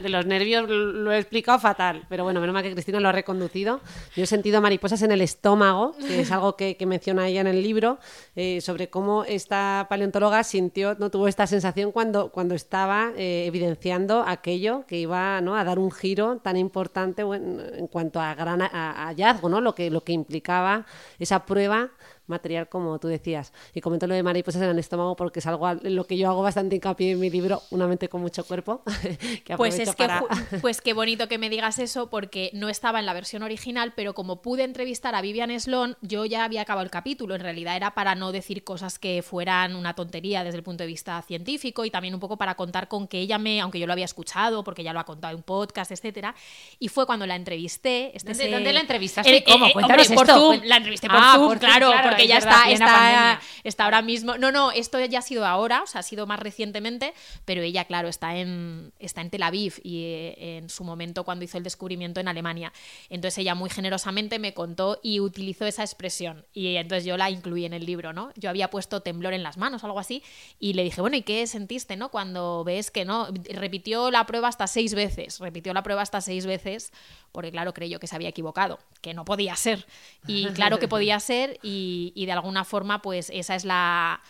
De 0.00 0.08
los 0.08 0.26
nervios 0.26 0.68
lo 0.68 1.12
he 1.12 1.18
explicado 1.18 1.58
fatal, 1.58 2.04
pero 2.08 2.24
bueno, 2.24 2.40
menos 2.40 2.54
mal 2.54 2.62
que 2.62 2.72
Cristina 2.72 2.98
lo 3.00 3.08
ha 3.08 3.12
reconducido. 3.12 3.80
Yo 4.14 4.24
he 4.24 4.26
sentido 4.26 4.60
mariposas 4.60 5.02
en 5.02 5.12
el 5.12 5.20
estómago, 5.20 5.94
que 5.98 6.20
es 6.20 6.32
algo 6.32 6.56
que, 6.56 6.76
que 6.76 6.86
menciona 6.86 7.28
ella 7.28 7.42
en 7.42 7.46
el 7.46 7.62
libro, 7.62 7.98
eh, 8.34 8.60
sobre 8.60 8.88
cómo 8.88 9.24
esta 9.24 9.86
paleontóloga 9.88 10.44
sintió, 10.44 10.96
no 10.98 11.10
tuvo 11.10 11.28
esta 11.28 11.46
sensación 11.46 11.92
cuando, 11.92 12.30
cuando 12.30 12.54
estaba 12.54 13.12
eh, 13.16 13.44
evidenciando 13.46 14.24
aquello 14.26 14.84
que 14.86 14.98
iba 14.98 15.40
¿no? 15.40 15.56
a 15.56 15.64
dar 15.64 15.78
un 15.78 15.90
giro 15.90 16.38
tan 16.38 16.56
importante 16.56 17.22
en 17.22 17.86
cuanto 17.88 18.20
a 18.20 18.34
gran 18.34 18.62
a 18.62 19.06
hallazgo, 19.08 19.48
¿no? 19.48 19.60
lo, 19.60 19.74
que, 19.74 19.90
lo 19.90 20.02
que 20.02 20.12
implicaba 20.12 20.86
esa 21.18 21.44
prueba 21.44 21.90
material 22.26 22.68
como 22.68 22.98
tú 22.98 23.08
decías. 23.08 23.52
Y 23.74 23.80
comento 23.80 24.06
lo 24.06 24.14
de 24.14 24.22
mariposas 24.22 24.62
en 24.62 24.68
el 24.70 24.78
estómago 24.78 25.16
porque 25.16 25.40
es 25.40 25.46
algo 25.46 25.68
en 25.70 25.94
lo 25.94 26.06
que 26.06 26.16
yo 26.16 26.28
hago 26.28 26.42
bastante 26.42 26.76
hincapié 26.76 27.12
en 27.12 27.20
mi 27.20 27.30
libro, 27.30 27.62
Una 27.70 27.86
mente 27.86 28.08
con 28.08 28.20
mucho 28.20 28.44
cuerpo. 28.44 28.82
que 29.44 29.56
Pues 29.56 29.78
es 29.78 29.90
que 29.94 30.06
para- 30.06 30.24
pues 30.60 30.80
qué 30.80 30.92
bonito 30.92 31.28
que 31.28 31.38
me 31.38 31.48
digas 31.50 31.78
eso 31.78 32.08
porque 32.10 32.50
no 32.52 32.68
estaba 32.68 32.98
en 33.00 33.06
la 33.06 33.12
versión 33.14 33.42
original, 33.42 33.92
pero 33.96 34.14
como 34.14 34.42
pude 34.42 34.64
entrevistar 34.64 35.14
a 35.14 35.20
Vivian 35.20 35.58
Sloan, 35.60 35.96
yo 36.02 36.24
ya 36.24 36.44
había 36.44 36.62
acabado 36.62 36.84
el 36.84 36.90
capítulo. 36.90 37.34
En 37.34 37.40
realidad 37.40 37.76
era 37.76 37.94
para 37.94 38.14
no 38.14 38.32
decir 38.32 38.64
cosas 38.64 38.98
que 38.98 39.22
fueran 39.22 39.76
una 39.76 39.94
tontería 39.94 40.42
desde 40.44 40.58
el 40.58 40.62
punto 40.64 40.82
de 40.84 40.88
vista 40.88 41.20
científico 41.22 41.84
y 41.84 41.90
también 41.90 42.14
un 42.14 42.20
poco 42.20 42.36
para 42.36 42.54
contar 42.56 42.88
con 42.88 43.06
que 43.08 43.18
ella 43.20 43.38
me, 43.38 43.60
aunque 43.60 43.78
yo 43.78 43.86
lo 43.86 43.92
había 43.92 44.04
escuchado, 44.04 44.64
porque 44.64 44.82
ya 44.82 44.92
lo 44.92 45.00
ha 45.00 45.04
contado 45.04 45.32
en 45.32 45.36
un 45.38 45.42
podcast, 45.42 45.90
etcétera. 45.92 46.34
Y 46.78 46.88
fue 46.88 47.06
cuando 47.06 47.26
la 47.26 47.36
entrevisté. 47.36 48.12
Este 48.16 48.32
¿Dónde- 48.32 48.44
se- 48.44 48.50
dónde 48.50 48.72
la 48.72 48.80
entrevistaste 48.80 49.30
Eh, 49.36 49.44
y 49.46 49.50
cómo? 49.50 49.66
eh, 49.66 49.72
Cuéntanos 49.72 50.10
hombre, 50.10 50.16
por. 50.16 50.26
Zoom. 50.26 50.60
La 50.64 50.76
entrevisté 50.76 51.08
por 51.08 51.16
Ah, 51.20 51.32
Zoom, 51.36 51.46
por 51.48 51.58
claro, 51.58 51.90
claro, 51.90 52.08
porque 52.08 52.15
es 52.22 52.28
ya 52.28 52.40
verdad, 52.40 52.70
está, 52.70 53.40
está, 53.64 53.84
ahora 53.84 54.02
mismo. 54.02 54.38
No, 54.38 54.52
no, 54.52 54.72
esto 54.72 54.98
ya 55.04 55.18
ha 55.18 55.22
sido 55.22 55.46
ahora, 55.46 55.82
o 55.82 55.86
sea, 55.86 56.00
ha 56.00 56.02
sido 56.02 56.26
más 56.26 56.40
recientemente, 56.40 57.14
pero 57.44 57.62
ella, 57.62 57.84
claro, 57.84 58.08
está 58.08 58.36
en, 58.36 58.92
está 58.98 59.20
en 59.20 59.30
Tel 59.30 59.42
Aviv 59.42 59.74
y 59.82 60.02
eh, 60.04 60.58
en 60.58 60.70
su 60.70 60.84
momento 60.84 61.24
cuando 61.24 61.44
hizo 61.44 61.58
el 61.58 61.64
descubrimiento 61.64 62.20
en 62.20 62.28
Alemania. 62.28 62.72
Entonces 63.08 63.38
ella 63.38 63.54
muy 63.54 63.70
generosamente 63.70 64.38
me 64.38 64.54
contó 64.54 64.98
y 65.02 65.20
utilizó 65.20 65.66
esa 65.66 65.82
expresión. 65.82 66.44
Y 66.52 66.76
entonces 66.76 67.04
yo 67.04 67.16
la 67.16 67.30
incluí 67.30 67.64
en 67.64 67.72
el 67.72 67.86
libro, 67.86 68.12
¿no? 68.12 68.30
Yo 68.36 68.50
había 68.50 68.70
puesto 68.70 69.00
temblor 69.00 69.34
en 69.34 69.42
las 69.42 69.56
manos 69.56 69.82
o 69.82 69.86
algo 69.86 69.98
así 69.98 70.22
y 70.58 70.74
le 70.74 70.82
dije, 70.82 71.00
bueno, 71.00 71.16
¿y 71.16 71.22
qué 71.22 71.46
sentiste, 71.46 71.96
no? 71.96 72.10
Cuando 72.10 72.64
ves 72.64 72.90
que 72.90 73.04
no. 73.04 73.28
Repitió 73.50 74.10
la 74.10 74.26
prueba 74.26 74.48
hasta 74.48 74.66
seis 74.66 74.94
veces, 74.94 75.40
repitió 75.40 75.72
la 75.72 75.82
prueba 75.82 76.02
hasta 76.02 76.20
seis 76.20 76.46
veces 76.46 76.92
porque 77.36 77.50
claro, 77.50 77.74
creyó 77.74 78.00
que 78.00 78.06
se 78.06 78.16
había 78.16 78.30
equivocado, 78.30 78.78
que 79.02 79.12
no 79.12 79.26
podía 79.26 79.54
ser. 79.56 79.84
Y 80.26 80.46
claro 80.52 80.78
que 80.78 80.88
podía 80.88 81.20
ser 81.20 81.58
y, 81.62 82.05
y 82.14 82.26
de 82.26 82.32
alguna 82.32 82.64
forma 82.64 83.02
pues 83.02 83.30
esa 83.32 83.54
es 83.54 83.64
la... 83.64 84.22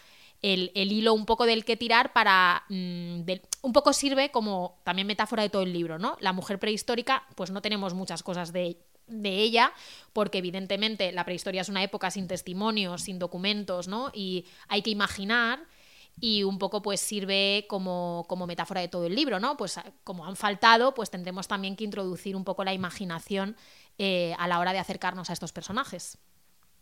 El, 0.43 0.71
el 0.75 0.93
hilo 0.93 1.15
un 1.15 1.25
poco 1.25 1.47
del 1.47 1.65
que 1.65 1.77
tirar 1.77 2.13
para... 2.13 2.65
mm, 2.69 3.23
un 3.63 3.73
poco 3.73 3.93
sirve 3.93 4.31
como 4.31 4.79
también 4.85 5.07
metáfora 5.07 5.43
de 5.43 5.49
todo 5.49 5.63
el 5.63 5.73
libro, 5.73 5.99
¿no? 5.99 6.17
La 6.21 6.33
mujer 6.33 6.59
prehistórica, 6.59 7.25
pues 7.35 7.51
no 7.51 7.63
tenemos 7.63 7.95
muchas 7.95 8.23
cosas 8.23 8.53
de, 8.53 8.77
de 9.07 9.39
ella, 9.39 9.73
porque 10.13 10.39
evidentemente 10.39 11.13
la 11.13 11.25
prehistoria 11.25 11.63
es 11.63 11.69
una 11.69 11.83
época 11.83 12.11
sin 12.11 12.29
testimonios, 12.29 13.03
sin 13.03 13.19
documentos, 13.19 13.89
¿no? 13.89 14.11
Y 14.13 14.45
hay 14.69 14.83
que 14.83 14.91
imaginar 14.91 15.61
y 16.19 16.45
un 16.45 16.59
poco 16.59 16.83
pues 16.83 17.01
sirve 17.01 17.67
como, 17.69 18.25
como 18.29 18.47
metáfora 18.47 18.81
de 18.81 18.89
todo 18.89 19.07
el 19.07 19.15
libro, 19.15 19.39
¿no? 19.39 19.57
Pues 19.57 19.79
como 20.03 20.27
han 20.27 20.37
faltado, 20.37 20.95
pues 20.95 21.11
tendremos 21.11 21.47
también 21.47 21.77
que 21.77 21.85
introducir 21.85 22.37
un 22.37 22.45
poco 22.45 22.65
la 22.65 22.73
imaginación 22.75 23.57
eh, 23.99 24.35
a 24.39 24.49
la 24.49 24.59
hora 24.59 24.73
de 24.73 24.79
acercarnos 24.79 25.31
a 25.31 25.33
estos 25.33 25.53
personajes. 25.53 26.19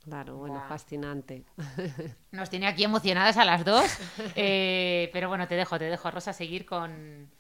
Claro, 0.05 0.37
bueno, 0.37 0.63
fascinante. 0.69 1.45
Nos 2.33 2.51
tiene 2.51 2.67
aquí 2.67 2.85
emocionadas 2.85 3.37
a 3.37 3.45
las 3.45 3.65
dos. 3.65 3.87
Eh, 4.37 5.09
pero 5.13 5.29
bueno, 5.29 5.49
te 5.49 5.55
dejo, 5.55 5.79
te 5.79 5.85
dejo, 5.87 6.11
Rosa, 6.11 6.33
seguir 6.33 6.67
con. 6.67 7.31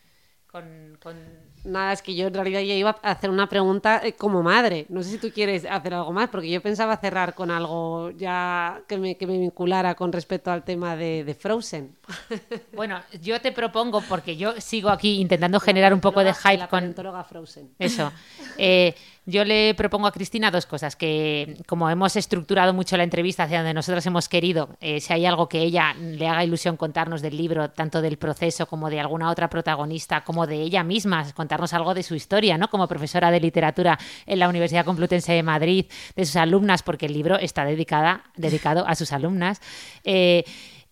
con, 0.46 0.98
con- 1.02 1.54
Nada, 1.64 1.94
es 1.94 2.02
que 2.02 2.14
yo 2.14 2.26
en 2.26 2.34
realidad 2.34 2.60
ya 2.60 2.74
iba 2.74 2.96
a 3.02 3.10
hacer 3.10 3.30
una 3.30 3.48
pregunta 3.48 4.00
eh, 4.04 4.12
como 4.14 4.42
madre. 4.42 4.84
No 4.90 5.02
sé 5.02 5.10
si 5.12 5.18
tú 5.18 5.30
quieres 5.30 5.64
hacer 5.64 5.94
algo 5.94 6.12
más, 6.12 6.28
porque 6.28 6.50
yo 6.50 6.60
pensaba 6.60 6.96
cerrar 6.98 7.34
con 7.34 7.50
algo 7.50 8.10
ya 8.10 8.82
que 8.86 8.98
me, 8.98 9.16
que 9.16 9.26
me 9.26 9.38
vinculara 9.38 9.94
con 9.94 10.12
respecto 10.12 10.50
al 10.50 10.62
tema 10.62 10.94
de, 10.96 11.24
de 11.24 11.34
Frozen. 11.34 11.96
Bueno, 12.74 13.00
yo 13.22 13.40
te 13.40 13.52
propongo, 13.52 14.00
porque 14.02 14.36
yo 14.36 14.60
sigo 14.60 14.90
aquí 14.90 15.20
intentando 15.20 15.58
generar 15.60 15.94
un 15.94 16.00
poco 16.00 16.20
de 16.20 16.26
La 16.26 16.34
hype 16.34 16.58
con. 16.60 16.68
paleontóloga 16.68 17.24
Frozen. 17.24 17.70
Eso. 17.78 18.10
Eh, 18.58 18.94
yo 19.26 19.44
le 19.44 19.74
propongo 19.74 20.06
a 20.06 20.12
Cristina 20.12 20.50
dos 20.50 20.66
cosas, 20.66 20.96
que 20.96 21.56
como 21.66 21.88
hemos 21.88 22.14
estructurado 22.16 22.74
mucho 22.74 22.96
la 22.96 23.04
entrevista 23.04 23.44
hacia 23.44 23.58
donde 23.58 23.72
nosotros 23.72 24.04
hemos 24.04 24.28
querido, 24.28 24.68
eh, 24.80 25.00
si 25.00 25.12
hay 25.12 25.24
algo 25.24 25.48
que 25.48 25.60
ella 25.60 25.94
le 25.94 26.28
haga 26.28 26.44
ilusión 26.44 26.76
contarnos 26.76 27.22
del 27.22 27.36
libro, 27.36 27.70
tanto 27.70 28.02
del 28.02 28.18
proceso 28.18 28.66
como 28.66 28.90
de 28.90 29.00
alguna 29.00 29.30
otra 29.30 29.48
protagonista, 29.48 30.24
como 30.24 30.46
de 30.46 30.56
ella 30.56 30.84
misma, 30.84 31.24
contarnos 31.32 31.72
algo 31.72 31.94
de 31.94 32.02
su 32.02 32.14
historia, 32.14 32.58
¿no? 32.58 32.68
Como 32.68 32.86
profesora 32.86 33.30
de 33.30 33.40
literatura 33.40 33.98
en 34.26 34.38
la 34.38 34.48
Universidad 34.48 34.84
Complutense 34.84 35.32
de 35.32 35.42
Madrid, 35.42 35.86
de 36.14 36.26
sus 36.26 36.36
alumnas, 36.36 36.82
porque 36.82 37.06
el 37.06 37.14
libro 37.14 37.38
está 37.38 37.64
dedicada, 37.64 38.24
dedicado 38.36 38.86
a 38.86 38.94
sus 38.94 39.12
alumnas. 39.12 39.60
Eh, 40.04 40.44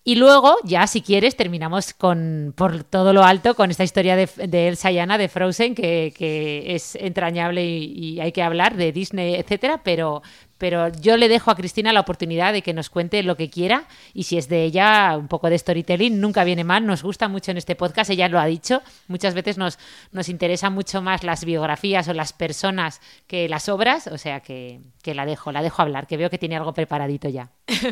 y 0.04 0.16
luego, 0.16 0.56
ya 0.64 0.86
si 0.86 1.00
quieres, 1.00 1.36
terminamos 1.36 1.94
con 1.94 2.52
por 2.56 2.82
todo 2.82 3.12
lo 3.12 3.22
alto 3.22 3.54
con 3.54 3.70
esta 3.70 3.84
historia 3.84 4.16
de, 4.16 4.28
de 4.48 4.68
Elsa 4.68 4.90
y 4.90 4.98
Anna 4.98 5.16
de 5.16 5.28
Frozen, 5.28 5.74
que, 5.74 6.12
que 6.16 6.74
es 6.74 6.96
entrañable 6.96 7.64
y, 7.64 7.92
y 8.16 8.20
hay 8.20 8.32
que 8.32 8.42
hablar 8.42 8.76
de 8.76 8.90
Disney, 8.92 9.36
etcétera, 9.36 9.82
pero, 9.84 10.22
pero 10.62 10.90
yo 10.90 11.16
le 11.16 11.28
dejo 11.28 11.50
a 11.50 11.56
Cristina 11.56 11.92
la 11.92 11.98
oportunidad 11.98 12.52
de 12.52 12.62
que 12.62 12.72
nos 12.72 12.88
cuente 12.88 13.20
lo 13.24 13.36
que 13.36 13.50
quiera 13.50 13.88
y 14.14 14.22
si 14.22 14.38
es 14.38 14.48
de 14.48 14.62
ella 14.62 15.16
un 15.18 15.26
poco 15.26 15.50
de 15.50 15.58
storytelling, 15.58 16.20
nunca 16.20 16.44
viene 16.44 16.62
mal, 16.62 16.86
nos 16.86 17.02
gusta 17.02 17.26
mucho 17.26 17.50
en 17.50 17.56
este 17.56 17.74
podcast, 17.74 18.10
ella 18.10 18.28
lo 18.28 18.38
ha 18.38 18.46
dicho, 18.46 18.80
muchas 19.08 19.34
veces 19.34 19.58
nos, 19.58 19.80
nos 20.12 20.28
interesan 20.28 20.72
mucho 20.72 21.02
más 21.02 21.24
las 21.24 21.44
biografías 21.44 22.06
o 22.06 22.14
las 22.14 22.32
personas 22.32 23.00
que 23.26 23.48
las 23.48 23.68
obras, 23.68 24.06
o 24.06 24.18
sea 24.18 24.38
que, 24.38 24.78
que 25.02 25.16
la 25.16 25.26
dejo, 25.26 25.50
la 25.50 25.62
dejo 25.62 25.82
hablar, 25.82 26.06
que 26.06 26.16
veo 26.16 26.30
que 26.30 26.38
tiene 26.38 26.54
algo 26.54 26.72
preparadito 26.74 27.28
ya. 27.28 27.50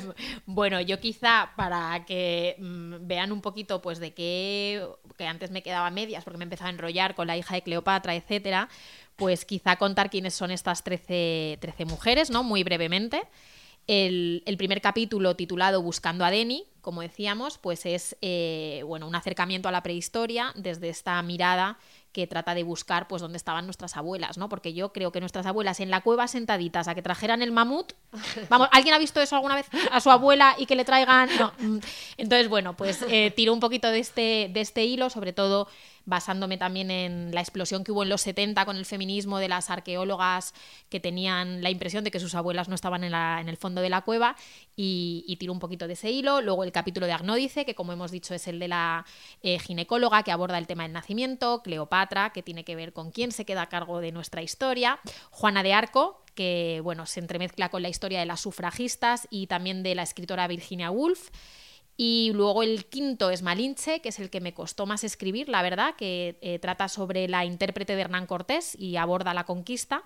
Bueno, 0.47 0.81
yo 0.81 1.01
quizá 1.01 1.51
para 1.57 2.05
que 2.07 2.55
mm, 2.59 2.95
vean 3.01 3.33
un 3.33 3.41
poquito 3.41 3.83
pues 3.83 3.99
de 3.99 4.15
qué, 4.15 4.87
que 5.19 5.27
antes 5.27 5.51
me 5.51 5.65
quedaba 5.65 5.91
medias 5.91 6.23
porque 6.23 6.39
me 6.39 6.45
empezaba 6.45 6.69
a 6.69 6.73
enrollar 6.73 7.17
con 7.17 7.27
la 7.27 7.37
hija 7.37 7.57
de 7.57 7.63
Cleopatra, 7.63 8.15
etcétera, 8.15 8.69
pues 9.21 9.45
quizá 9.45 9.77
contar 9.77 10.09
quiénes 10.09 10.33
son 10.33 10.51
estas 10.51 10.83
13, 10.83 11.59
13 11.61 11.85
mujeres, 11.85 12.31
¿no? 12.31 12.43
Muy 12.43 12.65
brevemente. 12.65 13.23
El, 13.87 14.43
el 14.47 14.57
primer 14.57 14.81
capítulo 14.81 15.37
titulado 15.37 15.83
Buscando 15.83 16.25
a 16.25 16.31
Deni, 16.31 16.65
como 16.81 17.03
decíamos, 17.03 17.59
pues 17.59 17.85
es 17.85 18.17
eh, 18.23 18.83
bueno, 18.87 19.07
un 19.07 19.15
acercamiento 19.15 19.69
a 19.69 19.73
la 19.73 19.83
prehistoria 19.83 20.53
desde 20.57 20.89
esta 20.89 21.21
mirada 21.23 21.79
que 22.13 22.27
trata 22.27 22.55
de 22.55 22.63
buscar 22.65 23.07
pues 23.09 23.23
dónde 23.23 23.37
estaban 23.37 23.67
nuestras 23.67 23.97
abuelas, 23.97 24.37
¿no? 24.37 24.49
Porque 24.49 24.73
yo 24.75 24.93
creo 24.93 25.13
que 25.13 25.21
nuestras 25.21 25.47
abuelas 25.47 25.79
en 25.81 25.91
la 25.91 26.01
cueva 26.01 26.27
sentaditas 26.29 26.89
a 26.89 26.95
que 26.95 27.03
trajeran 27.03 27.41
el 27.43 27.53
mamut. 27.53 27.93
Vamos, 28.49 28.69
¿alguien 28.73 28.95
ha 28.95 28.99
visto 28.99 29.21
eso 29.21 29.37
alguna 29.37 29.55
vez 29.55 29.67
a 29.93 30.01
su 30.01 30.11
abuela 30.11 30.55
y 30.59 30.67
que 30.67 30.75
le 30.77 30.85
traigan? 30.85 31.29
No. 31.39 31.53
Mm. 31.59 31.79
Entonces, 32.17 32.49
bueno, 32.49 32.77
pues 32.77 33.03
eh, 33.09 33.33
tiro 33.37 33.53
un 33.53 33.61
poquito 33.61 33.89
de 33.91 34.01
este, 34.01 34.51
de 34.53 34.61
este 34.61 34.85
hilo, 34.85 35.09
sobre 35.11 35.33
todo 35.33 35.69
basándome 36.07 36.57
también 36.57 36.91
en 36.91 37.33
la 37.33 37.41
explosión 37.41 37.85
que 37.85 37.93
hubo 37.93 38.03
en 38.03 38.09
los 38.09 38.23
70 38.23 38.65
con 38.65 38.77
el 38.77 38.87
feminismo 38.87 39.39
de 39.39 39.49
las 39.49 39.71
arqueólogas 39.71 40.55
que 40.89 40.99
tenían 40.99 41.63
la 41.63 41.71
impresión 41.71 42.03
de 42.03 42.11
que 42.11 42.19
sus 42.19 42.35
abuelas 42.35 42.69
no 42.69 42.75
estaban 42.75 43.05
en, 43.05 43.13
la- 43.13 43.41
en 43.41 43.49
el 43.49 43.57
fondo 43.59 43.81
de 43.81 43.91
la 43.91 44.01
cueva 44.01 44.35
y, 44.75 45.25
y 45.29 45.37
tiro 45.37 45.53
un 45.53 45.61
poquito 45.61 45.87
de 45.87 45.93
ese 45.93 46.11
hilo. 46.11 46.41
Luego 46.41 46.65
el 46.65 46.73
capítulo 46.73 47.07
de 47.07 47.13
Agnódice, 47.13 47.65
que 47.65 47.75
como 47.77 47.93
hemos 47.93 48.11
dicho 48.11 48.35
es 48.35 48.49
el 48.49 48.59
de 48.59 48.69
la 48.69 49.05
eh, 49.43 49.59
ginecóloga 49.61 50.23
que 50.25 50.33
aborda 50.33 50.59
el 50.59 50.67
tema 50.67 50.83
del 50.85 50.93
nacimiento, 50.93 51.63
Cleopatra, 51.63 52.00
que 52.33 52.43
tiene 52.43 52.65
que 52.65 52.77
ver 52.77 52.93
con 52.93 53.11
quién 53.11 53.33
se 53.33 53.45
queda 53.45 53.63
a 53.63 53.69
cargo 53.69 54.01
de 54.01 54.13
nuestra 54.13 54.43
historia, 54.43 55.01
Juana 55.31 55.63
de 55.63 55.73
Arco, 55.73 56.25
que 56.35 56.81
bueno, 56.83 57.07
se 57.07 57.21
entremezcla 57.21 57.69
con 57.69 57.83
la 57.83 57.89
historia 57.89 58.21
de 58.21 58.27
las 58.27 58.41
sufragistas 58.41 59.27
y 59.31 59.47
también 59.47 59.83
de 59.83 59.95
la 59.95 60.03
escritora 60.03 60.47
Virginia 60.49 60.91
Woolf. 60.91 61.31
Y 61.97 62.33
luego 62.33 62.63
el 62.63 62.87
quinto 62.87 63.29
es 63.29 63.43
Malinche, 63.43 64.01
que 64.01 64.09
es 64.09 64.19
el 64.21 64.31
que 64.31 64.41
me 64.41 64.55
costó 64.55 64.87
más 64.87 65.05
escribir, 65.05 65.51
la 65.51 65.61
verdad, 65.61 65.97
que 65.97 66.39
eh, 66.41 66.59
trata 66.59 66.89
sobre 66.89 67.29
la 67.29 67.45
intérprete 67.45 67.95
de 67.95 68.01
Hernán 68.01 68.27
Cortés 68.27 68.75
y 68.79 68.97
aborda 68.97 69.35
la 69.35 69.45
conquista. 69.45 70.03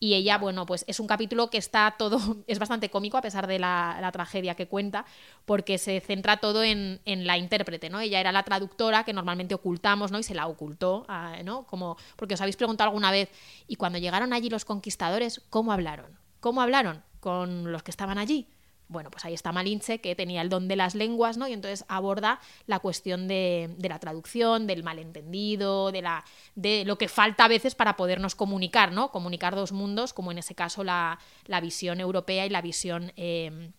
Y 0.00 0.14
ella, 0.14 0.38
bueno, 0.38 0.66
pues 0.66 0.84
es 0.88 1.00
un 1.00 1.06
capítulo 1.06 1.50
que 1.50 1.58
está 1.58 1.94
todo, 1.96 2.18
es 2.46 2.58
bastante 2.58 2.90
cómico 2.90 3.16
a 3.16 3.22
pesar 3.22 3.46
de 3.46 3.58
la, 3.58 3.98
la 4.00 4.12
tragedia 4.12 4.54
que 4.54 4.68
cuenta, 4.68 5.04
porque 5.44 5.78
se 5.78 6.00
centra 6.00 6.38
todo 6.38 6.62
en, 6.62 7.00
en 7.04 7.26
la 7.26 7.38
intérprete, 7.38 7.90
¿no? 7.90 8.00
Ella 8.00 8.20
era 8.20 8.32
la 8.32 8.42
traductora 8.42 9.04
que 9.04 9.12
normalmente 9.12 9.54
ocultamos, 9.54 10.10
¿no? 10.12 10.18
Y 10.18 10.22
se 10.22 10.34
la 10.34 10.46
ocultó, 10.46 11.06
¿no? 11.44 11.64
Como, 11.66 11.96
porque 12.16 12.34
os 12.34 12.40
habéis 12.40 12.56
preguntado 12.56 12.88
alguna 12.88 13.10
vez, 13.10 13.30
y 13.66 13.76
cuando 13.76 13.98
llegaron 13.98 14.32
allí 14.32 14.50
los 14.50 14.64
conquistadores, 14.64 15.40
¿cómo 15.50 15.72
hablaron? 15.72 16.18
¿Cómo 16.40 16.60
hablaron 16.60 17.02
con 17.20 17.72
los 17.72 17.82
que 17.82 17.90
estaban 17.90 18.18
allí? 18.18 18.46
Bueno, 18.88 19.10
pues 19.10 19.24
ahí 19.24 19.32
está 19.32 19.50
Malinche, 19.50 20.00
que 20.00 20.14
tenía 20.14 20.42
el 20.42 20.50
don 20.50 20.68
de 20.68 20.76
las 20.76 20.94
lenguas, 20.94 21.36
¿no? 21.36 21.48
Y 21.48 21.52
entonces 21.54 21.86
aborda 21.88 22.38
la 22.66 22.80
cuestión 22.80 23.26
de, 23.28 23.74
de 23.78 23.88
la 23.88 23.98
traducción, 23.98 24.66
del 24.66 24.84
malentendido, 24.84 25.90
de, 25.90 26.02
la, 26.02 26.24
de 26.54 26.84
lo 26.84 26.98
que 26.98 27.08
falta 27.08 27.46
a 27.46 27.48
veces 27.48 27.74
para 27.74 27.96
podernos 27.96 28.34
comunicar, 28.34 28.92
¿no? 28.92 29.10
Comunicar 29.10 29.54
dos 29.54 29.72
mundos, 29.72 30.12
como 30.12 30.32
en 30.32 30.38
ese 30.38 30.54
caso 30.54 30.84
la, 30.84 31.18
la 31.46 31.60
visión 31.60 31.98
europea 31.98 32.44
y 32.44 32.50
la 32.50 32.60
visión 32.60 33.12
eh, 33.16 33.70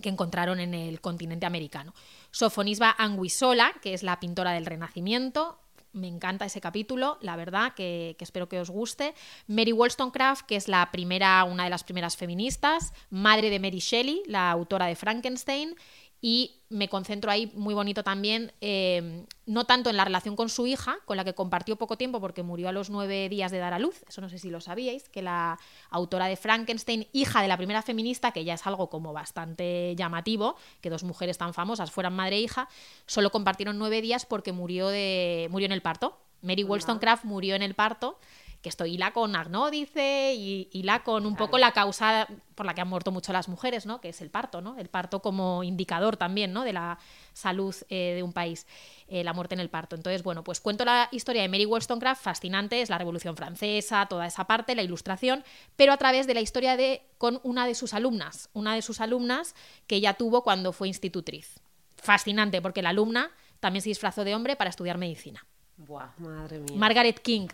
que 0.00 0.10
encontraron 0.10 0.60
en 0.60 0.74
el 0.74 1.00
continente 1.00 1.46
americano. 1.46 1.94
Sofonisba 2.30 2.94
Anguissola, 2.98 3.72
que 3.82 3.94
es 3.94 4.02
la 4.02 4.20
pintora 4.20 4.52
del 4.52 4.66
Renacimiento, 4.66 5.61
me 5.92 6.08
encanta 6.08 6.46
ese 6.46 6.60
capítulo, 6.60 7.18
la 7.20 7.36
verdad, 7.36 7.74
que, 7.74 8.16
espero 8.18 8.48
que 8.48 8.60
os 8.60 8.70
guste. 8.70 9.14
Mary 9.46 9.72
Wollstonecraft, 9.72 10.46
que 10.46 10.56
es 10.56 10.68
la 10.68 10.90
primera, 10.90 11.44
una 11.44 11.64
de 11.64 11.70
las 11.70 11.84
primeras 11.84 12.16
feministas, 12.16 12.92
madre 13.10 13.50
de 13.50 13.58
Mary 13.58 13.78
Shelley, 13.78 14.22
la 14.26 14.50
autora 14.50 14.86
de 14.86 14.96
Frankenstein, 14.96 15.76
y 16.24 16.62
me 16.68 16.88
concentro 16.88 17.32
ahí 17.32 17.50
muy 17.54 17.74
bonito 17.74 18.04
también, 18.04 18.52
eh, 18.60 19.26
no 19.44 19.64
tanto 19.64 19.90
en 19.90 19.96
la 19.96 20.04
relación 20.04 20.36
con 20.36 20.48
su 20.48 20.68
hija, 20.68 20.98
con 21.04 21.16
la 21.16 21.24
que 21.24 21.34
compartió 21.34 21.74
poco 21.74 21.98
tiempo 21.98 22.20
porque 22.20 22.44
murió 22.44 22.68
a 22.68 22.72
los 22.72 22.90
nueve 22.90 23.28
días 23.28 23.50
de 23.50 23.58
dar 23.58 23.74
a 23.74 23.80
luz, 23.80 24.04
eso 24.08 24.20
no 24.20 24.28
sé 24.28 24.38
si 24.38 24.48
lo 24.48 24.60
sabíais, 24.60 25.08
que 25.08 25.20
la 25.20 25.58
autora 25.90 26.26
de 26.26 26.36
Frankenstein, 26.36 27.08
hija 27.12 27.42
de 27.42 27.48
la 27.48 27.56
primera 27.56 27.82
feminista, 27.82 28.30
que 28.30 28.44
ya 28.44 28.54
es 28.54 28.64
algo 28.68 28.88
como 28.88 29.12
bastante 29.12 29.96
llamativo, 29.96 30.54
que 30.80 30.90
dos 30.90 31.02
mujeres 31.02 31.38
tan 31.38 31.54
famosas 31.54 31.90
fueran 31.90 32.14
madre 32.14 32.36
e 32.36 32.40
hija, 32.40 32.68
solo 33.06 33.30
compartieron 33.30 33.76
nueve 33.76 34.00
días 34.00 34.24
porque 34.24 34.52
murió, 34.52 34.88
de, 34.88 35.48
murió 35.50 35.66
en 35.66 35.72
el 35.72 35.82
parto. 35.82 36.16
Mary 36.40 36.64
Wollstonecraft 36.64 37.24
murió 37.24 37.54
en 37.54 37.62
el 37.62 37.74
parto 37.74 38.18
que 38.62 38.68
esto 38.68 38.86
hila 38.86 39.12
con 39.12 39.34
Agnódice 39.34 40.34
y 40.34 40.68
hila 40.72 41.02
con 41.02 41.26
un 41.26 41.34
claro. 41.34 41.46
poco 41.46 41.58
la 41.58 41.72
causa 41.72 42.28
por 42.54 42.64
la 42.64 42.74
que 42.74 42.80
han 42.80 42.88
muerto 42.88 43.10
mucho 43.10 43.32
las 43.32 43.48
mujeres, 43.48 43.86
¿no? 43.86 44.00
Que 44.00 44.10
es 44.10 44.20
el 44.20 44.30
parto, 44.30 44.60
¿no? 44.60 44.78
El 44.78 44.88
parto 44.88 45.20
como 45.20 45.64
indicador 45.64 46.16
también, 46.16 46.52
¿no? 46.52 46.62
De 46.62 46.72
la 46.72 46.98
salud 47.32 47.74
eh, 47.88 48.12
de 48.14 48.22
un 48.22 48.32
país, 48.32 48.68
eh, 49.08 49.24
la 49.24 49.32
muerte 49.32 49.56
en 49.56 49.60
el 49.60 49.68
parto. 49.68 49.96
Entonces, 49.96 50.22
bueno, 50.22 50.44
pues 50.44 50.60
cuento 50.60 50.84
la 50.84 51.08
historia 51.10 51.42
de 51.42 51.48
Mary 51.48 51.66
Wollstonecraft, 51.66 52.22
fascinante, 52.22 52.80
es 52.80 52.88
la 52.88 52.98
Revolución 52.98 53.36
Francesa, 53.36 54.06
toda 54.06 54.26
esa 54.26 54.44
parte, 54.44 54.76
la 54.76 54.82
ilustración, 54.82 55.42
pero 55.74 55.92
a 55.92 55.96
través 55.96 56.28
de 56.28 56.34
la 56.34 56.40
historia 56.40 56.76
de 56.76 57.02
con 57.18 57.40
una 57.42 57.66
de 57.66 57.74
sus 57.74 57.94
alumnas, 57.94 58.48
una 58.52 58.76
de 58.76 58.82
sus 58.82 59.00
alumnas 59.00 59.56
que 59.88 59.96
ella 59.96 60.14
tuvo 60.14 60.44
cuando 60.44 60.72
fue 60.72 60.86
institutriz. 60.86 61.58
Fascinante, 61.96 62.62
porque 62.62 62.82
la 62.82 62.90
alumna 62.90 63.32
también 63.58 63.82
se 63.82 63.88
disfrazó 63.88 64.22
de 64.22 64.36
hombre 64.36 64.54
para 64.54 64.70
estudiar 64.70 64.98
medicina. 64.98 65.44
Buah, 65.76 66.10
madre 66.18 66.60
mía. 66.60 66.76
Margaret 66.76 67.18
King, 67.20 67.48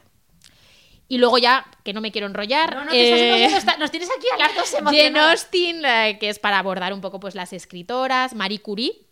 y 1.09 1.17
luego 1.17 1.39
ya, 1.39 1.67
que 1.85 1.95
no 1.95 2.03
me 2.03 2.13
quiero 2.13 2.27
enrollar. 2.27 2.75
No, 2.75 2.85
no, 2.85 2.93
eh, 2.93 3.49
nos 3.79 3.91
tienes 3.91 4.11
aquí 4.17 4.27
a 4.35 4.39
las 4.39 4.55
dos 4.55 4.71
Jane 4.85 5.19
Austen, 5.19 5.85
eh, 5.85 6.19
que 6.21 6.29
es 6.29 6.39
para 6.39 6.59
abordar 6.59 6.93
un 6.93 7.01
poco 7.01 7.19
pues 7.19 7.35
las 7.35 7.55
escritoras, 7.55 8.35
Marie 8.35 8.61
Curie, 8.61 9.07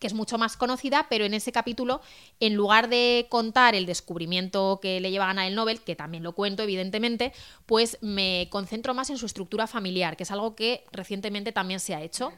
que 0.00 0.08
es 0.08 0.14
mucho 0.14 0.38
más 0.38 0.56
conocida, 0.56 1.06
pero 1.08 1.24
en 1.24 1.34
ese 1.34 1.52
capítulo, 1.52 2.00
en 2.40 2.54
lugar 2.54 2.88
de 2.88 3.26
contar 3.28 3.76
el 3.76 3.86
descubrimiento 3.86 4.80
que 4.82 4.98
le 4.98 5.12
lleva 5.12 5.26
a 5.26 5.28
ganar 5.28 5.46
el 5.46 5.54
Nobel, 5.54 5.80
que 5.80 5.94
también 5.94 6.24
lo 6.24 6.32
cuento, 6.32 6.64
evidentemente, 6.64 7.32
pues 7.66 7.98
me 8.00 8.48
concentro 8.50 8.92
más 8.92 9.10
en 9.10 9.18
su 9.18 9.26
estructura 9.26 9.68
familiar, 9.68 10.16
que 10.16 10.24
es 10.24 10.30
algo 10.32 10.56
que 10.56 10.84
recientemente 10.90 11.52
también 11.52 11.78
se 11.78 11.94
ha 11.94 12.02
hecho. 12.02 12.32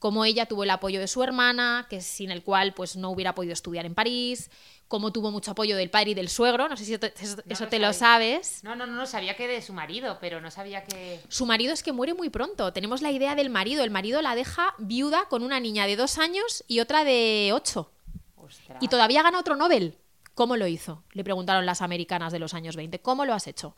Como 0.00 0.24
ella 0.24 0.46
tuvo 0.46 0.64
el 0.64 0.70
apoyo 0.70 0.98
de 0.98 1.06
su 1.06 1.22
hermana, 1.22 1.86
que 1.88 2.00
sin 2.00 2.32
el 2.32 2.42
cual 2.42 2.74
pues 2.74 2.96
no 2.96 3.10
hubiera 3.10 3.36
podido 3.36 3.52
estudiar 3.52 3.86
en 3.86 3.94
París, 3.94 4.50
como 4.88 5.12
tuvo 5.12 5.30
mucho 5.30 5.52
apoyo 5.52 5.76
del 5.76 5.88
padre 5.88 6.10
y 6.10 6.14
del 6.14 6.28
suegro, 6.28 6.68
no 6.68 6.76
sé 6.76 6.84
si 6.84 6.98
te, 6.98 7.14
eso, 7.16 7.36
no 7.36 7.42
eso 7.46 7.68
te 7.68 7.78
lo 7.78 7.92
sabes. 7.92 8.64
No, 8.64 8.74
no, 8.74 8.88
no, 8.88 8.94
no, 8.94 9.06
sabía 9.06 9.36
que 9.36 9.46
de 9.46 9.62
su 9.62 9.72
marido, 9.72 10.18
pero 10.20 10.40
no 10.40 10.50
sabía 10.50 10.82
que... 10.82 11.20
Su 11.28 11.46
marido 11.46 11.72
es 11.72 11.84
que 11.84 11.92
muere 11.92 12.12
muy 12.12 12.28
pronto, 12.28 12.72
tenemos 12.72 13.00
la 13.00 13.12
idea 13.12 13.36
del 13.36 13.50
marido, 13.50 13.84
el 13.84 13.92
marido 13.92 14.20
la 14.20 14.34
deja 14.34 14.74
viuda 14.78 15.26
con 15.28 15.44
una 15.44 15.60
niña 15.60 15.86
de 15.86 15.94
dos 15.94 16.18
años 16.18 16.64
y 16.66 16.80
otra 16.80 17.04
de 17.04 17.52
ocho. 17.54 17.92
Ostras. 18.34 18.78
Y 18.80 18.88
todavía 18.88 19.22
gana 19.22 19.38
otro 19.38 19.54
Nobel. 19.54 19.96
¿Cómo 20.34 20.56
lo 20.56 20.66
hizo? 20.66 21.04
Le 21.12 21.22
preguntaron 21.22 21.66
las 21.66 21.82
americanas 21.82 22.32
de 22.32 22.40
los 22.40 22.54
años 22.54 22.74
20. 22.74 23.00
¿Cómo 23.00 23.24
lo 23.24 23.34
has 23.34 23.46
hecho? 23.46 23.76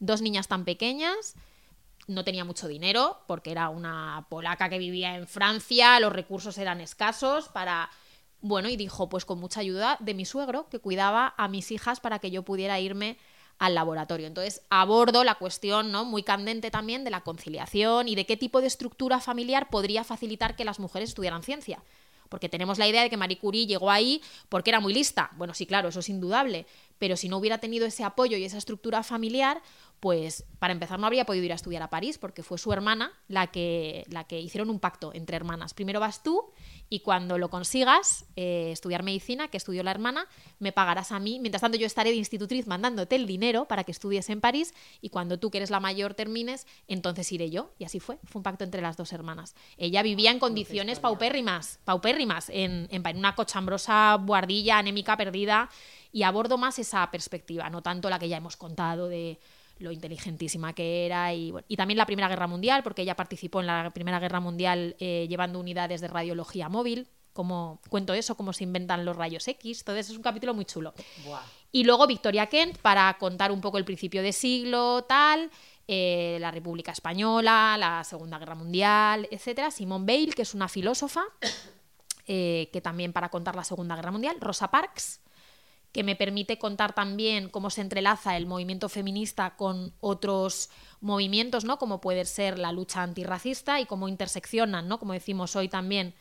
Dos 0.00 0.20
niñas 0.20 0.48
tan 0.48 0.66
pequeñas, 0.66 1.34
no 2.06 2.24
tenía 2.24 2.44
mucho 2.44 2.68
dinero, 2.68 3.22
porque 3.26 3.52
era 3.52 3.68
una 3.68 4.26
polaca 4.28 4.68
que 4.68 4.78
vivía 4.78 5.16
en 5.16 5.26
Francia, 5.26 6.00
los 6.00 6.12
recursos 6.12 6.58
eran 6.58 6.80
escasos 6.80 7.48
para 7.48 7.90
bueno, 8.42 8.68
y 8.68 8.76
dijo, 8.76 9.08
pues 9.08 9.24
con 9.24 9.38
mucha 9.38 9.60
ayuda 9.60 9.96
de 10.00 10.14
mi 10.14 10.24
suegro, 10.24 10.68
que 10.68 10.80
cuidaba 10.80 11.32
a 11.38 11.46
mis 11.46 11.70
hijas 11.70 12.00
para 12.00 12.18
que 12.18 12.32
yo 12.32 12.42
pudiera 12.42 12.78
irme 12.80 13.16
al 13.58 13.76
laboratorio. 13.76 14.26
Entonces, 14.26 14.62
abordo 14.68 15.22
la 15.22 15.36
cuestión, 15.36 15.92
¿no? 15.92 16.04
Muy 16.04 16.24
candente 16.24 16.72
también 16.72 17.04
de 17.04 17.10
la 17.10 17.20
conciliación 17.20 18.08
y 18.08 18.16
de 18.16 18.26
qué 18.26 18.36
tipo 18.36 18.60
de 18.60 18.66
estructura 18.66 19.20
familiar 19.20 19.70
podría 19.70 20.02
facilitar 20.02 20.56
que 20.56 20.64
las 20.64 20.80
mujeres 20.80 21.10
estudiaran 21.10 21.44
ciencia. 21.44 21.84
Porque 22.28 22.48
tenemos 22.48 22.78
la 22.78 22.88
idea 22.88 23.02
de 23.02 23.10
que 23.10 23.16
Marie 23.16 23.38
Curie 23.38 23.66
llegó 23.66 23.90
ahí 23.90 24.22
porque 24.48 24.70
era 24.70 24.80
muy 24.80 24.92
lista. 24.92 25.30
Bueno, 25.36 25.54
sí, 25.54 25.66
claro, 25.66 25.90
eso 25.90 26.00
es 26.00 26.08
indudable. 26.08 26.66
Pero 26.98 27.16
si 27.16 27.28
no 27.28 27.36
hubiera 27.36 27.58
tenido 27.58 27.86
ese 27.86 28.02
apoyo 28.02 28.36
y 28.36 28.44
esa 28.44 28.58
estructura 28.58 29.04
familiar, 29.04 29.62
pues 30.02 30.44
para 30.58 30.72
empezar 30.72 30.98
no 30.98 31.06
habría 31.06 31.24
podido 31.24 31.44
ir 31.44 31.52
a 31.52 31.54
estudiar 31.54 31.80
a 31.80 31.88
París 31.88 32.18
porque 32.18 32.42
fue 32.42 32.58
su 32.58 32.72
hermana 32.72 33.12
la 33.28 33.52
que, 33.52 34.04
la 34.08 34.24
que 34.24 34.40
hicieron 34.40 34.68
un 34.68 34.80
pacto 34.80 35.12
entre 35.14 35.36
hermanas. 35.36 35.74
Primero 35.74 36.00
vas 36.00 36.24
tú 36.24 36.50
y 36.90 37.00
cuando 37.00 37.38
lo 37.38 37.50
consigas, 37.50 38.24
eh, 38.34 38.70
estudiar 38.72 39.04
medicina, 39.04 39.46
que 39.46 39.58
estudió 39.58 39.84
la 39.84 39.92
hermana, 39.92 40.26
me 40.58 40.72
pagarás 40.72 41.12
a 41.12 41.20
mí. 41.20 41.38
Mientras 41.38 41.60
tanto 41.60 41.78
yo 41.78 41.86
estaré 41.86 42.10
de 42.10 42.16
institutriz 42.16 42.66
mandándote 42.66 43.14
el 43.14 43.28
dinero 43.28 43.68
para 43.68 43.84
que 43.84 43.92
estudies 43.92 44.28
en 44.28 44.40
París 44.40 44.74
y 45.00 45.10
cuando 45.10 45.38
tú, 45.38 45.52
que 45.52 45.58
eres 45.58 45.70
la 45.70 45.78
mayor, 45.78 46.14
termines, 46.14 46.66
entonces 46.88 47.30
iré 47.30 47.50
yo. 47.50 47.70
Y 47.78 47.84
así 47.84 48.00
fue, 48.00 48.18
fue 48.24 48.40
un 48.40 48.42
pacto 48.42 48.64
entre 48.64 48.82
las 48.82 48.96
dos 48.96 49.12
hermanas. 49.12 49.54
Ella 49.76 50.02
vivía 50.02 50.32
en 50.32 50.40
condiciones 50.40 50.98
paupérrimas, 50.98 51.78
paupérrimas, 51.84 52.50
en, 52.50 52.88
en, 52.90 53.06
en 53.06 53.18
una 53.18 53.36
cochambrosa 53.36 54.16
buhardilla, 54.16 54.78
anémica, 54.78 55.16
perdida, 55.16 55.70
y 56.10 56.24
abordo 56.24 56.58
más 56.58 56.80
esa 56.80 57.08
perspectiva, 57.12 57.70
no 57.70 57.82
tanto 57.82 58.10
la 58.10 58.18
que 58.18 58.28
ya 58.28 58.36
hemos 58.36 58.56
contado 58.56 59.06
de 59.06 59.38
lo 59.82 59.92
inteligentísima 59.92 60.72
que 60.72 61.06
era 61.06 61.34
y, 61.34 61.50
bueno, 61.50 61.66
y 61.68 61.76
también 61.76 61.98
la 61.98 62.06
Primera 62.06 62.28
Guerra 62.28 62.46
Mundial, 62.46 62.82
porque 62.82 63.02
ella 63.02 63.16
participó 63.16 63.60
en 63.60 63.66
la 63.66 63.90
Primera 63.92 64.18
Guerra 64.18 64.40
Mundial 64.40 64.96
eh, 64.98 65.26
llevando 65.28 65.60
unidades 65.60 66.00
de 66.00 66.08
radiología 66.08 66.68
móvil, 66.68 67.08
como 67.32 67.80
cuento 67.88 68.14
eso, 68.14 68.36
cómo 68.36 68.52
se 68.52 68.64
inventan 68.64 69.04
los 69.04 69.16
rayos 69.16 69.46
X, 69.48 69.80
entonces 69.80 70.10
es 70.10 70.16
un 70.16 70.22
capítulo 70.22 70.54
muy 70.54 70.64
chulo. 70.64 70.94
Buah. 71.24 71.42
Y 71.72 71.84
luego 71.84 72.06
Victoria 72.06 72.46
Kent 72.46 72.78
para 72.78 73.12
contar 73.18 73.50
un 73.50 73.62
poco 73.62 73.78
el 73.78 73.84
principio 73.86 74.22
de 74.22 74.32
siglo, 74.32 75.04
tal, 75.04 75.50
eh, 75.88 76.36
la 76.38 76.50
República 76.50 76.92
Española, 76.92 77.76
la 77.78 78.04
Segunda 78.04 78.38
Guerra 78.38 78.54
Mundial, 78.54 79.26
etcétera. 79.30 79.70
Simone 79.70 80.04
Bale, 80.06 80.32
que 80.32 80.42
es 80.42 80.54
una 80.54 80.68
filósofa, 80.68 81.22
eh, 82.26 82.68
que 82.72 82.80
también 82.80 83.12
para 83.12 83.30
contar 83.30 83.56
la 83.56 83.64
Segunda 83.64 83.96
Guerra 83.96 84.10
Mundial. 84.10 84.36
Rosa 84.38 84.70
Parks, 84.70 85.20
que 85.92 86.02
me 86.02 86.16
permite 86.16 86.58
contar 86.58 86.94
también 86.94 87.50
cómo 87.50 87.68
se 87.68 87.82
entrelaza 87.82 88.36
el 88.36 88.46
movimiento 88.46 88.88
feminista 88.88 89.56
con 89.56 89.94
otros 90.00 90.70
movimientos, 91.00 91.64
¿no? 91.64 91.78
Como 91.78 92.00
puede 92.00 92.24
ser 92.24 92.58
la 92.58 92.72
lucha 92.72 93.02
antirracista 93.02 93.80
y 93.80 93.86
cómo 93.86 94.08
interseccionan, 94.08 94.88
¿no? 94.88 94.98
Como 94.98 95.12
decimos 95.12 95.54
hoy 95.54 95.68
también, 95.68 96.14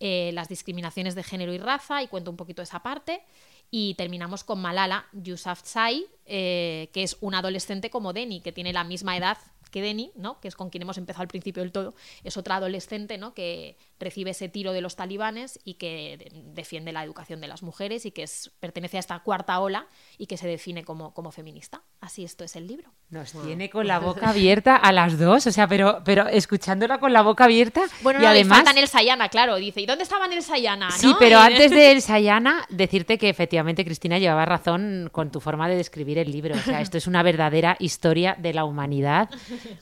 eh, 0.00 0.30
las 0.32 0.48
discriminaciones 0.48 1.14
de 1.14 1.22
género 1.22 1.52
y 1.52 1.58
raza, 1.58 2.02
y 2.02 2.08
cuento 2.08 2.30
un 2.30 2.38
poquito 2.38 2.62
esa 2.62 2.82
parte. 2.82 3.22
Y 3.70 3.94
terminamos 3.94 4.42
con 4.42 4.60
Malala 4.60 5.06
Yousafzai, 5.12 6.06
eh, 6.24 6.88
que 6.92 7.02
es 7.02 7.18
una 7.20 7.38
adolescente 7.38 7.90
como 7.90 8.14
Deni, 8.14 8.40
que 8.40 8.52
tiene 8.52 8.72
la 8.72 8.84
misma 8.84 9.16
edad 9.16 9.36
que 9.70 9.82
Deni, 9.82 10.12
¿no? 10.16 10.40
que 10.40 10.48
es 10.48 10.56
con 10.56 10.70
quien 10.70 10.82
hemos 10.82 10.98
empezado 10.98 11.22
al 11.22 11.28
principio 11.28 11.62
del 11.62 11.72
todo, 11.72 11.94
es 12.24 12.36
otra 12.36 12.56
adolescente 12.56 13.18
¿no? 13.18 13.34
que 13.34 13.76
recibe 13.98 14.30
ese 14.30 14.48
tiro 14.48 14.72
de 14.72 14.80
los 14.80 14.96
talibanes 14.96 15.58
y 15.64 15.74
que 15.74 16.30
defiende 16.46 16.92
la 16.92 17.04
educación 17.04 17.40
de 17.40 17.48
las 17.48 17.62
mujeres 17.62 18.06
y 18.06 18.10
que 18.10 18.22
es, 18.22 18.50
pertenece 18.60 18.96
a 18.96 19.00
esta 19.00 19.18
cuarta 19.20 19.58
ola 19.60 19.86
y 20.18 20.26
que 20.26 20.36
se 20.36 20.48
define 20.48 20.84
como, 20.84 21.14
como 21.14 21.30
feminista. 21.30 21.82
Así 22.00 22.24
esto 22.24 22.44
es 22.44 22.56
el 22.56 22.66
libro. 22.66 22.90
Nos 23.10 23.32
tiene 23.32 23.70
con 23.70 23.86
la 23.86 23.98
boca 23.98 24.30
abierta 24.30 24.76
a 24.76 24.92
las 24.92 25.18
dos, 25.18 25.46
o 25.46 25.52
sea, 25.52 25.66
pero, 25.66 26.02
pero 26.04 26.28
escuchándola 26.28 26.98
con 26.98 27.12
la 27.12 27.22
boca 27.22 27.44
abierta. 27.44 27.82
Bueno, 28.02 28.22
y 28.22 28.24
además. 28.24 28.62
falta 28.62 28.80
el 28.80 28.88
Sayana, 28.88 29.28
claro. 29.28 29.56
Dice, 29.56 29.80
¿y 29.80 29.86
dónde 29.86 30.04
estaba 30.04 30.26
el 30.26 30.42
Sayana? 30.42 30.90
Sí, 30.92 31.14
pero 31.18 31.38
antes 31.38 31.70
de 31.70 31.92
El 31.92 32.02
Sayana, 32.02 32.66
decirte 32.70 33.18
que 33.18 33.28
efectivamente 33.28 33.84
Cristina 33.84 34.18
llevaba 34.18 34.44
razón 34.44 35.08
con 35.12 35.30
tu 35.30 35.40
forma 35.40 35.68
de 35.68 35.76
describir 35.76 36.18
el 36.18 36.30
libro. 36.30 36.54
O 36.54 36.58
sea, 36.58 36.80
esto 36.80 36.98
es 36.98 37.06
una 37.06 37.22
verdadera 37.22 37.76
historia 37.80 38.36
de 38.38 38.54
la 38.54 38.64
humanidad, 38.64 39.28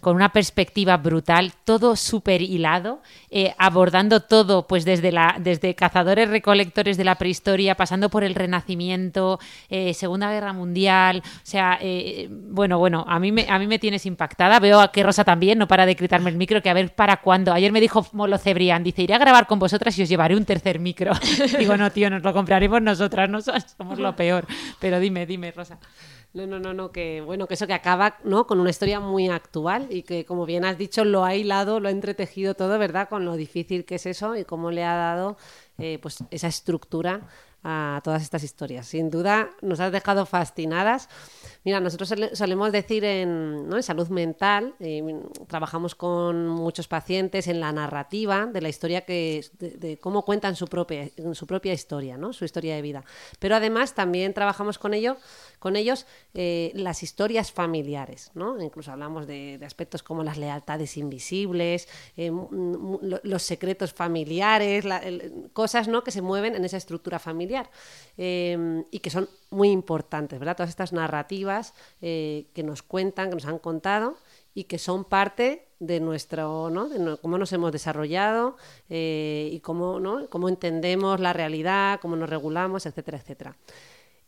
con 0.00 0.16
una 0.16 0.32
perspectiva 0.32 0.96
brutal, 0.96 1.52
todo 1.64 1.96
súper 1.96 2.42
hilado, 2.42 3.02
eh, 3.30 3.54
abordando 3.58 4.20
todo, 4.20 4.66
pues 4.66 4.84
desde, 4.84 5.12
la, 5.12 5.36
desde 5.38 5.74
cazadores 5.74 6.28
recolectores 6.28 6.96
de 6.96 7.04
la 7.04 7.16
prehistoria, 7.16 7.74
pasando 7.74 8.08
por 8.08 8.24
el 8.24 8.34
Renacimiento, 8.34 9.38
eh, 9.68 9.94
Segunda 9.94 10.30
Guerra 10.30 10.52
Mundial. 10.52 11.22
O 11.24 11.40
sea, 11.42 11.78
eh, 11.80 12.28
bueno, 12.30 12.78
bueno, 12.78 13.04
a 13.08 13.18
mí, 13.18 13.32
me, 13.32 13.46
a 13.48 13.58
mí 13.58 13.66
me 13.66 13.78
tienes 13.78 14.06
impactada. 14.06 14.60
Veo 14.60 14.80
a 14.80 14.92
que 14.92 15.02
Rosa 15.02 15.24
también 15.24 15.58
no 15.58 15.68
para 15.68 15.86
de 15.86 15.94
gritarme 15.94 16.30
el 16.30 16.36
micro, 16.36 16.62
que 16.62 16.70
a 16.70 16.74
ver 16.74 16.94
para 16.94 17.18
cuándo. 17.18 17.52
Ayer 17.52 17.72
me 17.72 17.80
dijo 17.80 18.06
Molo 18.12 18.38
Cebrián, 18.38 18.82
dice, 18.82 19.02
iré 19.02 19.14
a 19.14 19.18
grabar 19.18 19.46
con 19.46 19.58
vosotras 19.58 19.98
y 19.98 20.02
os 20.02 20.08
llevaré 20.08 20.36
un 20.36 20.44
tercer 20.44 20.78
micro. 20.78 21.12
Digo, 21.58 21.76
no, 21.76 21.90
tío, 21.90 22.10
nos 22.10 22.22
lo 22.22 22.32
compraremos 22.32 22.82
nosotras, 22.82 23.28
no 23.28 23.40
somos 23.40 23.98
lo 23.98 24.14
peor. 24.16 24.46
Pero 24.80 25.00
dime, 25.00 25.26
dime, 25.26 25.52
Rosa. 25.52 25.78
No, 26.38 26.46
no, 26.46 26.60
no, 26.60 26.72
no, 26.72 26.92
que 26.92 27.20
bueno, 27.20 27.48
que 27.48 27.54
eso 27.54 27.66
que 27.66 27.72
acaba 27.74 28.18
¿no? 28.22 28.46
con 28.46 28.60
una 28.60 28.70
historia 28.70 29.00
muy 29.00 29.28
actual 29.28 29.88
y 29.90 30.04
que, 30.04 30.24
como 30.24 30.46
bien 30.46 30.64
has 30.64 30.78
dicho, 30.78 31.04
lo 31.04 31.24
ha 31.24 31.34
hilado, 31.34 31.80
lo 31.80 31.88
ha 31.88 31.90
entretejido 31.90 32.54
todo, 32.54 32.78
¿verdad? 32.78 33.08
Con 33.08 33.24
lo 33.24 33.34
difícil 33.34 33.84
que 33.84 33.96
es 33.96 34.06
eso 34.06 34.36
y 34.36 34.44
cómo 34.44 34.70
le 34.70 34.84
ha 34.84 34.94
dado 34.94 35.36
eh, 35.78 35.98
pues 36.00 36.18
esa 36.30 36.46
estructura 36.46 37.22
a 37.70 38.00
todas 38.02 38.22
estas 38.22 38.42
historias. 38.42 38.86
Sin 38.86 39.10
duda 39.10 39.50
nos 39.60 39.78
has 39.80 39.92
dejado 39.92 40.24
fascinadas. 40.24 41.10
Mira, 41.64 41.80
nosotros 41.80 42.14
solemos 42.32 42.72
decir 42.72 43.04
en, 43.04 43.68
salud 43.82 44.08
mental, 44.08 44.74
eh, 44.80 45.02
trabajamos 45.46 45.94
con 45.94 46.48
muchos 46.48 46.88
pacientes 46.88 47.46
en 47.46 47.60
la 47.60 47.70
narrativa 47.72 48.46
de 48.46 48.62
la 48.62 48.70
historia 48.70 49.02
que 49.02 49.44
de, 49.58 49.98
cómo 49.98 50.24
cuentan 50.24 50.56
su 50.56 50.66
propia, 50.66 51.10
su 51.34 51.46
propia 51.46 51.74
historia, 51.74 52.16
¿no? 52.16 52.32
su 52.32 52.46
historia 52.46 52.74
de 52.74 52.80
vida. 52.80 53.04
Pero 53.38 53.56
además 53.56 53.94
también 53.94 54.32
trabajamos 54.32 54.78
con 54.78 54.94
ello 54.94 55.18
con 55.58 55.76
ellos 55.76 56.06
eh, 56.34 56.70
las 56.74 57.02
historias 57.02 57.50
familiares, 57.50 58.30
¿no? 58.34 58.60
Incluso 58.62 58.92
hablamos 58.92 59.26
de, 59.26 59.58
aspectos 59.66 60.02
como 60.02 60.22
las 60.22 60.38
lealtades 60.38 60.96
invisibles, 60.96 61.88
eh, 62.16 62.30
los 63.22 63.42
secretos 63.42 63.92
familiares, 63.92 64.84
cosas 65.52 65.88
¿no? 65.88 66.04
que 66.04 66.10
se 66.10 66.22
mueven 66.22 66.54
en 66.54 66.64
esa 66.64 66.76
estructura 66.76 67.18
familiar 67.18 67.57
em, 68.16 68.84
y 68.90 68.98
que 69.00 69.10
son 69.10 69.28
muy 69.50 69.70
importantes, 69.70 70.38
¿verdad? 70.38 70.56
Todas 70.56 70.70
estas 70.70 70.92
narrativas 70.92 71.74
eh, 72.00 72.46
que 72.54 72.62
nos 72.62 72.82
cuentan, 72.82 73.30
que 73.30 73.36
nos 73.36 73.46
han 73.46 73.58
contado 73.58 74.16
y 74.54 74.64
que 74.64 74.78
son 74.78 75.04
parte 75.04 75.66
de 75.78 76.00
nuestro, 76.00 76.70
¿no? 76.70 76.88
De 76.88 77.16
cómo 77.18 77.38
nos 77.38 77.52
hemos 77.52 77.72
desarrollado 77.72 78.56
y 78.88 79.60
cómo, 79.60 80.00
¿no? 80.00 80.28
cómo 80.28 80.48
entendemos 80.48 81.20
la 81.20 81.32
realidad, 81.32 82.00
cómo 82.00 82.16
nos 82.16 82.28
regulamos, 82.28 82.84
etcétera, 82.84 83.18
etcétera. 83.18 83.56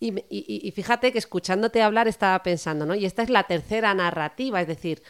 Y, 0.02 0.72
fíjate 0.74 1.12
que 1.12 1.18
escuchándote 1.18 1.82
hablar 1.82 2.08
estaba 2.08 2.42
pensando, 2.42 2.86
¿no? 2.86 2.94
Y 2.94 3.04
esta 3.04 3.22
es 3.22 3.28
la 3.28 3.42
tercera 3.42 3.92
narrativa, 3.92 4.62
es 4.62 4.66
decir, 4.66 5.02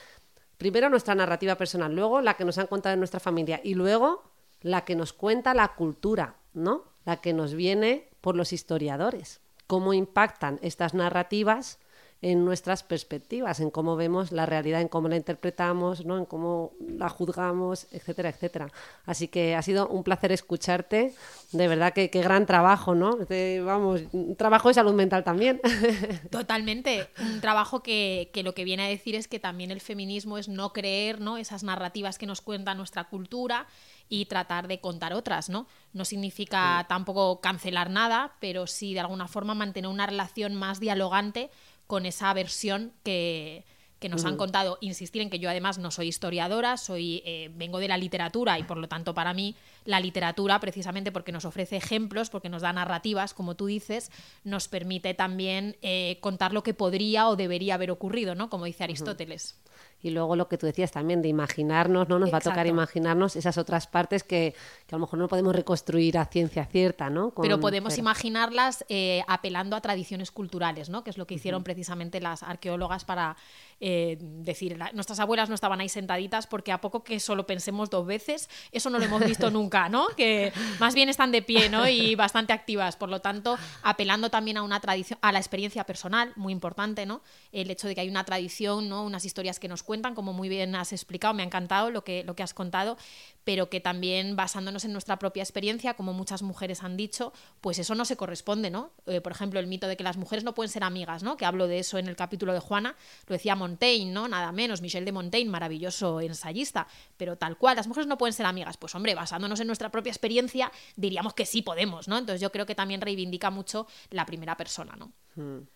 primero 0.58 0.90
nuestra 0.90 1.14
narrativa 1.14 1.54
personal, 1.54 1.94
luego 1.94 2.20
la 2.20 2.34
que 2.34 2.44
nos 2.44 2.58
han 2.58 2.66
contado 2.66 2.94
en 2.94 2.98
nuestra 2.98 3.20
familia 3.20 3.60
y 3.62 3.74
luego 3.74 4.24
la 4.62 4.84
que 4.84 4.96
nos 4.96 5.12
cuenta 5.12 5.54
la 5.54 5.76
cultura, 5.76 6.34
¿no? 6.54 6.82
La 7.04 7.20
que 7.20 7.32
nos 7.32 7.54
viene 7.54 8.09
por 8.20 8.36
los 8.36 8.52
historiadores. 8.52 9.40
Cómo 9.66 9.94
impactan 9.94 10.58
estas 10.62 10.94
narrativas 10.94 11.78
en 12.22 12.44
nuestras 12.44 12.82
perspectivas, 12.82 13.60
en 13.60 13.70
cómo 13.70 13.96
vemos 13.96 14.30
la 14.30 14.44
realidad, 14.44 14.82
en 14.82 14.88
cómo 14.88 15.08
la 15.08 15.16
interpretamos, 15.16 16.04
¿no? 16.04 16.18
en 16.18 16.26
cómo 16.26 16.72
la 16.80 17.08
juzgamos, 17.08 17.86
etcétera, 17.92 18.28
etcétera. 18.28 18.70
Así 19.06 19.28
que 19.28 19.54
ha 19.54 19.62
sido 19.62 19.88
un 19.88 20.04
placer 20.04 20.30
escucharte, 20.30 21.14
de 21.52 21.68
verdad 21.68 21.94
que 21.94 22.10
qué 22.10 22.20
gran 22.20 22.44
trabajo, 22.44 22.94
¿no? 22.94 23.18
vamos, 23.64 24.02
un 24.12 24.36
trabajo 24.36 24.68
de 24.68 24.74
salud 24.74 24.92
mental 24.92 25.24
también. 25.24 25.62
Totalmente, 26.30 27.08
un 27.20 27.40
trabajo 27.40 27.82
que, 27.82 28.30
que, 28.34 28.42
lo 28.42 28.52
que 28.52 28.64
viene 28.64 28.84
a 28.84 28.88
decir 28.88 29.14
es 29.14 29.26
que 29.26 29.40
también 29.40 29.70
el 29.70 29.80
feminismo 29.80 30.36
es 30.36 30.48
no 30.48 30.74
creer 30.74 31.20
¿no? 31.20 31.38
esas 31.38 31.62
narrativas 31.62 32.18
que 32.18 32.26
nos 32.26 32.42
cuenta 32.42 32.74
nuestra 32.74 33.04
cultura 33.04 33.66
y 34.10 34.26
tratar 34.26 34.68
de 34.68 34.80
contar 34.80 35.14
otras, 35.14 35.48
¿no? 35.48 35.66
No 35.94 36.04
significa 36.04 36.84
tampoco 36.88 37.40
cancelar 37.40 37.88
nada, 37.88 38.34
pero 38.40 38.66
sí 38.66 38.92
de 38.92 39.00
alguna 39.00 39.28
forma 39.28 39.54
mantener 39.54 39.88
una 39.88 40.06
relación 40.06 40.56
más 40.56 40.80
dialogante 40.80 41.48
con 41.86 42.04
esa 42.04 42.34
versión 42.34 42.92
que, 43.04 43.64
nos 44.08 44.24
han 44.24 44.36
contado. 44.36 44.78
Insistir 44.80 45.20
en 45.22 45.30
que 45.30 45.38
yo 45.38 45.50
además 45.50 45.78
no 45.78 45.90
soy 45.90 46.08
historiadora, 46.08 46.76
soy 46.78 47.22
eh, 47.24 47.50
vengo 47.54 47.78
de 47.78 47.86
la 47.86 47.98
literatura 47.98 48.58
y 48.58 48.64
por 48.64 48.78
lo 48.78 48.88
tanto 48.88 49.14
para 49.14 49.34
mí 49.34 49.54
la 49.84 50.00
literatura, 50.00 50.58
precisamente 50.58 51.12
porque 51.12 51.32
nos 51.32 51.44
ofrece 51.44 51.76
ejemplos, 51.76 52.30
porque 52.30 52.48
nos 52.48 52.62
da 52.62 52.72
narrativas, 52.72 53.34
como 53.34 53.56
tú 53.56 53.66
dices, 53.66 54.10
nos 54.42 54.68
permite 54.68 55.12
también 55.14 55.76
eh, 55.82 56.16
contar 56.20 56.52
lo 56.52 56.62
que 56.62 56.74
podría 56.74 57.28
o 57.28 57.36
debería 57.36 57.74
haber 57.74 57.90
ocurrido, 57.90 58.34
¿no? 58.34 58.48
Como 58.48 58.64
dice 58.64 58.84
Aristóteles 58.84 59.60
y 60.02 60.10
luego 60.10 60.36
lo 60.36 60.48
que 60.48 60.58
tú 60.58 60.66
decías 60.66 60.92
también 60.92 61.22
de 61.22 61.28
imaginarnos, 61.28 62.08
¿no? 62.08 62.18
Nos 62.18 62.32
va 62.32 62.38
a 62.38 62.40
tocar 62.40 62.66
imaginarnos 62.66 63.36
esas 63.36 63.58
otras 63.58 63.86
partes 63.86 64.22
que, 64.22 64.54
a 64.90 64.92
lo 64.92 65.00
mejor 65.00 65.18
no 65.18 65.28
podemos 65.28 65.54
reconstruir 65.54 66.18
a 66.18 66.24
ciencia 66.24 66.64
cierta, 66.64 67.10
¿no? 67.10 67.32
pero 67.40 67.60
podemos 67.60 67.98
imaginarlas 67.98 68.84
eh, 68.88 69.22
apelando 69.28 69.76
a 69.76 69.80
tradiciones 69.80 70.30
culturales, 70.30 70.88
¿no? 70.88 71.04
Que 71.04 71.10
es 71.10 71.18
lo 71.18 71.26
que 71.26 71.34
hicieron 71.34 71.62
precisamente 71.62 72.20
las 72.20 72.42
arqueólogas 72.42 73.04
para 73.04 73.36
eh, 73.80 74.18
decir, 74.20 74.78
nuestras 74.94 75.20
abuelas 75.20 75.48
no 75.48 75.54
estaban 75.54 75.80
ahí 75.80 75.88
sentaditas 75.88 76.46
porque 76.46 76.72
a 76.72 76.80
poco 76.80 77.02
que 77.02 77.20
solo 77.20 77.46
pensemos 77.46 77.90
dos 77.90 78.06
veces, 78.06 78.48
eso 78.72 78.90
no 78.90 78.98
lo 78.98 79.04
hemos 79.04 79.24
visto 79.24 79.50
nunca, 79.50 79.88
¿no? 79.88 80.08
Que 80.16 80.52
más 80.78 80.94
bien 80.94 81.08
están 81.08 81.32
de 81.32 81.42
pie, 81.42 81.68
¿no? 81.68 81.88
Y 81.88 82.14
bastante 82.14 82.52
activas. 82.52 82.96
Por 82.96 83.08
lo 83.08 83.20
tanto, 83.20 83.58
apelando 83.82 84.30
también 84.30 84.56
a 84.56 84.62
una 84.62 84.80
tradición, 84.80 85.18
a 85.22 85.32
la 85.32 85.38
experiencia 85.38 85.84
personal, 85.84 86.32
muy 86.36 86.52
importante, 86.52 87.06
¿no? 87.06 87.22
El 87.52 87.70
hecho 87.70 87.88
de 87.88 87.94
que 87.94 88.00
hay 88.02 88.08
una 88.08 88.24
tradición, 88.24 88.88
¿no? 88.88 89.04
Unas 89.04 89.24
historias 89.24 89.58
que 89.58 89.68
nos 89.68 89.82
cuentan, 89.90 90.14
como 90.14 90.32
muy 90.32 90.48
bien 90.48 90.76
has 90.76 90.92
explicado, 90.92 91.34
me 91.34 91.42
ha 91.42 91.46
encantado 91.46 91.90
lo 91.90 92.04
que, 92.04 92.22
lo 92.22 92.36
que 92.36 92.44
has 92.44 92.54
contado, 92.54 92.96
pero 93.42 93.68
que 93.70 93.80
también 93.80 94.36
basándonos 94.36 94.84
en 94.84 94.92
nuestra 94.92 95.18
propia 95.18 95.42
experiencia, 95.42 95.94
como 95.94 96.12
muchas 96.12 96.42
mujeres 96.42 96.84
han 96.84 96.96
dicho, 96.96 97.32
pues 97.60 97.80
eso 97.80 97.96
no 97.96 98.04
se 98.04 98.16
corresponde, 98.16 98.70
¿no? 98.70 98.92
Eh, 99.06 99.20
por 99.20 99.32
ejemplo, 99.32 99.58
el 99.58 99.66
mito 99.66 99.88
de 99.88 99.96
que 99.96 100.04
las 100.04 100.16
mujeres 100.16 100.44
no 100.44 100.54
pueden 100.54 100.70
ser 100.70 100.84
amigas, 100.84 101.24
¿no? 101.24 101.36
Que 101.36 101.44
hablo 101.44 101.66
de 101.66 101.80
eso 101.80 101.98
en 101.98 102.06
el 102.06 102.14
capítulo 102.14 102.52
de 102.52 102.60
Juana, 102.60 102.94
lo 103.26 103.32
decía 103.32 103.56
Montaigne, 103.56 104.12
¿no? 104.12 104.28
Nada 104.28 104.52
menos, 104.52 104.80
Michel 104.80 105.04
de 105.04 105.10
Montaigne, 105.10 105.50
maravilloso 105.50 106.20
ensayista, 106.20 106.86
pero 107.16 107.36
tal 107.36 107.58
cual, 107.58 107.74
las 107.74 107.88
mujeres 107.88 108.06
no 108.06 108.16
pueden 108.16 108.32
ser 108.32 108.46
amigas. 108.46 108.76
Pues 108.76 108.94
hombre, 108.94 109.16
basándonos 109.16 109.58
en 109.58 109.66
nuestra 109.66 109.90
propia 109.90 110.12
experiencia, 110.12 110.70
diríamos 110.94 111.34
que 111.34 111.46
sí 111.46 111.62
podemos, 111.62 112.06
¿no? 112.06 112.16
Entonces 112.16 112.40
yo 112.40 112.52
creo 112.52 112.64
que 112.64 112.76
también 112.76 113.00
reivindica 113.00 113.50
mucho 113.50 113.88
la 114.10 114.24
primera 114.24 114.56
persona, 114.56 114.94
¿no? 114.94 115.10
Hmm. 115.34 115.66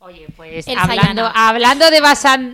Oye, 0.00 0.28
pues 0.36 0.64
hablando, 0.76 1.28
hablando 1.34 1.90
de, 1.90 2.00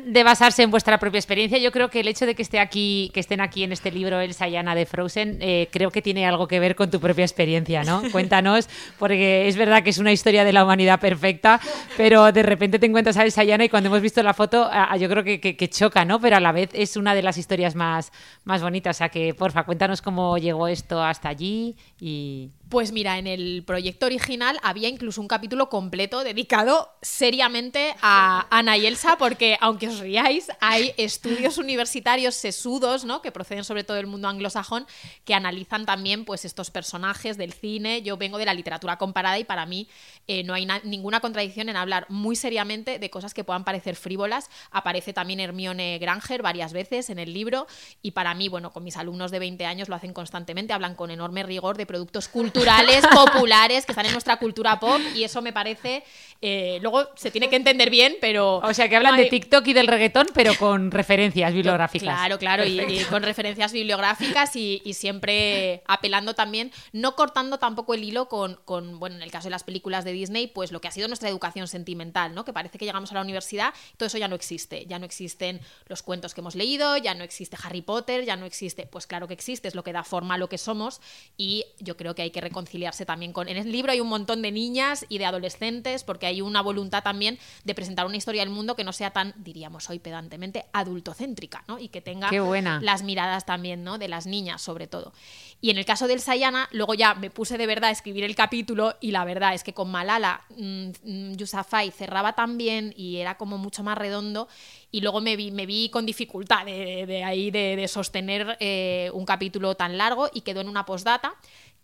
de 0.06 0.22
basarse 0.22 0.62
en 0.62 0.70
vuestra 0.70 0.98
propia 0.98 1.18
experiencia, 1.18 1.58
yo 1.58 1.72
creo 1.72 1.90
que 1.90 2.00
el 2.00 2.08
hecho 2.08 2.24
de 2.24 2.34
que 2.34 2.40
esté 2.40 2.58
aquí, 2.58 3.10
que 3.12 3.20
estén 3.20 3.42
aquí 3.42 3.64
en 3.64 3.72
este 3.72 3.92
libro 3.92 4.18
El 4.18 4.32
Sayana 4.32 4.74
de 4.74 4.86
Frozen, 4.86 5.36
eh, 5.42 5.68
creo 5.70 5.90
que 5.90 6.00
tiene 6.00 6.26
algo 6.26 6.48
que 6.48 6.58
ver 6.58 6.74
con 6.74 6.90
tu 6.90 7.00
propia 7.00 7.22
experiencia, 7.22 7.84
¿no? 7.84 8.00
Cuéntanos, 8.12 8.70
porque 8.98 9.46
es 9.46 9.58
verdad 9.58 9.82
que 9.82 9.90
es 9.90 9.98
una 9.98 10.10
historia 10.10 10.42
de 10.42 10.54
la 10.54 10.64
humanidad 10.64 10.98
perfecta, 11.00 11.60
pero 11.98 12.32
de 12.32 12.42
repente 12.42 12.78
te 12.78 12.86
encuentras 12.86 13.18
a 13.18 13.24
El 13.24 13.30
Sayana 13.30 13.66
y 13.66 13.68
cuando 13.68 13.88
hemos 13.88 14.00
visto 14.00 14.22
la 14.22 14.32
foto, 14.32 14.70
yo 14.98 15.06
creo 15.10 15.22
que, 15.22 15.38
que, 15.38 15.68
choca, 15.68 16.06
¿no? 16.06 16.20
Pero 16.20 16.36
a 16.36 16.40
la 16.40 16.52
vez 16.52 16.70
es 16.72 16.96
una 16.96 17.14
de 17.14 17.22
las 17.22 17.36
historias 17.36 17.74
más, 17.74 18.10
más 18.44 18.62
bonitas. 18.62 18.96
O 18.96 18.98
sea 18.98 19.10
que, 19.10 19.34
porfa, 19.34 19.64
cuéntanos 19.64 20.00
cómo 20.00 20.38
llegó 20.38 20.66
esto 20.66 21.02
hasta 21.02 21.28
allí 21.28 21.76
y 22.00 22.48
pues 22.68 22.92
mira, 22.92 23.18
en 23.18 23.26
el 23.26 23.62
proyecto 23.66 24.06
original 24.06 24.58
había 24.62 24.88
incluso 24.88 25.20
un 25.20 25.28
capítulo 25.28 25.68
completo 25.68 26.24
dedicado 26.24 26.90
seriamente 27.02 27.94
a 28.00 28.46
Ana 28.50 28.76
y 28.78 28.86
Elsa, 28.86 29.18
porque 29.18 29.58
aunque 29.60 29.88
os 29.88 30.00
riáis, 30.00 30.48
hay 30.60 30.92
estudios 30.96 31.58
universitarios 31.58 32.34
sesudos, 32.34 33.04
¿no? 33.04 33.20
Que 33.20 33.32
proceden 33.32 33.64
sobre 33.64 33.84
todo 33.84 33.98
del 33.98 34.06
mundo 34.06 34.28
anglosajón, 34.28 34.86
que 35.24 35.34
analizan 35.34 35.84
también 35.84 36.24
pues 36.24 36.44
estos 36.44 36.70
personajes 36.70 37.36
del 37.36 37.52
cine. 37.52 38.02
Yo 38.02 38.16
vengo 38.16 38.38
de 38.38 38.46
la 38.46 38.54
literatura 38.54 38.96
comparada 38.96 39.38
y 39.38 39.44
para 39.44 39.66
mí 39.66 39.88
eh, 40.26 40.42
no 40.42 40.54
hay 40.54 40.66
ninguna 40.84 41.20
contradicción 41.20 41.68
en 41.68 41.76
hablar 41.76 42.06
muy 42.08 42.34
seriamente 42.34 42.98
de 42.98 43.10
cosas 43.10 43.34
que 43.34 43.44
puedan 43.44 43.64
parecer 43.64 43.94
frívolas. 43.94 44.48
Aparece 44.70 45.12
también 45.12 45.40
Hermione 45.40 45.98
Granger 45.98 46.42
varias 46.42 46.72
veces 46.72 47.10
en 47.10 47.18
el 47.18 47.34
libro 47.34 47.66
y 48.00 48.12
para 48.12 48.34
mí, 48.34 48.48
bueno, 48.48 48.72
con 48.72 48.84
mis 48.84 48.96
alumnos 48.96 49.30
de 49.30 49.38
20 49.38 49.66
años 49.66 49.88
lo 49.88 49.96
hacen 49.96 50.14
constantemente, 50.14 50.72
hablan 50.72 50.94
con 50.94 51.10
enorme 51.10 51.42
rigor 51.42 51.76
de 51.76 51.84
productos 51.84 52.28
culturales 52.28 52.53
culturales, 52.54 53.04
populares, 53.12 53.84
que 53.84 53.92
están 53.92 54.06
en 54.06 54.12
nuestra 54.12 54.36
cultura 54.36 54.78
pop, 54.78 55.00
y 55.14 55.24
eso 55.24 55.42
me 55.42 55.52
parece. 55.52 56.04
eh, 56.40 56.78
luego 56.82 57.08
se 57.16 57.30
tiene 57.30 57.48
que 57.48 57.56
entender 57.56 57.90
bien, 57.90 58.16
pero. 58.20 58.56
O 58.58 58.74
sea, 58.74 58.88
que 58.88 58.96
hablan 58.96 59.16
no 59.16 59.22
de 59.22 59.28
TikTok 59.28 59.66
y 59.66 59.72
del 59.72 59.86
reggaetón, 59.86 60.26
pero 60.34 60.54
con 60.56 60.90
referencias 60.90 61.52
bibliográficas. 61.52 62.02
Claro, 62.16 62.38
claro, 62.38 62.64
y, 62.64 62.80
y 62.80 63.04
con 63.04 63.22
referencias 63.22 63.72
bibliográficas 63.72 64.54
y, 64.56 64.82
y 64.84 64.94
siempre 64.94 65.82
apelando 65.86 66.34
también, 66.34 66.72
no 66.92 67.16
cortando 67.16 67.58
tampoco 67.58 67.94
el 67.94 68.04
hilo 68.04 68.28
con, 68.28 68.58
con, 68.64 68.98
bueno, 68.98 69.16
en 69.16 69.22
el 69.22 69.30
caso 69.30 69.44
de 69.44 69.50
las 69.50 69.64
películas 69.64 70.04
de 70.04 70.12
Disney, 70.12 70.46
pues 70.46 70.72
lo 70.72 70.80
que 70.80 70.88
ha 70.88 70.92
sido 70.92 71.08
nuestra 71.08 71.28
educación 71.28 71.68
sentimental, 71.68 72.34
¿no? 72.34 72.44
Que 72.44 72.52
parece 72.52 72.78
que 72.78 72.84
llegamos 72.84 73.10
a 73.10 73.14
la 73.14 73.20
universidad 73.22 73.72
todo 73.96 74.06
eso 74.06 74.18
ya 74.18 74.28
no 74.28 74.34
existe. 74.34 74.86
Ya 74.86 74.98
no 74.98 75.06
existen 75.06 75.60
los 75.86 76.02
cuentos 76.02 76.34
que 76.34 76.40
hemos 76.40 76.54
leído, 76.54 76.96
ya 76.96 77.14
no 77.14 77.24
existe 77.24 77.56
Harry 77.62 77.82
Potter, 77.82 78.24
ya 78.24 78.36
no 78.36 78.46
existe. 78.46 78.86
Pues 78.86 79.06
claro 79.06 79.28
que 79.28 79.34
existe, 79.34 79.68
es 79.68 79.74
lo 79.74 79.82
que 79.84 79.92
da 79.92 80.04
forma 80.04 80.34
a 80.34 80.38
lo 80.38 80.48
que 80.48 80.58
somos 80.58 81.00
y 81.36 81.64
yo 81.78 81.96
creo 81.96 82.14
que 82.14 82.22
hay 82.22 82.30
que 82.30 82.40
reconciliarse 82.44 83.04
también 83.04 83.32
con. 83.32 83.48
En 83.48 83.56
el 83.56 83.70
libro 83.70 83.92
hay 83.92 84.00
un 84.00 84.08
montón 84.08 84.42
de 84.42 84.52
niñas 84.52 85.04
y 85.08 85.18
de 85.18 85.26
adolescentes, 85.26 86.04
porque 86.04 86.26
hay 86.26 86.40
una 86.40 86.62
voluntad 86.62 87.02
también 87.02 87.38
de 87.64 87.74
presentar 87.74 88.06
una 88.06 88.16
historia 88.16 88.42
del 88.42 88.50
mundo 88.50 88.76
que 88.76 88.84
no 88.84 88.92
sea 88.92 89.10
tan, 89.10 89.34
diríamos 89.36 89.90
hoy 89.90 89.98
pedantemente, 89.98 90.66
adultocéntrica, 90.72 91.64
¿no? 91.66 91.78
Y 91.78 91.88
que 91.88 92.00
tenga 92.00 92.30
buena. 92.40 92.80
las 92.80 93.02
miradas 93.02 93.44
también, 93.46 93.82
¿no? 93.82 93.98
De 93.98 94.08
las 94.08 94.26
niñas, 94.26 94.62
sobre 94.62 94.86
todo. 94.86 95.12
Y 95.60 95.70
en 95.70 95.78
el 95.78 95.84
caso 95.84 96.06
del 96.06 96.20
Sayana, 96.20 96.68
luego 96.72 96.94
ya 96.94 97.14
me 97.14 97.30
puse 97.30 97.58
de 97.58 97.66
verdad 97.66 97.88
a 97.88 97.92
escribir 97.92 98.24
el 98.24 98.34
capítulo 98.34 98.94
y 99.00 99.10
la 99.10 99.24
verdad 99.24 99.54
es 99.54 99.64
que 99.64 99.72
con 99.72 99.90
Malala 99.90 100.42
mm, 100.56 101.34
Yousafzai 101.36 101.90
cerraba 101.90 102.34
tan 102.34 102.58
bien 102.58 102.92
y 102.96 103.16
era 103.16 103.36
como 103.36 103.58
mucho 103.58 103.82
más 103.82 103.96
redondo 103.96 104.48
y 104.90 105.00
luego 105.00 105.20
me 105.20 105.36
vi, 105.36 105.50
me 105.50 105.66
vi 105.66 105.88
con 105.88 106.06
dificultad 106.06 106.64
de, 106.64 107.06
de 107.06 107.24
ahí 107.24 107.50
de, 107.50 107.76
de 107.76 107.88
sostener 107.88 108.56
eh, 108.60 109.10
un 109.12 109.24
capítulo 109.24 109.74
tan 109.74 109.98
largo 109.98 110.28
y 110.32 110.42
quedó 110.42 110.60
en 110.60 110.68
una 110.68 110.84
postdata 110.84 111.34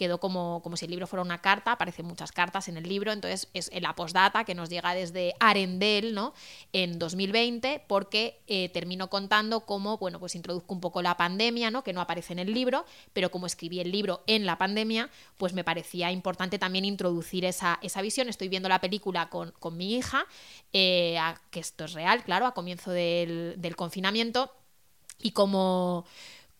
quedó 0.00 0.18
como, 0.18 0.62
como 0.62 0.78
si 0.78 0.86
el 0.86 0.92
libro 0.92 1.06
fuera 1.06 1.22
una 1.22 1.42
carta, 1.42 1.72
aparecen 1.72 2.06
muchas 2.06 2.32
cartas 2.32 2.68
en 2.68 2.78
el 2.78 2.88
libro, 2.88 3.12
entonces 3.12 3.50
es 3.52 3.70
la 3.82 3.94
postdata 3.94 4.44
que 4.44 4.54
nos 4.54 4.70
llega 4.70 4.94
desde 4.94 5.34
Arendel, 5.40 6.14
¿no? 6.14 6.32
En 6.72 6.98
2020, 6.98 7.84
porque 7.86 8.40
eh, 8.46 8.70
termino 8.70 9.10
contando 9.10 9.60
cómo, 9.66 9.98
bueno, 9.98 10.18
pues 10.18 10.34
introduzco 10.36 10.72
un 10.72 10.80
poco 10.80 11.02
la 11.02 11.18
pandemia, 11.18 11.70
¿no? 11.70 11.84
Que 11.84 11.92
no 11.92 12.00
aparece 12.00 12.32
en 12.32 12.38
el 12.38 12.54
libro, 12.54 12.86
pero 13.12 13.30
como 13.30 13.44
escribí 13.44 13.78
el 13.78 13.92
libro 13.92 14.24
en 14.26 14.46
la 14.46 14.56
pandemia, 14.56 15.10
pues 15.36 15.52
me 15.52 15.64
parecía 15.64 16.10
importante 16.10 16.58
también 16.58 16.86
introducir 16.86 17.44
esa, 17.44 17.78
esa 17.82 18.00
visión. 18.00 18.30
Estoy 18.30 18.48
viendo 18.48 18.70
la 18.70 18.80
película 18.80 19.28
con, 19.28 19.52
con 19.58 19.76
mi 19.76 19.96
hija, 19.96 20.24
eh, 20.72 21.18
que 21.50 21.60
esto 21.60 21.84
es 21.84 21.92
real, 21.92 22.24
claro, 22.24 22.46
a 22.46 22.54
comienzo 22.54 22.90
del 22.90 23.74
confinamiento, 23.76 24.50
y 25.22 25.32
como 25.32 26.06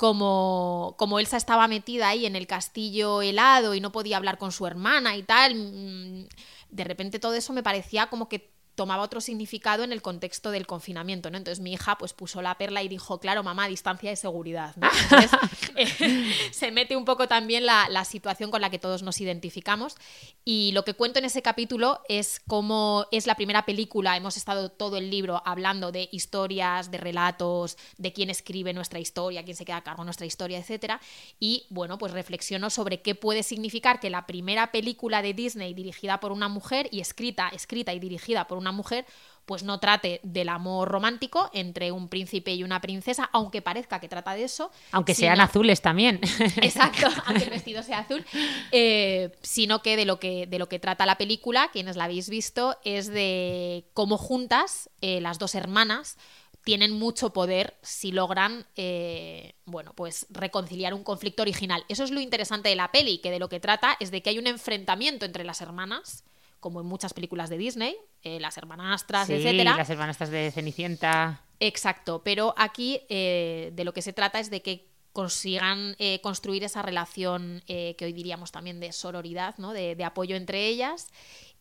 como, 0.00 0.94
como 0.96 1.18
Elsa 1.18 1.36
estaba 1.36 1.68
metida 1.68 2.08
ahí 2.08 2.24
en 2.24 2.34
el 2.34 2.46
castillo 2.46 3.20
helado 3.20 3.74
y 3.74 3.82
no 3.82 3.92
podía 3.92 4.16
hablar 4.16 4.38
con 4.38 4.50
su 4.50 4.66
hermana 4.66 5.14
y 5.14 5.22
tal, 5.22 5.54
mm, 5.54 6.26
de 6.70 6.84
repente 6.84 7.18
todo 7.18 7.34
eso 7.34 7.52
me 7.52 7.62
parecía 7.62 8.06
como 8.06 8.26
que 8.26 8.50
tomaba 8.74 9.02
otro 9.02 9.20
significado 9.20 9.84
en 9.84 9.92
el 9.92 10.02
contexto 10.02 10.50
del 10.50 10.66
confinamiento, 10.66 11.30
¿no? 11.30 11.38
Entonces 11.38 11.60
mi 11.60 11.72
hija 11.72 11.98
pues 11.98 12.12
puso 12.12 12.42
la 12.42 12.56
perla 12.56 12.82
y 12.82 12.88
dijo, 12.88 13.20
claro, 13.20 13.42
mamá, 13.42 13.68
distancia 13.68 14.10
de 14.10 14.16
seguridad, 14.16 14.74
¿no? 14.76 14.88
Entonces 15.02 15.30
eh, 15.76 16.34
se 16.50 16.70
mete 16.70 16.96
un 16.96 17.04
poco 17.04 17.28
también 17.28 17.66
la, 17.66 17.88
la 17.88 18.04
situación 18.04 18.50
con 18.50 18.60
la 18.60 18.70
que 18.70 18.78
todos 18.78 19.02
nos 19.02 19.20
identificamos 19.20 19.96
y 20.44 20.72
lo 20.72 20.84
que 20.84 20.94
cuento 20.94 21.18
en 21.18 21.24
ese 21.26 21.42
capítulo 21.42 22.00
es 22.08 22.40
cómo 22.46 23.06
es 23.12 23.26
la 23.26 23.34
primera 23.34 23.64
película, 23.64 24.16
hemos 24.16 24.36
estado 24.36 24.70
todo 24.70 24.96
el 24.96 25.10
libro 25.10 25.42
hablando 25.44 25.92
de 25.92 26.08
historias, 26.12 26.90
de 26.90 26.98
relatos, 26.98 27.76
de 27.98 28.12
quién 28.12 28.30
escribe 28.30 28.72
nuestra 28.72 28.98
historia, 28.98 29.44
quién 29.44 29.56
se 29.56 29.64
queda 29.64 29.78
a 29.78 29.84
cargo 29.84 30.02
de 30.02 30.06
nuestra 30.06 30.26
historia, 30.26 30.58
etcétera, 30.58 31.00
y 31.38 31.66
bueno, 31.70 31.98
pues 31.98 32.12
reflexiono 32.12 32.70
sobre 32.70 33.02
qué 33.02 33.14
puede 33.14 33.42
significar 33.42 34.00
que 34.00 34.10
la 34.10 34.26
primera 34.26 34.72
película 34.72 35.22
de 35.22 35.34
Disney 35.34 35.74
dirigida 35.74 36.20
por 36.20 36.32
una 36.32 36.48
mujer 36.48 36.88
y 36.90 37.00
escrita, 37.00 37.48
escrita 37.48 37.92
y 37.92 37.98
dirigida 37.98 38.46
por 38.46 38.58
una 38.58 38.69
mujer 38.72 39.06
pues 39.46 39.64
no 39.64 39.80
trate 39.80 40.20
del 40.22 40.48
amor 40.48 40.88
romántico 40.88 41.50
entre 41.52 41.90
un 41.90 42.08
príncipe 42.08 42.54
y 42.54 42.62
una 42.62 42.80
princesa, 42.80 43.28
aunque 43.32 43.62
parezca 43.62 43.98
que 43.98 44.08
trata 44.08 44.34
de 44.34 44.44
eso. 44.44 44.70
Aunque 44.92 45.12
sino- 45.14 45.26
sean 45.26 45.40
azules 45.40 45.82
también. 45.82 46.20
Exacto, 46.62 47.08
aunque 47.26 47.44
el 47.44 47.50
vestido 47.50 47.82
sea 47.82 48.00
azul. 48.00 48.24
eh, 48.70 49.32
sino 49.42 49.82
que 49.82 49.96
de 49.96 50.04
lo 50.04 50.20
que 50.20 50.46
de 50.46 50.58
lo 50.60 50.68
que 50.68 50.78
trata 50.78 51.04
la 51.06 51.18
película, 51.18 51.68
quienes 51.72 51.96
la 51.96 52.04
habéis 52.04 52.28
visto, 52.30 52.76
es 52.84 53.08
de 53.08 53.86
cómo 53.92 54.18
juntas 54.18 54.88
eh, 55.00 55.20
las 55.20 55.38
dos 55.40 55.54
hermanas 55.56 56.16
tienen 56.62 56.92
mucho 56.92 57.32
poder 57.32 57.74
si 57.82 58.12
logran 58.12 58.66
eh, 58.76 59.54
bueno 59.64 59.94
pues 59.96 60.26
reconciliar 60.30 60.94
un 60.94 61.02
conflicto 61.02 61.42
original. 61.42 61.84
Eso 61.88 62.04
es 62.04 62.10
lo 62.12 62.20
interesante 62.20 62.68
de 62.68 62.76
la 62.76 62.92
peli, 62.92 63.18
que 63.18 63.30
de 63.32 63.40
lo 63.40 63.48
que 63.48 63.58
trata 63.58 63.96
es 63.98 64.12
de 64.12 64.22
que 64.22 64.30
hay 64.30 64.38
un 64.38 64.46
enfrentamiento 64.46 65.24
entre 65.26 65.42
las 65.42 65.60
hermanas, 65.60 66.22
como 66.60 66.80
en 66.80 66.86
muchas 66.86 67.12
películas 67.14 67.50
de 67.50 67.58
Disney, 67.58 67.96
eh, 68.22 68.38
las 68.38 68.56
hermanastras, 68.58 69.26
Sí, 69.26 69.34
etcétera. 69.34 69.76
las 69.76 69.90
hermanastras 69.90 70.30
de 70.30 70.50
Cenicienta. 70.52 71.42
Exacto, 71.58 72.22
pero 72.24 72.54
aquí 72.56 73.00
eh, 73.08 73.70
de 73.74 73.84
lo 73.84 73.92
que 73.92 74.02
se 74.02 74.12
trata 74.12 74.38
es 74.40 74.50
de 74.50 74.62
que 74.62 74.88
consigan 75.12 75.96
eh, 75.98 76.20
construir 76.22 76.62
esa 76.62 76.82
relación 76.82 77.62
que 77.66 77.96
hoy 78.00 78.12
diríamos 78.12 78.52
también 78.52 78.78
de 78.78 78.92
sororidad, 78.92 79.56
¿no? 79.58 79.72
de, 79.72 79.96
de 79.96 80.04
apoyo 80.04 80.36
entre 80.36 80.68
ellas 80.68 81.08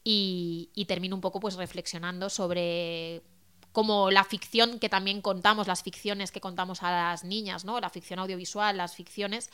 y, 0.04 0.70
y 0.76 0.86
termino 0.86 1.16
un 1.16 1.22
poco 1.22 1.40
pues 1.40 1.56
reflexionando 1.56 2.30
sobre 2.30 3.24
cómo 3.72 4.12
la 4.12 4.24
ficción 4.24 4.80
que 4.80 4.88
también 4.90 5.22
contamos, 5.22 5.68
las 5.68 5.82
ficciones 5.84 6.32
que 6.32 6.42
contamos 6.42 6.84
a 6.84 6.92
las 6.92 7.24
niñas, 7.24 7.66
¿no? 7.66 7.80
la 7.80 7.90
ficción 7.90 8.20
audiovisual, 8.20 8.78
las 8.78 8.96
ficciones, 8.96 9.50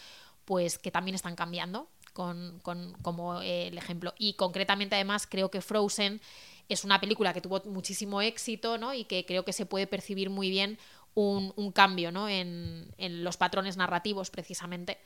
pues 0.46 0.78
que 0.78 0.92
también 0.92 1.16
están 1.16 1.36
cambiando 1.36 1.90
con, 2.16 2.60
con- 2.64 2.94
como 3.04 3.42
eh, 3.44 3.68
el 3.68 3.78
ejemplo. 3.78 4.14
Y 4.18 4.34
concretamente 4.34 4.96
además 4.96 5.28
creo 5.30 5.52
que 5.52 5.62
Frozen 5.62 6.22
es 6.70 6.84
una 6.86 7.00
película 7.00 7.34
que 7.34 7.42
tuvo 7.42 7.62
muchísimo 7.66 8.22
éxito 8.22 8.78
¿no? 8.80 8.94
y 8.94 9.04
que 9.06 9.26
creo 9.26 9.46
que 9.46 9.54
se 9.54 9.68
puede 9.68 9.86
percibir 9.86 10.30
muy 10.32 10.50
bien 10.50 10.80
un, 11.14 11.54
un 11.58 11.72
cambio 11.72 12.12
¿no? 12.12 12.28
en, 12.30 12.88
en 12.98 13.24
los 13.24 13.38
patrones 13.38 13.78
narrativos 13.78 14.32
precisamente 14.32 14.98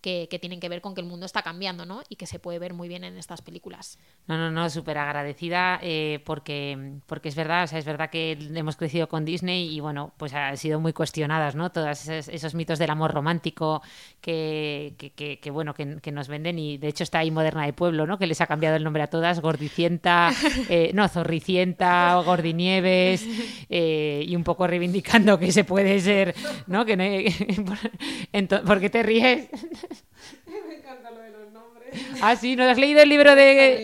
que, 0.00 0.28
que 0.30 0.38
tienen 0.38 0.60
que 0.60 0.68
ver 0.68 0.80
con 0.80 0.94
que 0.94 1.00
el 1.00 1.06
mundo 1.06 1.26
está 1.26 1.42
cambiando 1.42 1.84
¿no? 1.84 2.02
y 2.08 2.16
que 2.16 2.26
se 2.26 2.38
puede 2.38 2.58
ver 2.58 2.74
muy 2.74 2.88
bien 2.88 3.04
en 3.04 3.16
estas 3.16 3.42
películas. 3.42 3.98
No, 4.26 4.36
no, 4.36 4.50
no, 4.50 4.70
súper 4.70 4.98
agradecida 4.98 5.80
eh, 5.82 6.22
porque, 6.24 6.98
porque 7.06 7.28
es 7.28 7.34
verdad, 7.34 7.64
o 7.64 7.66
sea, 7.66 7.78
es 7.78 7.84
verdad 7.84 8.10
que 8.10 8.38
hemos 8.54 8.76
crecido 8.76 9.08
con 9.08 9.24
Disney 9.24 9.74
y 9.74 9.80
bueno, 9.80 10.12
pues 10.16 10.34
han 10.34 10.56
sido 10.56 10.80
muy 10.80 10.92
cuestionadas, 10.92 11.54
¿no? 11.54 11.70
Todos 11.70 12.08
esos, 12.08 12.28
esos 12.32 12.54
mitos 12.54 12.78
del 12.78 12.90
amor 12.90 13.12
romántico 13.12 13.82
que, 14.20 14.94
que, 15.40 15.50
bueno, 15.50 15.74
que, 15.74 16.12
nos 16.12 16.28
venden 16.28 16.58
y 16.58 16.78
de 16.78 16.88
hecho 16.88 17.04
está 17.04 17.18
ahí 17.18 17.30
Moderna 17.30 17.66
de 17.66 17.72
Pueblo, 17.72 18.06
¿no? 18.06 18.18
Que 18.18 18.26
les 18.26 18.40
ha 18.40 18.46
cambiado 18.46 18.76
el 18.76 18.84
nombre 18.84 19.02
a 19.02 19.08
todas, 19.08 19.40
Gordicienta, 19.40 20.30
eh, 20.68 20.90
no, 20.94 21.06
Zorricienta, 21.08 22.14
Gordinieves 22.24 23.26
eh, 23.68 24.24
y 24.26 24.34
un 24.36 24.44
poco 24.44 24.66
reivindicando 24.66 25.38
que 25.38 25.52
se 25.52 25.64
puede 25.64 26.00
ser, 26.00 26.34
¿no? 26.66 26.84
Que 26.84 26.96
no 26.96 27.02
hay- 27.02 27.28
¿Por 28.66 28.80
qué 28.80 28.90
te 28.90 29.02
ríes? 29.02 29.48
Ah, 32.20 32.36
sí, 32.36 32.56
¿no 32.56 32.64
has 32.64 32.78
leído 32.78 33.00
el 33.02 33.08
libro 33.08 33.34
de... 33.34 33.74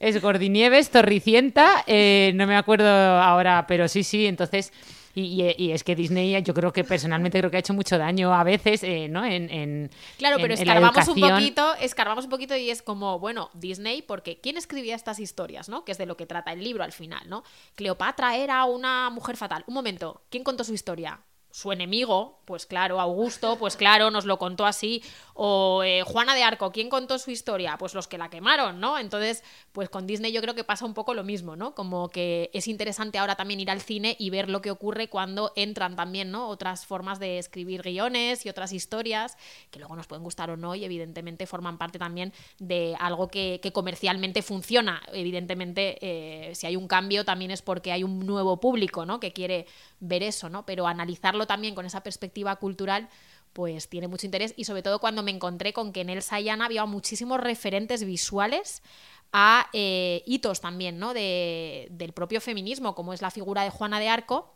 Es 0.00 0.20
Gordinieves, 0.20 0.90
Torricienta, 0.90 1.84
eh, 1.86 2.32
no 2.34 2.46
me 2.46 2.56
acuerdo 2.56 2.88
ahora, 2.88 3.66
pero 3.66 3.88
sí, 3.88 4.02
sí, 4.02 4.26
entonces... 4.26 4.72
Y, 5.14 5.42
y- 5.42 5.54
y 5.58 5.72
es 5.72 5.82
que 5.82 5.96
Disney 5.96 6.40
yo 6.44 6.54
creo 6.54 6.72
que 6.72 6.84
personalmente 6.84 7.38
creo 7.38 7.50
que 7.50 7.56
ha 7.56 7.60
hecho 7.60 7.74
mucho 7.74 7.98
daño 7.98 8.32
a 8.32 8.44
veces, 8.44 8.84
eh, 8.84 9.08
¿no? 9.08 9.24
En, 9.24 9.50
en- 9.50 9.90
Claro, 10.16 10.36
en- 10.36 10.42
pero 10.42 10.54
en 10.54 10.58
la 10.58 10.62
escarbamos 10.74 11.08
un 11.08 11.14
poquito, 11.34 11.74
escarbamos 11.80 12.24
un 12.26 12.30
poquito 12.30 12.54
y 12.54 12.70
es 12.70 12.82
como, 12.82 13.18
bueno, 13.18 13.50
Disney, 13.54 14.02
porque 14.02 14.38
¿quién 14.40 14.56
escribía 14.56 14.94
estas 14.94 15.18
historias, 15.18 15.68
no? 15.68 15.84
Que 15.84 15.90
es 15.92 15.98
de 15.98 16.06
lo 16.06 16.16
que 16.16 16.26
trata 16.26 16.52
el 16.52 16.62
libro 16.62 16.84
al 16.84 16.92
final, 16.92 17.28
¿no? 17.28 17.42
Cleopatra 17.74 18.36
era 18.36 18.64
una 18.66 19.10
mujer 19.10 19.36
fatal. 19.36 19.64
Un 19.66 19.74
momento, 19.74 20.22
¿quién 20.30 20.44
contó 20.44 20.62
su 20.62 20.74
historia? 20.74 21.18
Su 21.50 21.72
enemigo, 21.72 22.40
pues 22.44 22.66
claro, 22.66 23.00
Augusto, 23.00 23.56
pues 23.58 23.76
claro, 23.76 24.10
nos 24.10 24.24
lo 24.24 24.38
contó 24.38 24.66
así. 24.66 25.02
O 25.34 25.82
eh, 25.84 26.02
Juana 26.02 26.34
de 26.34 26.42
Arco, 26.42 26.72
¿quién 26.72 26.88
contó 26.88 27.18
su 27.18 27.30
historia? 27.30 27.76
Pues 27.78 27.94
los 27.94 28.08
que 28.08 28.18
la 28.18 28.28
quemaron, 28.28 28.80
¿no? 28.80 28.98
Entonces, 28.98 29.44
pues 29.72 29.88
con 29.88 30.06
Disney 30.06 30.32
yo 30.32 30.40
creo 30.40 30.54
que 30.54 30.64
pasa 30.64 30.84
un 30.84 30.94
poco 30.94 31.14
lo 31.14 31.24
mismo, 31.24 31.56
¿no? 31.56 31.74
Como 31.74 32.08
que 32.08 32.50
es 32.52 32.68
interesante 32.68 33.18
ahora 33.18 33.36
también 33.36 33.60
ir 33.60 33.70
al 33.70 33.80
cine 33.80 34.16
y 34.18 34.30
ver 34.30 34.48
lo 34.48 34.60
que 34.62 34.70
ocurre 34.70 35.08
cuando 35.08 35.52
entran 35.56 35.94
también, 35.94 36.30
¿no? 36.30 36.48
Otras 36.48 36.86
formas 36.86 37.18
de 37.18 37.38
escribir 37.38 37.82
guiones 37.82 38.44
y 38.46 38.48
otras 38.48 38.72
historias 38.72 39.36
que 39.70 39.78
luego 39.78 39.94
nos 39.94 40.06
pueden 40.06 40.24
gustar 40.24 40.50
o 40.50 40.56
no 40.56 40.74
y 40.74 40.84
evidentemente 40.84 41.46
forman 41.46 41.78
parte 41.78 41.98
también 41.98 42.32
de 42.58 42.96
algo 42.98 43.28
que, 43.28 43.60
comercialmente 43.72 44.42
funciona. 44.42 45.02
Evidentemente, 45.12 45.98
eh, 46.00 46.54
si 46.54 46.66
hay 46.66 46.74
un 46.74 46.88
cambio 46.88 47.24
también 47.24 47.50
es 47.50 47.62
porque 47.62 47.92
hay 47.92 48.02
un 48.02 48.26
nuevo 48.26 48.58
público, 48.58 49.04
¿no? 49.04 49.20
Que 49.20 49.32
quiere 49.32 49.66
ver 50.00 50.22
eso, 50.22 50.48
¿no? 50.48 50.64
Pero 50.64 50.86
analizarlo 50.86 51.37
también 51.46 51.74
con 51.74 51.86
esa 51.86 52.02
perspectiva 52.02 52.56
cultural 52.56 53.08
pues 53.52 53.88
tiene 53.88 54.08
mucho 54.08 54.26
interés 54.26 54.54
y 54.56 54.64
sobre 54.64 54.82
todo 54.82 55.00
cuando 55.00 55.22
me 55.22 55.30
encontré 55.30 55.72
con 55.72 55.92
que 55.92 56.02
en 56.02 56.10
el 56.10 56.22
Sayana 56.22 56.66
había 56.66 56.84
muchísimos 56.84 57.40
referentes 57.40 58.04
visuales 58.04 58.82
a 59.32 59.68
eh, 59.72 60.22
hitos 60.26 60.60
también, 60.60 60.98
¿no? 60.98 61.12
De, 61.14 61.88
del 61.90 62.12
propio 62.12 62.40
feminismo, 62.40 62.94
como 62.94 63.12
es 63.12 63.22
la 63.22 63.30
figura 63.30 63.62
de 63.62 63.70
Juana 63.70 64.00
de 64.00 64.08
Arco, 64.08 64.54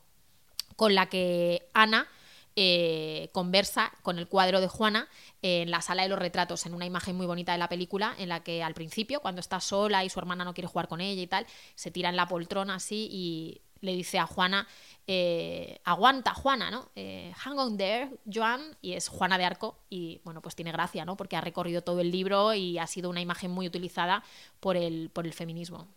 con 0.77 0.95
la 0.95 1.09
que 1.09 1.69
Ana 1.75 2.09
eh, 2.55 3.31
conversa 3.33 3.93
con 4.03 4.19
el 4.19 4.29
cuadro 4.29 4.61
de 4.61 4.69
Juana 4.69 5.09
en 5.43 5.71
la 5.71 5.81
sala 5.81 6.03
de 6.03 6.09
los 6.09 6.19
retratos, 6.19 6.67
en 6.67 6.75
una 6.75 6.87
imagen 6.87 7.17
muy 7.17 7.27
bonita 7.27 7.53
de 7.53 7.59
la 7.59 7.69
película, 7.69 8.15
en 8.19 8.29
la 8.29 8.43
que 8.43 8.63
al 8.63 8.75
principio, 8.75 9.21
cuando 9.21 9.41
está 9.41 9.61
sola 9.61 10.05
y 10.05 10.11
su 10.11 10.19
hermana 10.19 10.45
no 10.45 10.55
quiere 10.55 10.69
jugar 10.69 10.89
con 10.89 11.01
ella 11.01 11.23
y 11.23 11.27
tal, 11.27 11.47
se 11.75 11.91
tira 11.91 12.09
en 12.09 12.17
la 12.17 12.29
poltrona 12.29 12.77
así 12.77 13.09
y 13.11 13.63
le 13.83 13.95
dice 13.95 14.19
a 14.19 14.27
Juana, 14.27 14.67
eh, 15.07 15.81
aguanta 15.85 16.33
Juana, 16.33 16.71
¿no? 16.71 16.89
Eh, 16.97 17.33
hang 17.45 17.59
on 17.59 17.77
there, 17.77 18.11
Joan, 18.33 18.77
y 18.81 18.95
es 18.95 19.09
Juana 19.09 19.37
de 19.37 19.45
Arco, 19.45 19.77
y 19.91 20.21
bueno, 20.25 20.41
pues 20.41 20.55
tiene 20.55 20.73
gracia, 20.73 21.05
¿no? 21.05 21.17
Porque 21.17 21.37
ha 21.37 21.41
recorrido 21.41 21.83
todo 21.83 22.01
el 22.01 22.11
libro 22.11 22.55
y 22.55 22.79
ha 22.79 22.87
sido 22.87 23.11
una 23.11 23.21
imagen 23.21 23.51
muy 23.51 23.67
utilizada 23.67 24.23
por 24.61 24.77
el, 24.77 25.11
por 25.13 25.27
el 25.27 25.35
feminismo. 25.35 25.89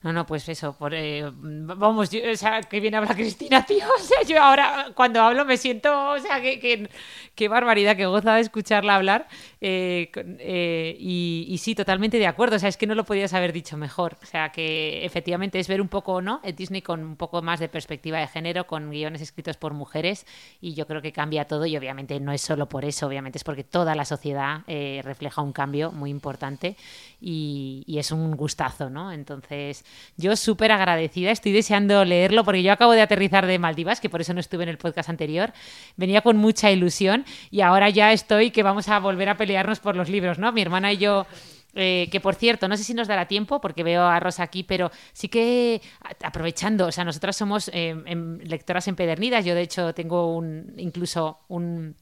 No, 0.00 0.12
no, 0.12 0.26
pues 0.26 0.48
eso, 0.48 0.74
por, 0.74 0.94
eh, 0.94 1.24
vamos, 1.34 2.08
o 2.08 2.36
sea, 2.36 2.60
que 2.60 2.78
bien 2.78 2.94
habla 2.94 3.16
Cristina, 3.16 3.66
tío. 3.66 3.84
O 3.84 4.00
sea, 4.00 4.22
yo 4.22 4.40
ahora 4.40 4.92
cuando 4.94 5.20
hablo 5.20 5.44
me 5.44 5.56
siento, 5.56 6.10
o 6.10 6.18
sea, 6.20 6.40
que, 6.40 6.88
qué 7.34 7.48
barbaridad, 7.48 7.96
que 7.96 8.06
goza 8.06 8.34
de 8.34 8.42
escucharla 8.42 8.94
hablar. 8.94 9.26
Eh, 9.60 10.08
eh, 10.14 10.96
y, 11.00 11.58
sí, 11.58 11.74
totalmente 11.74 12.18
de 12.18 12.28
acuerdo. 12.28 12.56
O 12.56 12.58
sea, 12.60 12.68
es 12.68 12.76
que 12.76 12.86
no 12.86 12.94
lo 12.94 13.04
podías 13.04 13.34
haber 13.34 13.52
dicho 13.52 13.76
mejor. 13.76 14.16
O 14.22 14.26
sea, 14.26 14.52
que 14.52 15.04
efectivamente 15.04 15.58
es 15.58 15.66
ver 15.66 15.80
un 15.80 15.88
poco, 15.88 16.22
¿no? 16.22 16.40
Disney 16.56 16.80
con 16.80 17.02
un 17.02 17.16
poco 17.16 17.42
más 17.42 17.58
de 17.58 17.68
perspectiva 17.68 18.20
de 18.20 18.28
género, 18.28 18.68
con 18.68 18.90
guiones 18.90 19.20
escritos 19.20 19.56
por 19.56 19.74
mujeres. 19.74 20.26
Y 20.60 20.74
yo 20.74 20.86
creo 20.86 21.02
que 21.02 21.10
cambia 21.10 21.46
todo. 21.48 21.66
Y 21.66 21.76
obviamente 21.76 22.20
no 22.20 22.30
es 22.30 22.40
solo 22.40 22.68
por 22.68 22.84
eso, 22.84 23.08
obviamente 23.08 23.38
es 23.38 23.44
porque 23.44 23.64
toda 23.64 23.96
la 23.96 24.04
sociedad 24.04 24.62
refleja 25.02 25.42
un 25.42 25.52
cambio 25.52 25.90
muy 25.90 26.10
importante. 26.10 26.76
Y 27.20 27.96
es 27.98 28.12
un 28.12 28.36
gustazo, 28.36 28.90
¿no? 28.90 29.10
Entonces 29.10 29.84
yo 30.16 30.36
súper 30.36 30.72
agradecida, 30.72 31.30
estoy 31.30 31.52
deseando 31.52 32.04
leerlo 32.04 32.44
porque 32.44 32.62
yo 32.62 32.72
acabo 32.72 32.92
de 32.92 33.02
aterrizar 33.02 33.46
de 33.46 33.58
Maldivas, 33.58 34.00
que 34.00 34.10
por 34.10 34.20
eso 34.20 34.34
no 34.34 34.40
estuve 34.40 34.64
en 34.64 34.68
el 34.68 34.78
podcast 34.78 35.08
anterior. 35.08 35.52
Venía 35.96 36.22
con 36.22 36.36
mucha 36.36 36.70
ilusión 36.70 37.24
y 37.50 37.60
ahora 37.60 37.88
ya 37.90 38.12
estoy 38.12 38.50
que 38.50 38.62
vamos 38.62 38.88
a 38.88 38.98
volver 38.98 39.28
a 39.28 39.36
pelearnos 39.36 39.80
por 39.80 39.96
los 39.96 40.08
libros, 40.08 40.38
¿no? 40.38 40.52
Mi 40.52 40.62
hermana 40.62 40.92
y 40.92 40.98
yo... 40.98 41.26
Eh, 41.74 42.08
que 42.10 42.18
por 42.18 42.34
cierto, 42.34 42.66
no 42.66 42.76
sé 42.76 42.82
si 42.82 42.94
nos 42.94 43.06
dará 43.06 43.28
tiempo 43.28 43.60
porque 43.60 43.84
veo 43.84 44.02
a 44.02 44.18
Rosa 44.18 44.42
aquí, 44.42 44.64
pero 44.64 44.90
sí 45.12 45.28
que 45.28 45.82
aprovechando, 46.24 46.86
o 46.86 46.92
sea, 46.92 47.04
nosotras 47.04 47.36
somos 47.36 47.70
eh, 47.72 47.94
lectoras 48.42 48.88
empedernidas, 48.88 49.44
yo 49.44 49.54
de 49.54 49.60
hecho 49.62 49.94
tengo 49.94 50.34
un, 50.34 50.72
incluso 50.78 51.40
un 51.46 51.94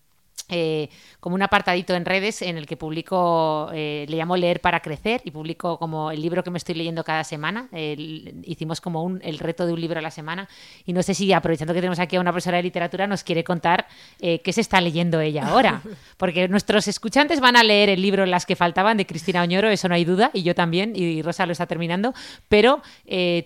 eh, 0.48 0.90
como 1.18 1.34
un 1.34 1.42
apartadito 1.42 1.94
en 1.94 2.04
redes 2.04 2.40
en 2.40 2.56
el 2.56 2.66
que 2.66 2.76
publico, 2.76 3.68
eh, 3.74 4.06
le 4.08 4.16
llamo 4.16 4.36
Leer 4.36 4.60
para 4.60 4.78
Crecer 4.78 5.20
y 5.24 5.32
publico 5.32 5.76
como 5.76 6.12
el 6.12 6.22
libro 6.22 6.44
que 6.44 6.50
me 6.50 6.58
estoy 6.58 6.76
leyendo 6.76 7.02
cada 7.02 7.24
semana. 7.24 7.68
hicimos 7.72 8.80
como 8.80 9.02
un, 9.02 9.20
el 9.24 9.40
reto 9.40 9.66
de 9.66 9.72
un 9.72 9.80
libro 9.80 9.98
a 9.98 10.02
la 10.02 10.12
semana 10.12 10.48
y 10.84 10.92
no 10.92 11.02
sé 11.02 11.14
si 11.14 11.32
aprovechando 11.32 11.74
que 11.74 11.80
tenemos 11.80 11.98
aquí 11.98 12.14
a 12.14 12.20
una 12.20 12.30
profesora 12.30 12.58
de 12.58 12.62
literatura 12.62 13.08
nos 13.08 13.24
quiere 13.24 13.42
contar 13.42 13.88
eh, 14.20 14.40
qué 14.40 14.52
se 14.52 14.60
está 14.60 14.80
leyendo 14.80 15.20
ella 15.20 15.48
ahora. 15.48 15.82
Porque 16.16 16.46
nuestros 16.46 16.86
escuchantes 16.86 17.40
van 17.40 17.56
a 17.56 17.64
leer 17.64 17.88
el 17.88 18.00
libro 18.00 18.24
Las 18.24 18.46
que 18.46 18.54
faltaban 18.54 18.96
de 18.96 19.06
Cristina 19.06 19.42
Oñoro, 19.42 19.68
eso 19.68 19.88
no 19.88 19.96
hay 19.96 20.04
duda, 20.04 20.30
y 20.32 20.44
yo 20.44 20.54
también, 20.54 20.92
y 20.94 21.22
Rosa 21.22 21.44
lo 21.46 21.52
está 21.52 21.66
terminando. 21.66 22.14
Pero 22.48 22.82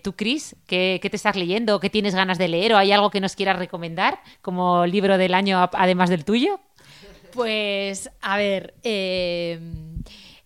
tú, 0.02 0.12
Cris, 0.14 0.54
¿qué, 0.66 0.98
¿qué 1.02 1.08
te 1.08 1.16
estás 1.16 1.36
leyendo? 1.36 1.80
¿Qué 1.80 1.88
tienes 1.88 2.14
ganas 2.14 2.36
de 2.36 2.48
leer? 2.48 2.74
¿O 2.74 2.76
hay 2.76 2.92
algo 2.92 3.10
que 3.10 3.20
nos 3.20 3.36
quieras 3.36 3.58
recomendar 3.58 4.20
como 4.42 4.84
libro 4.86 5.16
del 5.16 5.32
año 5.32 5.70
además 5.72 6.10
del 6.10 6.24
tuyo? 6.24 6.60
Pues, 7.32 8.10
a 8.20 8.36
ver, 8.36 8.74
eh, 8.82 9.58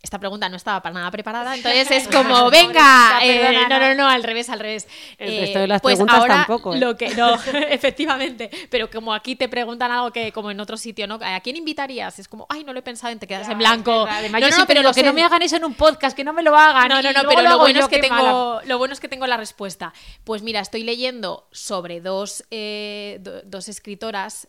esta 0.04 0.18
pregunta 0.18 0.50
no 0.50 0.56
estaba 0.56 0.82
para 0.82 0.92
nada 0.92 1.10
preparada, 1.10 1.54
entonces 1.56 1.90
es 1.90 2.08
como, 2.08 2.50
venga, 2.50 3.20
eh, 3.22 3.66
no, 3.70 3.80
no, 3.80 3.94
no, 3.94 4.06
al 4.06 4.22
revés, 4.22 4.50
al 4.50 4.60
revés. 4.60 4.86
El 5.16 5.40
resto 5.40 5.60
de 5.60 5.66
las 5.66 5.80
pues 5.80 5.94
preguntas 5.94 6.18
ahora 6.18 6.34
tampoco. 6.36 6.74
¿eh? 6.74 6.78
Lo 6.78 6.94
que, 6.94 7.14
no, 7.14 7.34
efectivamente, 7.70 8.50
pero 8.68 8.90
como 8.90 9.14
aquí 9.14 9.34
te 9.34 9.48
preguntan 9.48 9.90
algo 9.90 10.12
que 10.12 10.30
como 10.30 10.50
en 10.50 10.60
otro 10.60 10.76
sitio, 10.76 11.06
¿no? 11.06 11.18
¿A 11.22 11.40
quién 11.40 11.56
invitarías? 11.56 12.18
Es 12.18 12.28
como, 12.28 12.46
ay, 12.50 12.64
no 12.64 12.74
lo 12.74 12.80
he 12.80 12.82
pensado 12.82 13.16
te 13.16 13.26
quedas 13.26 13.48
en 13.48 13.56
blanco. 13.56 14.06
no, 14.06 14.50
no, 14.50 14.66
pero 14.66 14.82
lo 14.82 14.92
que 14.92 15.02
no 15.02 15.14
me 15.14 15.22
hagan 15.22 15.40
eso 15.40 15.56
en 15.56 15.64
un 15.64 15.74
podcast, 15.74 16.14
que 16.14 16.22
no 16.22 16.34
me 16.34 16.42
lo 16.42 16.54
hagan. 16.54 16.88
No, 16.88 17.00
no, 17.00 17.10
no, 17.10 17.22
pero 17.26 17.40
lo, 17.40 17.58
bueno 17.58 17.80
es 17.80 17.88
que 17.88 17.98
tengo, 17.98 18.60
lo 18.66 18.76
bueno 18.76 18.92
es 18.92 19.00
que 19.00 19.08
tengo 19.08 19.26
la 19.26 19.38
respuesta. 19.38 19.94
Pues 20.24 20.42
mira, 20.42 20.60
estoy 20.60 20.82
leyendo 20.82 21.48
sobre 21.50 22.02
dos, 22.02 22.44
dos 23.46 23.68
escritoras 23.68 24.48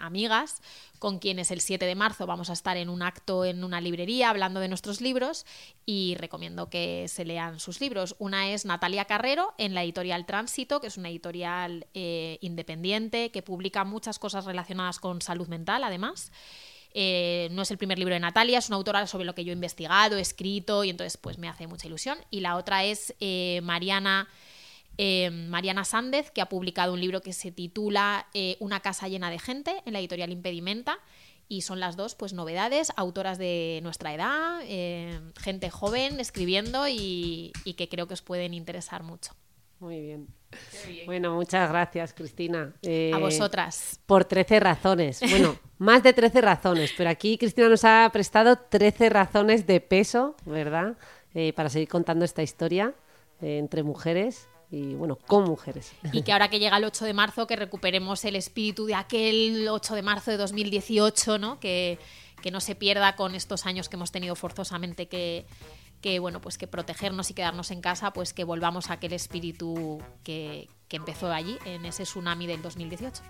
amigas 0.00 0.60
con 1.00 1.18
quienes 1.18 1.50
el 1.50 1.62
7 1.62 1.86
de 1.86 1.94
marzo 1.94 2.26
vamos 2.26 2.50
a 2.50 2.52
estar 2.52 2.76
en 2.76 2.90
un 2.90 3.00
acto 3.00 3.46
en 3.46 3.64
una 3.64 3.80
librería 3.80 4.28
hablando 4.28 4.60
de 4.60 4.68
nuestros 4.68 5.00
libros 5.00 5.46
y 5.86 6.14
recomiendo 6.18 6.68
que 6.68 7.08
se 7.08 7.24
lean 7.24 7.58
sus 7.58 7.80
libros. 7.80 8.14
Una 8.18 8.50
es 8.50 8.66
Natalia 8.66 9.06
Carrero 9.06 9.54
en 9.56 9.74
la 9.74 9.82
editorial 9.82 10.26
Tránsito, 10.26 10.78
que 10.80 10.88
es 10.88 10.98
una 10.98 11.08
editorial 11.08 11.86
eh, 11.94 12.36
independiente 12.42 13.30
que 13.30 13.40
publica 13.40 13.82
muchas 13.84 14.18
cosas 14.18 14.44
relacionadas 14.44 15.00
con 15.00 15.22
salud 15.22 15.48
mental, 15.48 15.84
además. 15.84 16.30
Eh, 16.92 17.48
no 17.52 17.62
es 17.62 17.70
el 17.70 17.78
primer 17.78 17.98
libro 17.98 18.12
de 18.12 18.20
Natalia, 18.20 18.58
es 18.58 18.68
una 18.68 18.76
autora 18.76 19.06
sobre 19.06 19.24
lo 19.24 19.34
que 19.34 19.44
yo 19.44 19.52
he 19.52 19.54
investigado, 19.54 20.18
he 20.18 20.20
escrito 20.20 20.84
y 20.84 20.90
entonces 20.90 21.16
pues 21.16 21.38
me 21.38 21.48
hace 21.48 21.66
mucha 21.66 21.86
ilusión. 21.86 22.18
Y 22.28 22.40
la 22.40 22.56
otra 22.56 22.84
es 22.84 23.14
eh, 23.20 23.60
Mariana 23.62 24.28
Em, 25.02 25.48
Mariana 25.48 25.86
Sández, 25.86 26.30
que 26.30 26.42
ha 26.42 26.50
publicado 26.50 26.92
un 26.92 27.00
libro 27.00 27.22
que 27.22 27.32
se 27.32 27.50
titula 27.50 28.26
eh, 28.34 28.58
Una 28.60 28.80
casa 28.80 29.08
llena 29.08 29.30
de 29.30 29.38
gente 29.38 29.82
en 29.86 29.94
la 29.94 29.98
editorial 29.98 30.30
Impedimenta. 30.30 30.98
Y 31.48 31.62
son 31.62 31.80
las 31.80 31.96
dos, 31.96 32.14
pues, 32.14 32.34
novedades, 32.34 32.92
autoras 32.96 33.38
de 33.38 33.80
nuestra 33.82 34.12
edad, 34.12 34.60
em, 34.66 35.32
gente 35.38 35.70
joven 35.70 36.20
escribiendo 36.20 36.86
y, 36.86 37.50
que 37.78 37.88
creo 37.88 38.08
que 38.08 38.12
os 38.12 38.20
pueden 38.20 38.52
interesar 38.52 39.02
mucho. 39.02 39.32
Muy 39.78 40.02
bien. 40.02 40.26
Bueno, 41.06 41.34
muchas 41.34 41.70
gracias, 41.70 42.12
Cristina. 42.12 42.74
a 43.14 43.18
vosotras. 43.18 44.00
Por 44.04 44.26
13 44.26 44.60
razones. 44.60 45.20
Bueno, 45.30 45.56
más 45.78 46.02
de 46.02 46.12
13 46.12 46.42
razones, 46.42 46.92
pero 46.94 47.08
aquí 47.08 47.38
Cristina 47.38 47.70
nos 47.70 47.84
ha 47.84 48.10
prestado 48.12 48.56
13 48.56 49.08
razones 49.08 49.66
de 49.66 49.80
peso, 49.80 50.36
¿verdad? 50.44 50.98
Eh, 51.32 51.54
para 51.54 51.70
seguir 51.70 51.88
contando 51.88 52.26
esta 52.26 52.42
historia 52.42 52.92
eh, 53.40 53.56
entre 53.56 53.82
mujeres 53.82 54.46
y 54.70 54.94
bueno, 54.94 55.16
con 55.16 55.44
mujeres. 55.44 55.92
Y 56.12 56.22
que 56.22 56.32
ahora 56.32 56.48
que 56.48 56.58
llega 56.58 56.76
el 56.76 56.84
8 56.84 57.04
de 57.04 57.12
marzo, 57.12 57.46
que 57.46 57.56
recuperemos 57.56 58.24
el 58.24 58.36
espíritu 58.36 58.86
de 58.86 58.94
aquel 58.94 59.68
8 59.68 59.94
de 59.94 60.02
marzo 60.02 60.30
de 60.30 60.36
2018, 60.36 61.38
¿no? 61.38 61.58
Que, 61.58 61.98
que 62.40 62.50
no 62.50 62.60
se 62.60 62.74
pierda 62.74 63.16
con 63.16 63.34
estos 63.34 63.66
años 63.66 63.88
que 63.88 63.96
hemos 63.96 64.12
tenido 64.12 64.36
forzosamente 64.36 65.08
que, 65.08 65.46
que, 66.00 66.20
bueno, 66.20 66.40
pues 66.40 66.56
que 66.56 66.68
protegernos 66.68 67.30
y 67.30 67.34
quedarnos 67.34 67.70
en 67.70 67.80
casa, 67.80 68.12
pues 68.12 68.32
que 68.32 68.44
volvamos 68.44 68.90
a 68.90 68.94
aquel 68.94 69.12
espíritu 69.12 70.00
que, 70.22 70.68
que 70.88 70.96
empezó 70.96 71.32
allí, 71.32 71.58
en 71.64 71.84
ese 71.84 72.04
tsunami 72.04 72.46
del 72.46 72.62
2018. 72.62 73.22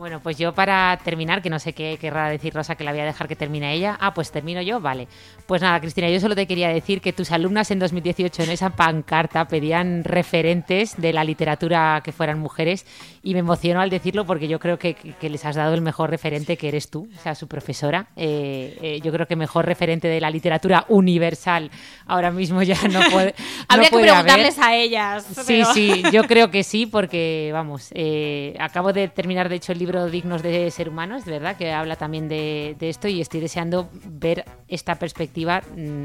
Bueno, 0.00 0.20
pues 0.22 0.38
yo 0.38 0.54
para 0.54 0.98
terminar, 1.04 1.42
que 1.42 1.50
no 1.50 1.58
sé 1.58 1.74
qué 1.74 1.98
querrá 2.00 2.30
decir 2.30 2.54
Rosa, 2.54 2.74
que 2.74 2.84
la 2.84 2.92
voy 2.92 3.00
a 3.00 3.04
dejar 3.04 3.28
que 3.28 3.36
termine 3.36 3.74
ella. 3.74 3.98
Ah, 4.00 4.14
pues 4.14 4.32
termino 4.32 4.62
yo, 4.62 4.80
vale. 4.80 5.08
Pues 5.46 5.60
nada, 5.60 5.78
Cristina, 5.78 6.08
yo 6.08 6.18
solo 6.20 6.34
te 6.34 6.46
quería 6.46 6.70
decir 6.70 7.02
que 7.02 7.12
tus 7.12 7.30
alumnas 7.32 7.70
en 7.70 7.80
2018 7.80 8.44
en 8.44 8.50
esa 8.50 8.70
pancarta 8.70 9.46
pedían 9.46 10.02
referentes 10.04 10.96
de 10.96 11.12
la 11.12 11.22
literatura 11.22 12.00
que 12.02 12.12
fueran 12.12 12.38
mujeres 12.38 12.86
y 13.22 13.34
me 13.34 13.40
emociono 13.40 13.82
al 13.82 13.90
decirlo 13.90 14.24
porque 14.24 14.48
yo 14.48 14.58
creo 14.58 14.78
que, 14.78 14.96
les 15.20 15.44
has 15.44 15.56
dado 15.56 15.74
el 15.74 15.82
mejor 15.82 16.08
referente 16.08 16.56
que 16.56 16.68
eres 16.68 16.88
tú, 16.88 17.06
o 17.14 17.20
sea, 17.20 17.34
su 17.34 17.46
profesora. 17.46 18.06
Eh, 18.16 18.78
eh, 18.80 19.00
yo 19.02 19.12
creo 19.12 19.26
que 19.26 19.36
mejor 19.36 19.66
referente 19.66 20.08
de 20.08 20.18
la 20.18 20.30
literatura 20.30 20.86
universal 20.88 21.70
ahora 22.06 22.30
mismo 22.30 22.62
ya 22.62 22.78
no 22.88 23.00
puede. 23.10 23.34
Habría 23.68 23.90
que 23.90 23.98
preguntarles 23.98 24.58
a 24.58 24.74
ellas. 24.74 25.26
Sí, 25.44 25.62
sí, 25.74 26.02
yo 26.10 26.24
creo 26.24 26.50
que 26.50 26.64
sí, 26.64 26.86
porque 26.86 27.50
vamos, 27.52 27.90
eh, 27.92 28.56
acabo 28.58 28.94
de 28.94 29.08
terminar 29.08 29.50
de 29.50 29.56
hecho 29.56 29.72
el 29.72 29.78
libro 29.78 29.89
Dignos 30.10 30.42
de 30.42 30.70
Ser 30.70 30.88
Humanos, 30.88 31.24
de 31.24 31.32
verdad, 31.32 31.56
que 31.56 31.72
habla 31.72 31.96
también 31.96 32.28
de, 32.28 32.76
esto 32.80 33.08
y 33.08 33.20
estoy 33.20 33.40
deseando 33.40 33.88
ver 34.04 34.44
esta 34.68 34.94
perspectiva 34.94 35.62
mm, 35.76 36.04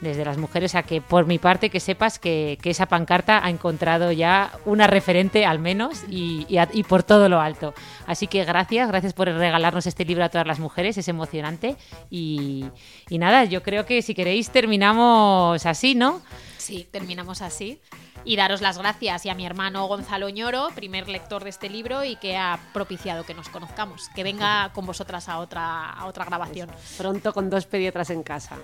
desde 0.00 0.24
las 0.24 0.38
mujeres, 0.38 0.74
a 0.74 0.82
que 0.82 1.00
por 1.00 1.26
mi 1.26 1.38
parte 1.38 1.70
que 1.70 1.80
sepas 1.80 2.18
que, 2.18 2.58
esa 2.64 2.86
pancarta 2.86 3.44
ha 3.44 3.50
encontrado 3.50 4.12
ya 4.12 4.52
una 4.64 4.86
referente 4.86 5.44
al 5.44 5.58
menos 5.58 6.04
y, 6.08 6.46
por 6.88 7.02
todo 7.02 7.28
lo 7.28 7.40
alto. 7.40 7.74
Así 8.06 8.26
que 8.26 8.44
gracias, 8.44 8.88
gracias 8.88 9.12
por 9.12 9.28
regalarnos 9.28 9.86
este 9.86 10.04
libro 10.04 10.24
a 10.24 10.28
todas 10.28 10.46
las 10.46 10.60
mujeres, 10.60 10.98
es 10.98 11.08
emocionante 11.08 11.76
y 12.10 12.70
nada, 13.10 13.44
yo 13.44 13.62
creo 13.62 13.86
que 13.86 14.02
si 14.02 14.14
queréis 14.14 14.50
terminamos 14.50 15.66
así, 15.66 15.94
¿no? 15.94 16.22
Sí, 16.68 16.86
terminamos 16.90 17.40
así 17.40 17.80
y 18.26 18.36
daros 18.36 18.60
las 18.60 18.76
gracias 18.76 19.24
y 19.24 19.30
a 19.30 19.34
mi 19.34 19.46
hermano 19.46 19.86
Gonzalo 19.86 20.28
Ñoro, 20.28 20.68
primer 20.74 21.08
lector 21.08 21.42
de 21.42 21.48
este 21.48 21.70
libro 21.70 22.04
y 22.04 22.16
que 22.16 22.36
ha 22.36 22.58
propiciado 22.74 23.24
que 23.24 23.32
nos 23.32 23.48
conozcamos. 23.48 24.10
Que 24.14 24.22
venga 24.22 24.70
con 24.74 24.84
vosotras 24.84 25.30
a 25.30 25.38
otra, 25.38 25.88
a 25.88 26.04
otra 26.04 26.26
grabación. 26.26 26.68
pronto 26.98 27.32
con 27.32 27.48
dos 27.48 27.64
pediatras 27.64 28.10
en 28.10 28.22
casa. 28.22 28.58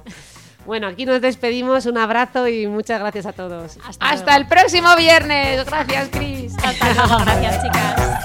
Bueno, 0.66 0.86
aquí 0.86 1.06
nos 1.06 1.22
despedimos, 1.22 1.86
un 1.86 1.96
abrazo 1.96 2.46
y 2.46 2.66
muchas 2.66 3.00
gracias 3.00 3.24
a 3.24 3.32
todos. 3.32 3.78
Hasta, 4.00 4.36
el 4.36 4.46
próximo 4.48 4.94
viernes. 4.96 5.64
Gracias, 5.64 6.10
Cris. 6.10 6.54
Hasta 6.62 6.92
luego, 6.92 7.24
gracias, 7.24 7.62
chicas. 7.62 8.24